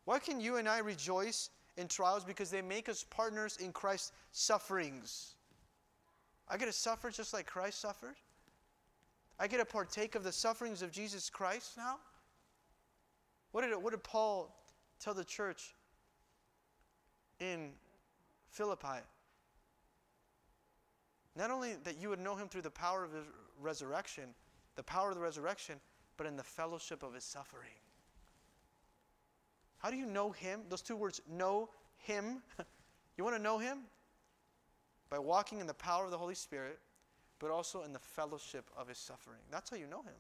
Why 0.06 0.20
can 0.20 0.42
you 0.42 0.58
and 0.58 0.68
I 0.68 0.80
rejoice 0.80 1.50
in 1.78 1.88
trials? 1.88 2.24
Because 2.24 2.50
they 2.50 2.62
make 2.62 2.90
us 2.90 3.06
partners 3.10 3.58
in 3.58 3.72
Christ's 3.72 4.12
sufferings. 4.32 5.36
I 6.48 6.58
get 6.58 6.66
to 6.66 6.74
suffer 6.74 7.12
just 7.12 7.34
like 7.34 7.46
Christ 7.46 7.80
suffered. 7.80 8.16
I 9.40 9.48
get 9.48 9.58
to 9.58 9.66
partake 9.66 10.16
of 10.16 10.24
the 10.24 10.32
sufferings 10.32 10.82
of 10.82 10.92
Jesus 10.92 11.30
Christ 11.30 11.78
now. 11.78 11.98
What 13.52 13.62
did, 13.62 13.76
what 13.82 13.92
did 13.92 14.04
Paul 14.04 14.54
tell 15.00 15.14
the 15.14 15.24
church 15.24 15.74
in 17.40 17.70
Philippi? 18.50 19.00
Not 21.36 21.52
only 21.52 21.76
that 21.84 21.98
you 21.98 22.10
would 22.10 22.20
know 22.20 22.36
him 22.36 22.50
through 22.50 22.64
the 22.64 22.70
power 22.70 23.04
of 23.06 23.14
his 23.14 23.24
resurrection, 23.62 24.26
the 24.80 24.84
power 24.84 25.10
of 25.10 25.16
the 25.16 25.22
resurrection, 25.22 25.76
but 26.16 26.26
in 26.26 26.38
the 26.38 26.44
fellowship 26.44 27.04
of 27.04 27.14
his 27.14 27.26
suffering. 27.26 27.68
How 29.80 29.92
do 29.92 29.98
you 29.98 30.06
know 30.06 30.32
him? 30.32 30.62
Those 30.70 30.82
two 30.82 30.96
words, 30.96 31.20
know 31.30 31.68
him. 31.98 32.42
you 33.18 33.26
want 33.26 33.36
to 33.36 33.44
know 33.44 33.58
him? 33.58 33.80
By 35.10 35.20
walking 35.20 35.60
in 35.60 35.68
the 35.68 35.74
power 35.74 36.06
of 36.06 36.12
the 36.12 36.18
Holy 36.18 36.34
Spirit, 36.34 36.80
but 37.40 37.52
also 37.52 37.84
in 37.84 37.92
the 37.92 38.00
fellowship 38.00 38.72
of 38.78 38.88
his 38.88 38.98
suffering. 38.98 39.42
That's 39.52 39.70
how 39.70 39.76
you 39.76 39.86
know 39.86 40.02
him. 40.02 40.16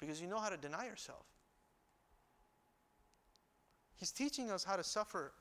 Because 0.00 0.18
you 0.18 0.28
know 0.28 0.38
how 0.38 0.48
to 0.48 0.56
deny 0.56 0.86
yourself. 0.86 1.26
He's 3.96 4.12
teaching 4.12 4.50
us 4.50 4.64
how 4.64 4.76
to 4.76 4.84
suffer. 4.84 5.32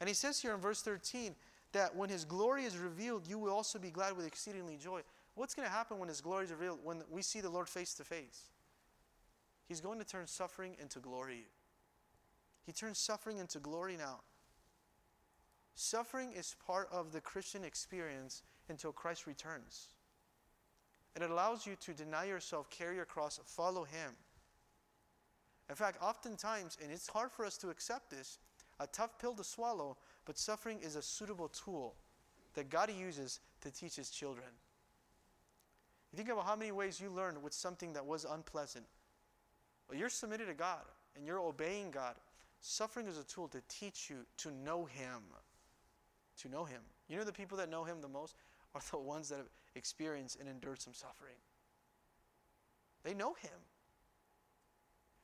And 0.00 0.08
he 0.08 0.14
says 0.14 0.38
here 0.38 0.52
in 0.52 0.60
verse 0.60 0.82
13 0.82 1.34
that 1.72 1.96
when 1.96 2.10
his 2.10 2.26
glory 2.26 2.64
is 2.64 2.76
revealed, 2.76 3.26
you 3.26 3.38
will 3.38 3.54
also 3.54 3.78
be 3.78 3.90
glad 3.90 4.14
with 4.18 4.26
exceedingly 4.26 4.76
joy. 4.76 5.00
What's 5.38 5.54
going 5.54 5.68
to 5.68 5.72
happen 5.72 6.00
when 6.00 6.08
His 6.08 6.20
glory 6.20 6.46
is 6.46 6.50
revealed, 6.50 6.80
when 6.82 7.04
we 7.08 7.22
see 7.22 7.40
the 7.40 7.48
Lord 7.48 7.68
face 7.68 7.94
to 7.94 8.04
face? 8.04 8.50
He's 9.68 9.80
going 9.80 10.00
to 10.00 10.04
turn 10.04 10.26
suffering 10.26 10.74
into 10.82 10.98
glory. 10.98 11.46
He 12.66 12.72
turns 12.72 12.98
suffering 12.98 13.38
into 13.38 13.60
glory 13.60 13.96
now. 13.96 14.18
Suffering 15.76 16.32
is 16.32 16.56
part 16.66 16.88
of 16.90 17.12
the 17.12 17.20
Christian 17.20 17.62
experience 17.62 18.42
until 18.68 18.90
Christ 18.90 19.28
returns. 19.28 19.90
And 21.14 21.22
it 21.22 21.30
allows 21.30 21.64
you 21.64 21.76
to 21.82 21.92
deny 21.92 22.24
yourself, 22.24 22.68
carry 22.68 22.96
your 22.96 23.04
cross, 23.04 23.38
follow 23.44 23.84
Him. 23.84 24.16
In 25.70 25.76
fact, 25.76 26.02
oftentimes, 26.02 26.76
and 26.82 26.90
it's 26.90 27.06
hard 27.06 27.30
for 27.30 27.44
us 27.44 27.56
to 27.58 27.70
accept 27.70 28.10
this, 28.10 28.38
a 28.80 28.88
tough 28.88 29.20
pill 29.20 29.34
to 29.34 29.44
swallow, 29.44 29.98
but 30.24 30.36
suffering 30.36 30.80
is 30.82 30.96
a 30.96 31.02
suitable 31.02 31.48
tool 31.48 31.94
that 32.54 32.70
God 32.70 32.90
uses 32.92 33.38
to 33.60 33.70
teach 33.70 33.94
His 33.94 34.10
children. 34.10 34.48
You 36.12 36.16
think 36.16 36.28
about 36.28 36.46
how 36.46 36.56
many 36.56 36.72
ways 36.72 37.00
you 37.00 37.10
learned 37.10 37.42
with 37.42 37.52
something 37.52 37.92
that 37.92 38.06
was 38.06 38.24
unpleasant. 38.24 38.86
Well, 39.88 39.98
you're 39.98 40.08
submitted 40.08 40.46
to 40.46 40.54
God 40.54 40.80
and 41.16 41.26
you're 41.26 41.40
obeying 41.40 41.90
God. 41.90 42.14
Suffering 42.60 43.06
is 43.06 43.18
a 43.18 43.24
tool 43.24 43.48
to 43.48 43.62
teach 43.68 44.10
you 44.10 44.26
to 44.38 44.50
know 44.50 44.86
Him. 44.86 45.22
To 46.42 46.48
know 46.48 46.64
Him. 46.64 46.80
You 47.08 47.18
know 47.18 47.24
the 47.24 47.32
people 47.32 47.58
that 47.58 47.70
know 47.70 47.84
Him 47.84 48.00
the 48.00 48.08
most 48.08 48.34
are 48.74 48.80
the 48.90 48.98
ones 48.98 49.28
that 49.28 49.38
have 49.38 49.50
experienced 49.74 50.38
and 50.40 50.48
endured 50.48 50.80
some 50.80 50.94
suffering. 50.94 51.36
They 53.04 53.14
know 53.14 53.34
Him. 53.34 53.50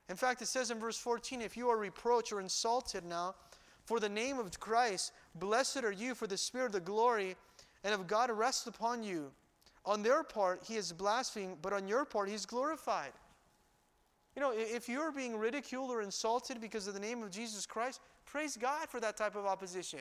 In 0.09 0.17
fact, 0.17 0.43
it 0.43 0.49
says 0.49 0.71
in 0.71 0.79
verse 0.79 0.99
14 0.99 1.41
if 1.41 1.57
you 1.57 1.69
are 1.69 1.79
reproached 1.79 2.33
or 2.33 2.41
insulted 2.41 3.05
now 3.05 3.35
for 3.85 4.01
the 4.01 4.09
name 4.09 4.39
of 4.39 4.59
Christ, 4.61 5.13
blessed 5.35 5.85
are 5.85 5.93
you, 5.93 6.15
for 6.15 6.27
the 6.27 6.37
Spirit 6.37 6.67
of 6.67 6.73
the 6.73 6.81
glory 6.81 7.37
and 7.83 7.95
of 7.95 8.07
God 8.07 8.31
rests 8.31 8.67
upon 8.67 9.03
you. 9.03 9.31
On 9.87 10.03
their 10.03 10.23
part, 10.23 10.63
he 10.65 10.77
is 10.77 10.93
blasphemed, 10.93 11.59
but 11.61 11.73
on 11.73 11.87
your 11.87 12.05
part, 12.05 12.29
he's 12.29 12.47
glorified. 12.47 13.13
You 14.35 14.43
know, 14.43 14.53
if 14.55 14.89
you're 14.89 15.13
being 15.13 15.37
ridiculed 15.37 15.91
or 15.91 16.03
insulted 16.03 16.61
because 16.61 16.89
of 16.89 16.95
the 16.95 17.01
name 17.01 17.23
of 17.23 17.31
Jesus 17.31 17.67
Christ, 17.67 18.01
praise 18.25 18.57
God 18.57 18.89
for 18.89 18.99
that 19.01 19.17
type 19.17 19.37
of 19.37 19.47
opposition. 19.47 20.01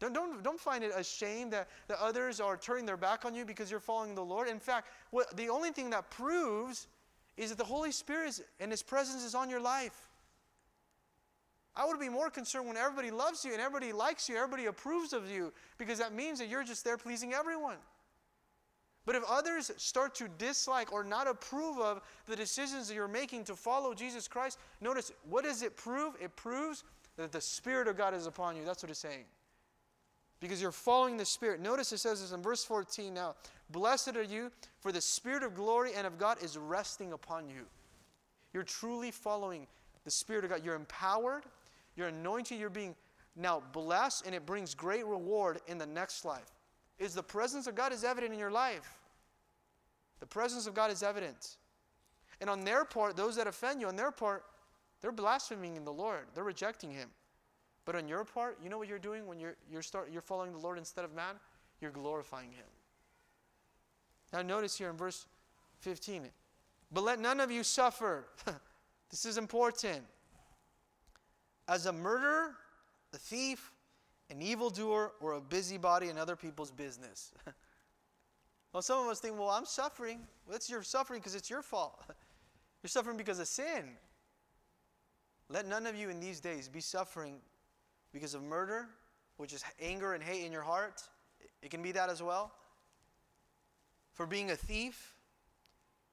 Don't, 0.00 0.12
don't, 0.12 0.42
don't 0.42 0.60
find 0.60 0.84
it 0.84 0.92
a 0.94 1.02
shame 1.02 1.50
that, 1.50 1.68
that 1.88 1.98
others 2.00 2.40
are 2.40 2.56
turning 2.56 2.84
their 2.84 2.96
back 2.96 3.24
on 3.24 3.34
you 3.34 3.44
because 3.44 3.70
you're 3.70 3.80
following 3.80 4.14
the 4.14 4.24
Lord. 4.24 4.48
In 4.48 4.60
fact, 4.60 4.88
what, 5.10 5.36
the 5.36 5.48
only 5.48 5.70
thing 5.70 5.90
that 5.90 6.10
proves 6.10 6.86
is 7.36 7.50
that 7.50 7.58
the 7.58 7.64
Holy 7.64 7.90
Spirit 7.90 8.28
is, 8.28 8.42
and 8.60 8.70
His 8.70 8.82
presence 8.82 9.24
is 9.24 9.34
on 9.34 9.48
your 9.48 9.60
life. 9.60 10.08
I 11.76 11.86
would 11.86 11.98
be 11.98 12.08
more 12.08 12.30
concerned 12.30 12.68
when 12.68 12.76
everybody 12.76 13.10
loves 13.10 13.44
you 13.44 13.52
and 13.52 13.60
everybody 13.60 13.92
likes 13.92 14.28
you, 14.28 14.36
everybody 14.36 14.66
approves 14.66 15.12
of 15.12 15.28
you, 15.28 15.52
because 15.76 15.98
that 15.98 16.12
means 16.12 16.38
that 16.38 16.48
you're 16.48 16.62
just 16.62 16.84
there 16.84 16.96
pleasing 16.96 17.32
everyone. 17.32 17.78
But 19.06 19.16
if 19.16 19.22
others 19.28 19.70
start 19.76 20.14
to 20.16 20.28
dislike 20.38 20.92
or 20.92 21.04
not 21.04 21.28
approve 21.28 21.78
of 21.78 22.00
the 22.26 22.36
decisions 22.36 22.88
that 22.88 22.94
you're 22.94 23.06
making 23.06 23.44
to 23.44 23.54
follow 23.54 23.92
Jesus 23.92 24.26
Christ, 24.26 24.58
notice 24.80 25.12
what 25.28 25.44
does 25.44 25.62
it 25.62 25.76
prove? 25.76 26.14
It 26.20 26.34
proves 26.36 26.84
that 27.16 27.30
the 27.30 27.40
Spirit 27.40 27.86
of 27.86 27.98
God 27.98 28.14
is 28.14 28.26
upon 28.26 28.56
you. 28.56 28.64
That's 28.64 28.82
what 28.82 28.90
it's 28.90 28.98
saying. 28.98 29.24
Because 30.40 30.60
you're 30.60 30.72
following 30.72 31.16
the 31.16 31.24
Spirit. 31.24 31.60
Notice 31.60 31.92
it 31.92 31.98
says 31.98 32.22
this 32.22 32.32
in 32.32 32.42
verse 32.42 32.64
14 32.64 33.12
now 33.12 33.34
Blessed 33.70 34.16
are 34.16 34.22
you, 34.22 34.50
for 34.80 34.90
the 34.90 35.00
Spirit 35.00 35.42
of 35.42 35.54
glory 35.54 35.92
and 35.94 36.06
of 36.06 36.18
God 36.18 36.42
is 36.42 36.56
resting 36.56 37.12
upon 37.12 37.48
you. 37.48 37.66
You're 38.52 38.62
truly 38.62 39.10
following 39.10 39.66
the 40.04 40.10
Spirit 40.10 40.44
of 40.44 40.50
God. 40.50 40.64
You're 40.64 40.76
empowered, 40.76 41.44
you're 41.96 42.08
anointed, 42.08 42.58
you're 42.58 42.70
being 42.70 42.94
now 43.36 43.62
blessed, 43.72 44.24
and 44.26 44.34
it 44.34 44.46
brings 44.46 44.74
great 44.74 45.04
reward 45.06 45.60
in 45.66 45.76
the 45.76 45.86
next 45.86 46.24
life 46.24 46.53
is 46.98 47.14
the 47.14 47.22
presence 47.22 47.66
of 47.66 47.74
God 47.74 47.92
is 47.92 48.04
evident 48.04 48.32
in 48.32 48.38
your 48.38 48.50
life. 48.50 48.98
The 50.20 50.26
presence 50.26 50.66
of 50.66 50.74
God 50.74 50.90
is 50.90 51.02
evident. 51.02 51.56
And 52.40 52.48
on 52.48 52.64
their 52.64 52.84
part, 52.84 53.16
those 53.16 53.36
that 53.36 53.46
offend 53.46 53.80
you, 53.80 53.88
on 53.88 53.96
their 53.96 54.10
part, 54.10 54.44
they're 55.00 55.12
blaspheming 55.12 55.76
in 55.76 55.84
the 55.84 55.92
Lord. 55.92 56.26
They're 56.34 56.44
rejecting 56.44 56.90
Him. 56.90 57.10
But 57.84 57.96
on 57.96 58.08
your 58.08 58.24
part, 58.24 58.58
you 58.62 58.70
know 58.70 58.78
what 58.78 58.88
you're 58.88 58.98
doing 58.98 59.26
when 59.26 59.38
you're, 59.38 59.56
you're, 59.70 59.82
start, 59.82 60.10
you're 60.10 60.22
following 60.22 60.52
the 60.52 60.58
Lord 60.58 60.78
instead 60.78 61.04
of 61.04 61.14
man? 61.14 61.34
You're 61.80 61.90
glorifying 61.90 62.50
Him. 62.52 62.64
Now, 64.32 64.42
notice 64.42 64.78
here 64.78 64.88
in 64.88 64.96
verse 64.96 65.26
15 65.80 66.28
But 66.90 67.04
let 67.04 67.20
none 67.20 67.40
of 67.40 67.50
you 67.50 67.62
suffer. 67.62 68.24
this 69.10 69.26
is 69.26 69.36
important. 69.36 70.02
As 71.68 71.86
a 71.86 71.92
murderer, 71.92 72.56
a 73.12 73.18
thief, 73.18 73.73
an 74.34 74.42
evildoer, 74.42 75.12
or 75.20 75.34
a 75.34 75.40
busybody 75.40 76.08
in 76.08 76.18
other 76.18 76.34
people's 76.34 76.72
business. 76.72 77.32
well, 78.72 78.82
some 78.82 79.04
of 79.04 79.08
us 79.08 79.20
think, 79.20 79.38
well, 79.38 79.50
I'm 79.50 79.64
suffering. 79.64 80.20
Well, 80.48 80.58
your 80.66 80.82
suffering 80.82 81.20
because 81.20 81.36
it's 81.36 81.48
your 81.48 81.62
fault. 81.62 82.02
You're 82.82 82.88
suffering 82.88 83.16
because 83.16 83.38
of 83.38 83.46
sin. 83.46 83.96
Let 85.48 85.66
none 85.66 85.86
of 85.86 85.96
you 85.96 86.10
in 86.10 86.20
these 86.20 86.40
days 86.40 86.68
be 86.68 86.80
suffering 86.80 87.36
because 88.12 88.34
of 88.34 88.42
murder, 88.42 88.88
which 89.36 89.52
is 89.52 89.64
anger 89.80 90.14
and 90.14 90.22
hate 90.22 90.44
in 90.44 90.52
your 90.52 90.62
heart. 90.62 91.02
It 91.62 91.70
can 91.70 91.80
be 91.80 91.92
that 91.92 92.10
as 92.10 92.22
well. 92.22 92.52
For 94.12 94.26
being 94.26 94.50
a 94.50 94.56
thief, 94.56 95.14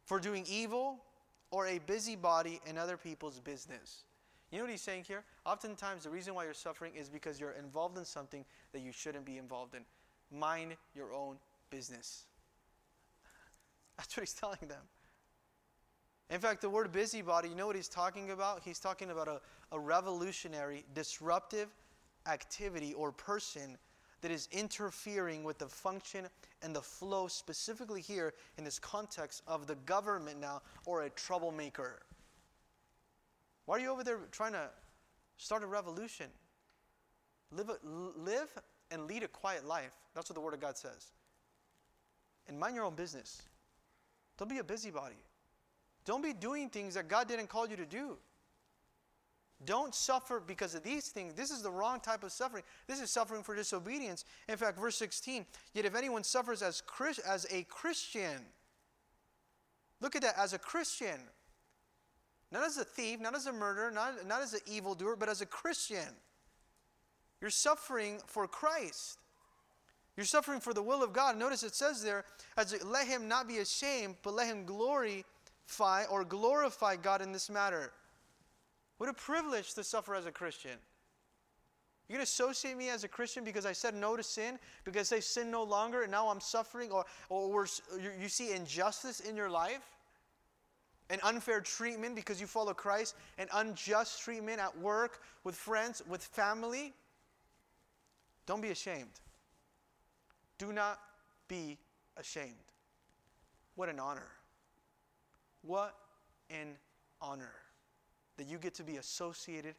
for 0.06 0.20
doing 0.20 0.46
evil, 0.48 1.04
or 1.50 1.68
a 1.68 1.80
busybody 1.80 2.62
in 2.66 2.78
other 2.78 2.98
people's 2.98 3.40
business. 3.40 4.04
You 4.52 4.58
know 4.58 4.66
what 4.66 4.72
he's 4.72 4.82
saying 4.82 5.06
here? 5.08 5.24
Oftentimes, 5.46 6.04
the 6.04 6.10
reason 6.10 6.36
why 6.36 6.44
you're 6.44 6.54
suffering 6.54 6.94
is 6.96 7.10
because 7.10 7.40
you're 7.40 7.52
involved 7.52 7.98
in 7.98 8.04
something 8.04 8.44
that 8.74 8.82
you 8.82 8.92
shouldn't 8.92 9.26
be 9.26 9.38
involved 9.38 9.76
in. 9.76 9.86
Mind 10.38 10.76
your 10.94 11.14
own 11.14 11.38
business. 11.70 12.26
That's 13.98 14.16
what 14.16 14.22
he's 14.22 14.34
telling 14.34 14.68
them. 14.68 14.84
In 16.30 16.40
fact, 16.40 16.62
the 16.62 16.70
word 16.70 16.92
busybody, 16.92 17.50
you 17.50 17.56
know 17.56 17.68
what 17.68 17.76
he's 17.76 17.90
talking 17.90 18.32
about? 18.32 18.62
He's 18.64 18.80
talking 18.80 19.10
about 19.10 19.28
a, 19.28 19.42
a 19.72 19.80
revolutionary, 19.80 20.86
disruptive 20.94 21.68
activity 22.28 22.94
or 22.94 23.12
person 23.12 23.78
that 24.22 24.32
is 24.32 24.48
interfering 24.52 25.44
with 25.44 25.58
the 25.58 25.68
function 25.68 26.28
and 26.62 26.76
the 26.76 26.82
flow, 26.82 27.28
specifically 27.28 28.02
here 28.02 28.34
in 28.58 28.64
this 28.64 28.80
context 28.80 29.42
of 29.48 29.68
the 29.68 29.76
government 29.86 30.40
now, 30.40 30.62
or 30.86 31.04
a 31.04 31.10
troublemaker. 31.10 32.02
Why 33.66 33.78
are 33.78 33.80
you 33.80 33.92
over 33.92 34.04
there 34.04 34.20
trying 34.32 34.54
to 34.54 34.70
start 35.38 35.64
a 35.64 35.68
revolution? 35.68 36.28
Live, 37.52 37.70
live 37.84 38.50
and 38.92 39.08
lead 39.08 39.24
a 39.24 39.28
quiet 39.28 39.66
life. 39.66 39.92
That's 40.16 40.30
what 40.30 40.36
the 40.36 40.42
Word 40.42 40.54
of 40.54 40.60
God 40.60 40.78
says. 40.78 41.12
And 42.48 42.60
mind 42.60 42.76
your 42.76 42.86
own 42.86 42.96
business. 42.96 43.42
Don't 44.38 44.50
be 44.50 44.58
a 44.58 44.64
busybody. 44.64 45.16
Don't 46.06 46.24
be 46.24 46.34
doing 46.34 46.70
things 46.70 46.96
that 46.96 47.08
God 47.08 47.28
didn't 47.28 47.48
call 47.48 47.68
you 47.68 47.76
to 47.76 47.86
do. 47.86 48.18
Don't 49.66 49.94
suffer 49.94 50.42
because 50.46 50.74
of 50.74 50.82
these 50.82 51.10
things. 51.10 51.36
This 51.36 51.52
is 51.52 51.62
the 51.62 51.70
wrong 51.70 52.00
type 52.00 52.24
of 52.24 52.32
suffering. 52.32 52.64
This 52.88 53.00
is 53.00 53.12
suffering 53.12 53.44
for 53.44 53.56
disobedience. 53.56 54.26
In 54.50 54.58
fact, 54.58 54.80
verse 54.80 54.96
16, 54.96 55.46
yet 55.74 55.86
if 55.86 55.96
anyone 55.96 56.24
suffers 56.24 56.64
as, 56.64 56.82
Chris, 56.82 57.20
as 57.20 57.46
a 57.52 57.64
Christian, 57.64 58.42
look 60.00 60.16
at 60.16 60.24
that, 60.24 60.36
as 60.38 60.54
a 60.54 60.58
Christian, 60.58 61.20
not 62.52 62.64
as 62.64 62.78
a 62.78 62.84
thief, 62.84 63.20
not 63.20 63.36
as 63.36 63.46
a 63.46 63.54
murderer, 63.54 63.92
not, 63.92 64.28
not 64.28 64.42
as 64.42 64.54
an 64.54 64.60
evildoer, 64.66 65.16
but 65.16 65.30
as 65.30 65.42
a 65.42 65.46
Christian. 65.46 66.16
You're 67.40 67.50
suffering 67.50 68.20
for 68.28 68.48
Christ. 68.48 69.18
You're 70.18 70.26
suffering 70.26 70.60
for 70.60 70.74
the 70.74 70.84
will 70.84 71.02
of 71.02 71.14
God. 71.14 71.38
Notice 71.38 71.64
it 71.64 71.74
says 71.74 72.04
there, 72.04 72.26
as 72.58 72.84
let 72.84 73.08
him 73.08 73.28
not 73.28 73.48
be 73.48 73.60
ashamed, 73.60 74.16
but 74.22 74.34
let 74.34 74.48
him 74.48 74.66
glorify 74.66 76.04
or 76.10 76.26
glorify 76.26 76.98
God 76.98 77.22
in 77.22 77.32
this 77.32 77.50
matter. 77.50 77.94
What 78.98 79.10
a 79.10 79.14
privilege 79.14 79.74
to 79.74 79.84
suffer 79.84 80.14
as 80.14 80.26
a 80.26 80.32
Christian. 80.32 80.78
You're 82.08 82.18
going 82.18 82.26
to 82.26 82.30
associate 82.30 82.76
me 82.76 82.90
as 82.90 83.06
a 83.06 83.08
Christian 83.08 83.46
because 83.46 83.66
I 83.66 83.72
said 83.72 83.96
no 83.96 84.18
to 84.18 84.22
sin, 84.22 84.60
because 84.84 85.14
I 85.14 85.22
sin 85.22 85.50
no 85.50 85.64
longer, 85.64 86.04
and 86.04 86.12
now 86.12 86.28
I'm 86.28 86.42
suffering, 86.42 86.92
or, 86.92 87.06
or 87.30 87.66
you 88.22 88.28
see 88.28 88.52
injustice 88.52 89.22
in 89.22 89.38
your 89.38 89.50
life? 89.50 89.80
An 91.12 91.20
unfair 91.24 91.60
treatment 91.60 92.16
because 92.16 92.40
you 92.40 92.48
follow 92.48 92.74
Christ, 92.74 93.16
an 93.38 93.48
unjust 93.54 94.22
treatment 94.22 94.60
at 94.60 94.76
work, 94.80 95.22
with 95.44 95.56
friends, 95.56 96.02
with 96.08 96.24
family, 96.24 96.94
don't 98.46 98.62
be 98.62 98.70
ashamed. 98.70 99.20
Do 100.58 100.72
not 100.72 101.00
be 101.50 101.78
ashamed. 102.16 102.56
What 103.76 103.90
an 103.90 104.00
honor. 104.00 104.30
What 105.64 105.96
an 106.50 106.76
honor 107.22 107.52
that 108.38 108.48
you 108.48 108.58
get 108.58 108.74
to 108.76 108.84
be 108.84 108.96
associated 108.96 109.76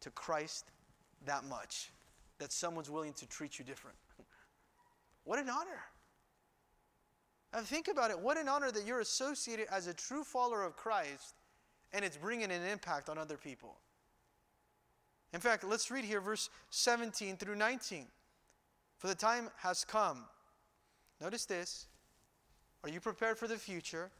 to 0.00 0.10
Christ 0.10 0.64
that 1.26 1.44
much, 1.44 1.90
that 2.38 2.50
someone's 2.50 2.88
willing 2.88 3.12
to 3.14 3.28
treat 3.28 3.58
you 3.58 3.64
different. 3.64 3.96
What 5.24 5.38
an 5.38 5.50
honor. 5.50 5.84
And 7.52 7.66
think 7.66 7.88
about 7.88 8.10
it. 8.10 8.18
What 8.18 8.38
an 8.38 8.48
honor 8.48 8.70
that 8.70 8.86
you're 8.86 9.00
associated 9.00 9.66
as 9.70 9.86
a 9.86 9.94
true 9.94 10.22
follower 10.22 10.64
of 10.64 10.76
Christ 10.76 11.34
and 11.92 12.04
it's 12.04 12.16
bringing 12.16 12.50
an 12.50 12.62
impact 12.62 13.08
on 13.08 13.18
other 13.18 13.36
people. 13.36 13.76
In 15.32 15.40
fact, 15.40 15.64
let's 15.64 15.90
read 15.90 16.04
here 16.04 16.20
verse 16.20 16.50
17 16.70 17.36
through 17.36 17.56
19. 17.56 18.06
For 18.98 19.06
the 19.06 19.14
time 19.14 19.50
has 19.58 19.84
come. 19.84 20.24
Notice 21.20 21.46
this. 21.46 21.86
Are 22.84 22.90
you 22.90 23.00
prepared 23.00 23.38
for 23.38 23.46
the 23.46 23.56
future? 23.56 24.10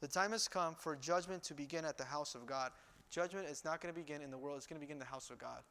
The 0.00 0.08
time 0.08 0.32
has 0.32 0.48
come 0.48 0.74
for 0.74 0.96
judgment 0.96 1.42
to 1.44 1.54
begin 1.54 1.84
at 1.84 1.96
the 1.96 2.04
house 2.04 2.34
of 2.34 2.46
God. 2.46 2.72
Judgment 3.10 3.46
is 3.48 3.64
not 3.64 3.80
going 3.80 3.94
to 3.94 4.00
begin 4.00 4.22
in 4.22 4.30
the 4.30 4.38
world, 4.38 4.56
it's 4.56 4.66
going 4.66 4.80
to 4.80 4.80
begin 4.80 4.96
in 4.96 5.00
the 5.00 5.04
house 5.04 5.30
of 5.30 5.38
God. 5.38 5.62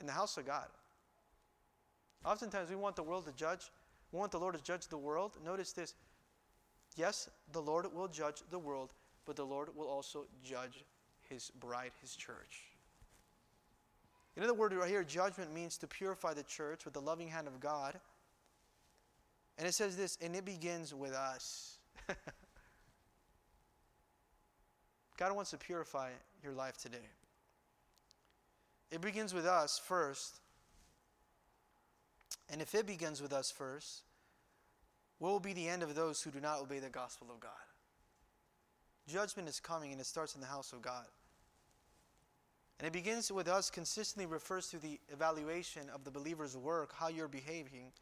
In 0.00 0.06
the 0.06 0.12
house 0.12 0.36
of 0.36 0.46
God. 0.46 0.66
Oftentimes 2.24 2.70
we 2.70 2.76
want 2.76 2.96
the 2.96 3.02
world 3.02 3.26
to 3.26 3.32
judge 3.32 3.70
we 4.14 4.20
want 4.20 4.30
the 4.30 4.38
Lord 4.38 4.54
to 4.54 4.62
judge 4.62 4.86
the 4.86 4.96
world. 4.96 5.32
Notice 5.44 5.72
this. 5.72 5.94
Yes, 6.94 7.28
the 7.50 7.60
Lord 7.60 7.92
will 7.92 8.06
judge 8.06 8.42
the 8.48 8.60
world, 8.60 8.92
but 9.26 9.34
the 9.34 9.44
Lord 9.44 9.70
will 9.74 9.88
also 9.88 10.26
judge 10.44 10.84
his 11.28 11.50
bride, 11.58 11.90
his 12.00 12.14
church. 12.14 12.62
In 14.36 14.44
other 14.44 14.54
words, 14.54 14.72
right 14.76 14.88
here, 14.88 15.02
judgment 15.02 15.52
means 15.52 15.76
to 15.78 15.88
purify 15.88 16.32
the 16.32 16.44
church 16.44 16.84
with 16.84 16.94
the 16.94 17.00
loving 17.00 17.26
hand 17.26 17.48
of 17.48 17.58
God. 17.58 17.98
And 19.58 19.66
it 19.66 19.74
says 19.74 19.96
this, 19.96 20.16
and 20.22 20.36
it 20.36 20.44
begins 20.44 20.94
with 20.94 21.12
us. 21.12 21.78
God 25.16 25.34
wants 25.34 25.50
to 25.50 25.56
purify 25.56 26.10
your 26.40 26.52
life 26.52 26.76
today. 26.76 26.98
It 28.92 29.00
begins 29.00 29.34
with 29.34 29.46
us 29.46 29.80
first. 29.84 30.38
And 32.50 32.60
if 32.60 32.74
it 32.74 32.86
begins 32.86 33.22
with 33.22 33.32
us 33.32 33.50
first, 33.50 34.02
what 35.18 35.30
will 35.30 35.40
be 35.40 35.52
the 35.52 35.68
end 35.68 35.82
of 35.82 35.94
those 35.94 36.22
who 36.22 36.30
do 36.30 36.40
not 36.40 36.60
obey 36.60 36.78
the 36.78 36.90
gospel 36.90 37.28
of 37.32 37.40
God? 37.40 37.52
Judgment 39.08 39.48
is 39.48 39.60
coming 39.60 39.92
and 39.92 40.00
it 40.00 40.06
starts 40.06 40.34
in 40.34 40.40
the 40.40 40.46
house 40.46 40.72
of 40.72 40.82
God. 40.82 41.06
And 42.78 42.86
it 42.86 42.92
begins 42.92 43.30
with 43.30 43.48
us, 43.48 43.70
consistently 43.70 44.26
refers 44.26 44.68
to 44.68 44.78
the 44.78 44.98
evaluation 45.12 45.88
of 45.94 46.04
the 46.04 46.10
believer's 46.10 46.56
work, 46.56 46.92
how 46.92 47.08
you're 47.08 47.28
behaving. 47.28 47.92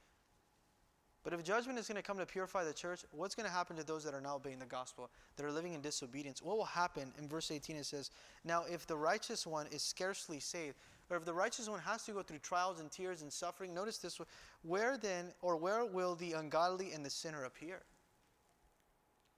But 1.25 1.33
if 1.33 1.45
judgment 1.45 1.79
is 1.79 1.87
going 1.87 1.97
to 1.97 2.03
come 2.03 2.19
to 2.19 2.27
purify 2.27 2.65
the 2.65 2.73
church, 2.73 3.05
what's 3.13 3.35
going 3.35 3.47
to 3.47 3.53
happen 3.53 3.77
to 3.77 3.85
those 3.85 4.03
that 4.05 4.15
are 4.15 4.21
not 4.21 4.37
obeying 4.37 4.59
the 4.59 4.67
gospel, 4.67 5.11
that 5.37 5.47
are 5.47 5.53
living 5.53 5.75
in 5.75 5.81
disobedience? 5.81 6.43
What 6.43 6.57
will 6.57 6.65
happen? 6.65 7.13
In 7.19 7.29
verse 7.29 7.51
18, 7.51 7.77
it 7.77 7.87
says, 7.87 8.11
Now, 8.45 8.65
if 8.69 8.87
the 8.87 8.97
righteous 8.97 9.47
one 9.47 9.67
is 9.69 9.83
scarcely 9.83 10.41
saved, 10.41 10.77
or 11.13 11.19
if 11.19 11.27
the 11.27 11.35
righteous 11.35 11.69
one 11.69 11.81
has 11.81 12.05
to 12.05 12.13
go 12.13 12.23
through 12.23 12.39
trials 12.39 12.81
and 12.81 12.91
tears 12.91 13.21
and 13.21 13.31
suffering, 13.31 13.75
notice 13.75 13.99
this 13.99 14.19
where 14.63 14.97
then, 14.97 15.27
or 15.43 15.59
where 15.59 15.85
will 15.85 16.15
the 16.15 16.33
ungodly 16.33 16.93
and 16.93 17.05
the 17.05 17.11
sinner 17.11 17.45
appear? 17.45 17.83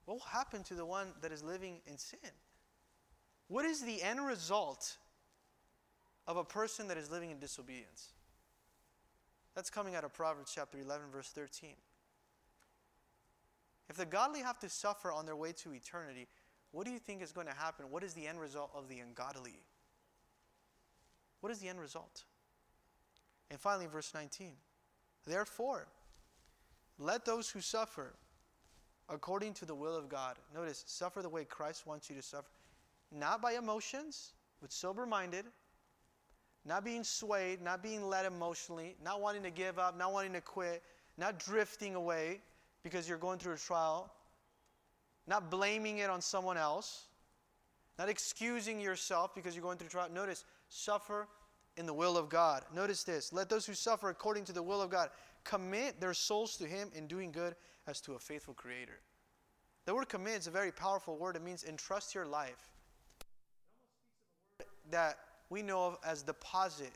What 0.05 0.13
will 0.13 0.25
happen 0.25 0.63
to 0.63 0.73
the 0.73 0.85
one 0.85 1.07
that 1.21 1.33
is 1.33 1.43
living 1.43 1.81
in 1.85 1.97
sin? 1.97 2.31
What 3.49 3.65
is 3.65 3.81
the 3.81 4.01
end 4.01 4.25
result 4.25 4.95
of 6.25 6.37
a 6.37 6.45
person 6.45 6.87
that 6.87 6.97
is 6.97 7.11
living 7.11 7.29
in 7.29 7.39
disobedience? 7.39 8.13
That's 9.53 9.69
coming 9.69 9.95
out 9.95 10.05
of 10.05 10.13
Proverbs 10.13 10.53
chapter 10.55 10.77
11, 10.79 11.07
verse 11.11 11.31
13. 11.35 11.71
If 13.89 13.97
the 13.97 14.05
godly 14.05 14.39
have 14.39 14.59
to 14.59 14.69
suffer 14.69 15.11
on 15.11 15.25
their 15.25 15.35
way 15.35 15.51
to 15.51 15.73
eternity, 15.73 16.29
what 16.71 16.85
do 16.85 16.93
you 16.93 16.99
think 16.99 17.21
is 17.21 17.33
going 17.33 17.47
to 17.47 17.53
happen? 17.53 17.87
What 17.89 18.01
is 18.01 18.13
the 18.13 18.27
end 18.27 18.39
result 18.39 18.71
of 18.73 18.87
the 18.87 18.99
ungodly? 18.99 19.59
What 21.45 21.51
is 21.51 21.59
the 21.59 21.69
end 21.69 21.79
result? 21.79 22.23
And 23.51 23.59
finally, 23.59 23.85
verse 23.85 24.15
19. 24.15 24.53
Therefore, 25.27 25.85
let 26.97 27.23
those 27.23 27.51
who 27.51 27.61
suffer 27.61 28.15
according 29.09 29.53
to 29.53 29.65
the 29.65 29.75
will 29.75 29.95
of 29.95 30.09
God, 30.09 30.37
notice, 30.55 30.83
suffer 30.87 31.21
the 31.21 31.29
way 31.29 31.45
Christ 31.45 31.85
wants 31.85 32.09
you 32.09 32.15
to 32.15 32.21
suffer, 32.23 32.49
not 33.11 33.43
by 33.43 33.51
emotions, 33.53 34.33
but 34.59 34.73
sober 34.73 35.05
minded, 35.05 35.45
not 36.65 36.83
being 36.83 37.03
swayed, 37.03 37.61
not 37.61 37.83
being 37.83 38.09
led 38.09 38.25
emotionally, 38.25 38.95
not 39.03 39.21
wanting 39.21 39.43
to 39.43 39.51
give 39.51 39.77
up, 39.77 39.95
not 39.95 40.11
wanting 40.11 40.33
to 40.33 40.41
quit, 40.41 40.81
not 41.15 41.37
drifting 41.37 41.93
away 41.93 42.41
because 42.81 43.07
you're 43.07 43.19
going 43.19 43.37
through 43.37 43.53
a 43.53 43.57
trial, 43.57 44.11
not 45.27 45.51
blaming 45.51 45.99
it 45.99 46.09
on 46.09 46.21
someone 46.21 46.57
else, 46.57 47.05
not 47.99 48.09
excusing 48.09 48.81
yourself 48.81 49.35
because 49.35 49.53
you're 49.55 49.61
going 49.61 49.77
through 49.77 49.89
a 49.89 49.91
trial. 49.91 50.09
Notice, 50.11 50.43
suffer 50.69 51.27
in 51.77 51.85
the 51.85 51.93
will 51.93 52.17
of 52.17 52.29
God. 52.29 52.63
Notice 52.73 53.03
this 53.03 53.33
let 53.33 53.49
those 53.49 53.65
who 53.65 53.73
suffer 53.73 54.09
according 54.09 54.45
to 54.45 54.53
the 54.53 54.63
will 54.63 54.81
of 54.81 54.89
God 54.89 55.09
commit 55.43 55.99
their 55.99 56.13
souls 56.13 56.57
to 56.57 56.65
Him 56.65 56.89
in 56.95 57.07
doing 57.07 57.31
good 57.31 57.55
as 57.87 58.01
to 58.01 58.13
a 58.13 58.19
faithful 58.19 58.53
Creator. 58.53 58.99
The 59.85 59.93
word 59.93 60.09
commit 60.09 60.39
is 60.39 60.47
a 60.47 60.51
very 60.51 60.71
powerful 60.71 61.17
word. 61.17 61.35
It 61.35 61.43
means 61.43 61.63
entrust 61.63 62.15
your 62.15 62.25
life. 62.25 62.69
That 64.89 65.17
we 65.49 65.61
know 65.61 65.85
of 65.85 65.97
as 66.03 66.23
deposit. 66.23 66.91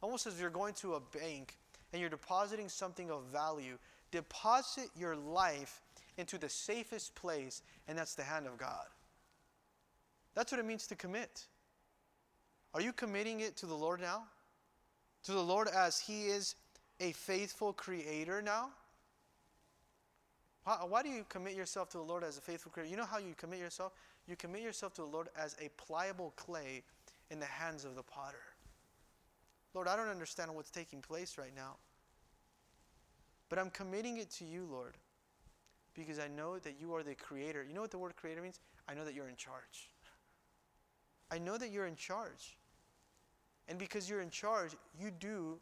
Almost 0.00 0.26
as 0.26 0.40
you're 0.40 0.50
going 0.50 0.74
to 0.74 0.94
a 0.94 1.00
bank 1.00 1.56
and 1.92 2.00
you're 2.00 2.10
depositing 2.10 2.68
something 2.68 3.10
of 3.10 3.24
value. 3.32 3.78
Deposit 4.12 4.88
your 4.96 5.16
life 5.16 5.82
into 6.18 6.38
the 6.38 6.48
safest 6.48 7.14
place, 7.14 7.62
and 7.88 7.98
that's 7.98 8.14
the 8.14 8.22
hand 8.22 8.46
of 8.46 8.56
God. 8.56 8.86
That's 10.34 10.52
what 10.52 10.60
it 10.60 10.64
means 10.64 10.86
to 10.88 10.94
commit. 10.94 11.46
Are 12.74 12.80
you 12.80 12.92
committing 12.92 13.40
it 13.40 13.56
to 13.58 13.66
the 13.66 13.74
Lord 13.74 14.00
now? 14.00 14.24
To 15.24 15.32
the 15.32 15.42
Lord 15.42 15.68
as 15.68 15.98
He 15.98 16.26
is 16.26 16.54
a 17.00 17.12
faithful 17.12 17.72
creator 17.72 18.40
now? 18.42 18.70
Why, 20.86 21.02
do 21.02 21.08
you 21.08 21.24
commit 21.28 21.54
yourself 21.54 21.88
to 21.90 21.98
the 21.98 22.04
Lord 22.04 22.22
as 22.22 22.38
a 22.38 22.40
faithful 22.40 22.70
creator? 22.70 22.90
You 22.90 22.96
know 22.96 23.06
how 23.06 23.18
you 23.18 23.34
commit 23.36 23.58
yourself? 23.58 23.92
You 24.28 24.36
commit 24.36 24.62
yourself 24.62 24.94
to 24.94 25.00
the 25.00 25.08
Lord 25.08 25.28
as 25.36 25.56
a 25.60 25.68
pliable 25.70 26.32
clay 26.36 26.84
in 27.30 27.40
the 27.40 27.46
hands 27.46 27.84
of 27.84 27.96
the 27.96 28.02
potter. 28.02 28.42
Lord, 29.74 29.88
I 29.88 29.96
don't 29.96 30.08
understand 30.08 30.54
what's 30.54 30.70
taking 30.70 31.00
place 31.00 31.38
right 31.38 31.54
now. 31.56 31.76
But 33.48 33.58
I'm 33.58 33.70
committing 33.70 34.18
it 34.18 34.30
to 34.32 34.44
you, 34.44 34.68
Lord, 34.70 34.96
because 35.94 36.20
I 36.20 36.28
know 36.28 36.58
that 36.60 36.76
you 36.80 36.94
are 36.94 37.02
the 37.02 37.16
creator. 37.16 37.64
You 37.66 37.74
know 37.74 37.80
what 37.80 37.90
the 37.90 37.98
word 37.98 38.14
creator 38.14 38.42
means? 38.42 38.60
I 38.88 38.94
know 38.94 39.04
that 39.04 39.14
you're 39.14 39.28
in 39.28 39.36
charge. 39.36 39.90
I 41.32 41.38
know 41.38 41.58
that 41.58 41.70
you're 41.70 41.86
in 41.86 41.96
charge. 41.96 42.58
And 43.70 43.78
because 43.78 44.10
you're 44.10 44.20
in 44.20 44.30
charge, 44.30 44.72
you 45.00 45.12
do 45.12 45.56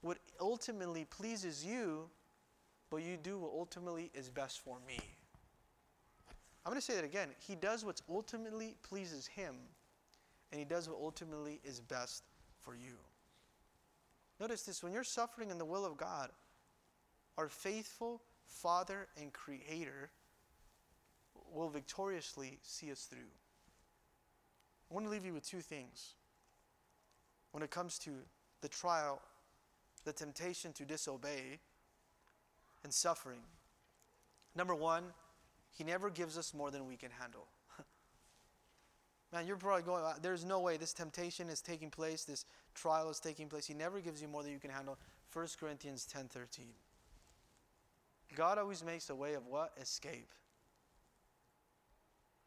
what 0.00 0.16
ultimately 0.40 1.04
pleases 1.04 1.64
you, 1.64 2.08
but 2.90 3.02
you 3.02 3.18
do 3.18 3.38
what 3.38 3.52
ultimately 3.52 4.10
is 4.14 4.30
best 4.30 4.60
for 4.60 4.78
me. 4.88 4.98
I'm 6.64 6.72
going 6.72 6.80
to 6.80 6.84
say 6.84 6.94
that 6.94 7.04
again. 7.04 7.28
He 7.46 7.54
does 7.54 7.84
what 7.84 8.00
ultimately 8.08 8.74
pleases 8.82 9.26
him, 9.26 9.54
and 10.50 10.58
he 10.58 10.64
does 10.64 10.88
what 10.88 10.98
ultimately 10.98 11.60
is 11.62 11.78
best 11.78 12.24
for 12.58 12.74
you. 12.74 12.94
Notice 14.40 14.62
this 14.62 14.82
when 14.82 14.94
you're 14.94 15.04
suffering 15.04 15.50
in 15.50 15.58
the 15.58 15.64
will 15.64 15.84
of 15.84 15.98
God, 15.98 16.30
our 17.36 17.48
faithful 17.48 18.22
Father 18.46 19.08
and 19.20 19.30
Creator 19.32 20.10
will 21.52 21.68
victoriously 21.68 22.58
see 22.62 22.90
us 22.90 23.02
through. 23.02 23.28
I 24.90 24.94
want 24.94 25.04
to 25.04 25.10
leave 25.10 25.26
you 25.26 25.34
with 25.34 25.46
two 25.46 25.60
things 25.60 26.14
when 27.56 27.62
it 27.62 27.70
comes 27.70 27.98
to 27.98 28.10
the 28.60 28.68
trial, 28.68 29.22
the 30.04 30.12
temptation 30.12 30.74
to 30.74 30.84
disobey, 30.84 31.58
and 32.84 32.92
suffering. 32.92 33.40
Number 34.54 34.74
one, 34.74 35.04
He 35.72 35.82
never 35.82 36.10
gives 36.10 36.36
us 36.36 36.52
more 36.52 36.70
than 36.70 36.86
we 36.86 36.96
can 36.96 37.10
handle. 37.10 37.46
Man, 39.32 39.46
you're 39.46 39.56
probably 39.56 39.84
going, 39.84 40.04
uh, 40.04 40.12
there's 40.20 40.44
no 40.44 40.60
way 40.60 40.76
this 40.76 40.92
temptation 40.92 41.48
is 41.48 41.62
taking 41.62 41.88
place, 41.88 42.24
this 42.24 42.44
trial 42.74 43.08
is 43.08 43.20
taking 43.20 43.48
place. 43.48 43.64
He 43.64 43.72
never 43.72 44.00
gives 44.00 44.20
you 44.20 44.28
more 44.28 44.42
than 44.42 44.52
you 44.52 44.58
can 44.58 44.70
handle. 44.70 44.98
1 45.32 45.46
Corinthians 45.58 46.04
10 46.04 46.28
13. 46.28 46.66
God 48.36 48.58
always 48.58 48.84
makes 48.84 49.08
a 49.08 49.14
way 49.14 49.32
of 49.32 49.46
what? 49.46 49.72
Escape. 49.80 50.28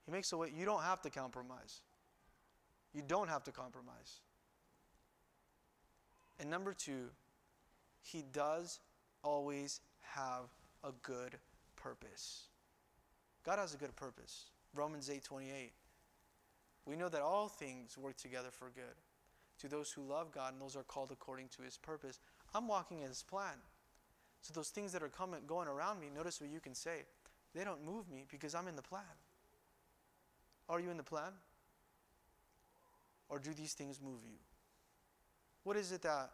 He 0.05 0.11
makes 0.11 0.31
a 0.33 0.37
way. 0.37 0.51
You 0.55 0.65
don't 0.65 0.83
have 0.83 1.01
to 1.01 1.09
compromise. 1.09 1.81
You 2.93 3.01
don't 3.07 3.27
have 3.27 3.43
to 3.45 3.51
compromise. 3.51 4.21
And 6.39 6.49
number 6.49 6.73
two, 6.73 7.09
he 8.01 8.23
does 8.31 8.79
always 9.23 9.81
have 10.01 10.45
a 10.83 10.91
good 11.03 11.35
purpose. 11.75 12.47
God 13.45 13.59
has 13.59 13.73
a 13.73 13.77
good 13.77 13.95
purpose. 13.95 14.45
Romans 14.73 15.09
8 15.09 15.23
28. 15.23 15.71
We 16.85 16.95
know 16.95 17.09
that 17.09 17.21
all 17.21 17.47
things 17.47 17.97
work 17.97 18.17
together 18.17 18.49
for 18.51 18.71
good 18.73 18.95
to 19.59 19.67
those 19.67 19.91
who 19.91 20.01
love 20.01 20.31
God 20.31 20.53
and 20.53 20.61
those 20.61 20.75
are 20.75 20.83
called 20.83 21.11
according 21.11 21.49
to 21.57 21.61
his 21.61 21.77
purpose. 21.77 22.19
I'm 22.55 22.67
walking 22.67 23.01
in 23.01 23.07
his 23.07 23.23
plan. 23.23 23.57
So 24.41 24.53
those 24.53 24.69
things 24.69 24.93
that 24.93 25.03
are 25.03 25.09
coming 25.09 25.41
going 25.45 25.67
around 25.67 25.99
me, 25.99 26.07
notice 26.13 26.39
what 26.39 26.49
you 26.49 26.59
can 26.59 26.73
say. 26.73 27.03
They 27.53 27.63
don't 27.63 27.85
move 27.85 28.09
me 28.09 28.25
because 28.29 28.55
I'm 28.55 28.67
in 28.67 28.75
the 28.75 28.81
plan. 28.81 29.03
Are 30.69 30.79
you 30.79 30.89
in 30.91 30.97
the 30.97 31.03
plan? 31.03 31.33
Or 33.27 33.39
do 33.39 33.53
these 33.53 33.73
things 33.73 33.99
move 34.01 34.21
you? 34.23 34.37
What 35.63 35.77
is 35.77 35.91
it 35.91 36.01
that 36.03 36.31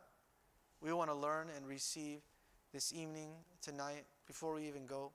we 0.82 0.94
want 0.94 1.10
to 1.10 1.16
learn 1.16 1.48
and 1.56 1.68
receive 1.68 2.20
this 2.74 2.94
evening, 2.94 3.30
tonight, 3.62 4.06
before 4.28 4.54
we 4.54 4.68
even 4.68 4.86
go? 4.86 5.12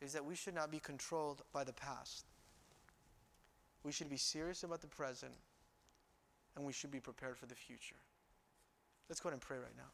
Is 0.00 0.12
that 0.12 0.24
we 0.24 0.34
should 0.34 0.54
not 0.54 0.70
be 0.70 0.78
controlled 0.78 1.42
by 1.52 1.64
the 1.64 1.72
past. 1.72 2.26
We 3.84 3.92
should 3.92 4.08
be 4.08 4.16
serious 4.16 4.62
about 4.62 4.80
the 4.80 4.86
present, 4.86 5.32
and 6.56 6.64
we 6.64 6.72
should 6.72 6.90
be 6.90 7.00
prepared 7.00 7.36
for 7.36 7.46
the 7.46 7.54
future. 7.54 7.96
Let's 9.08 9.20
go 9.20 9.28
ahead 9.28 9.34
and 9.34 9.42
pray 9.42 9.58
right 9.58 9.76
now. 9.76 9.90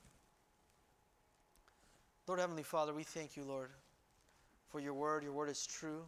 Lord 2.27 2.41
Heavenly 2.41 2.63
Father, 2.63 2.93
we 2.93 3.05
thank 3.05 3.37
you, 3.37 3.45
Lord, 3.45 3.71
for 4.69 4.81
your 4.81 4.93
word. 4.93 5.23
Your 5.23 5.33
word 5.33 5.49
is 5.49 5.67
true. 5.67 6.03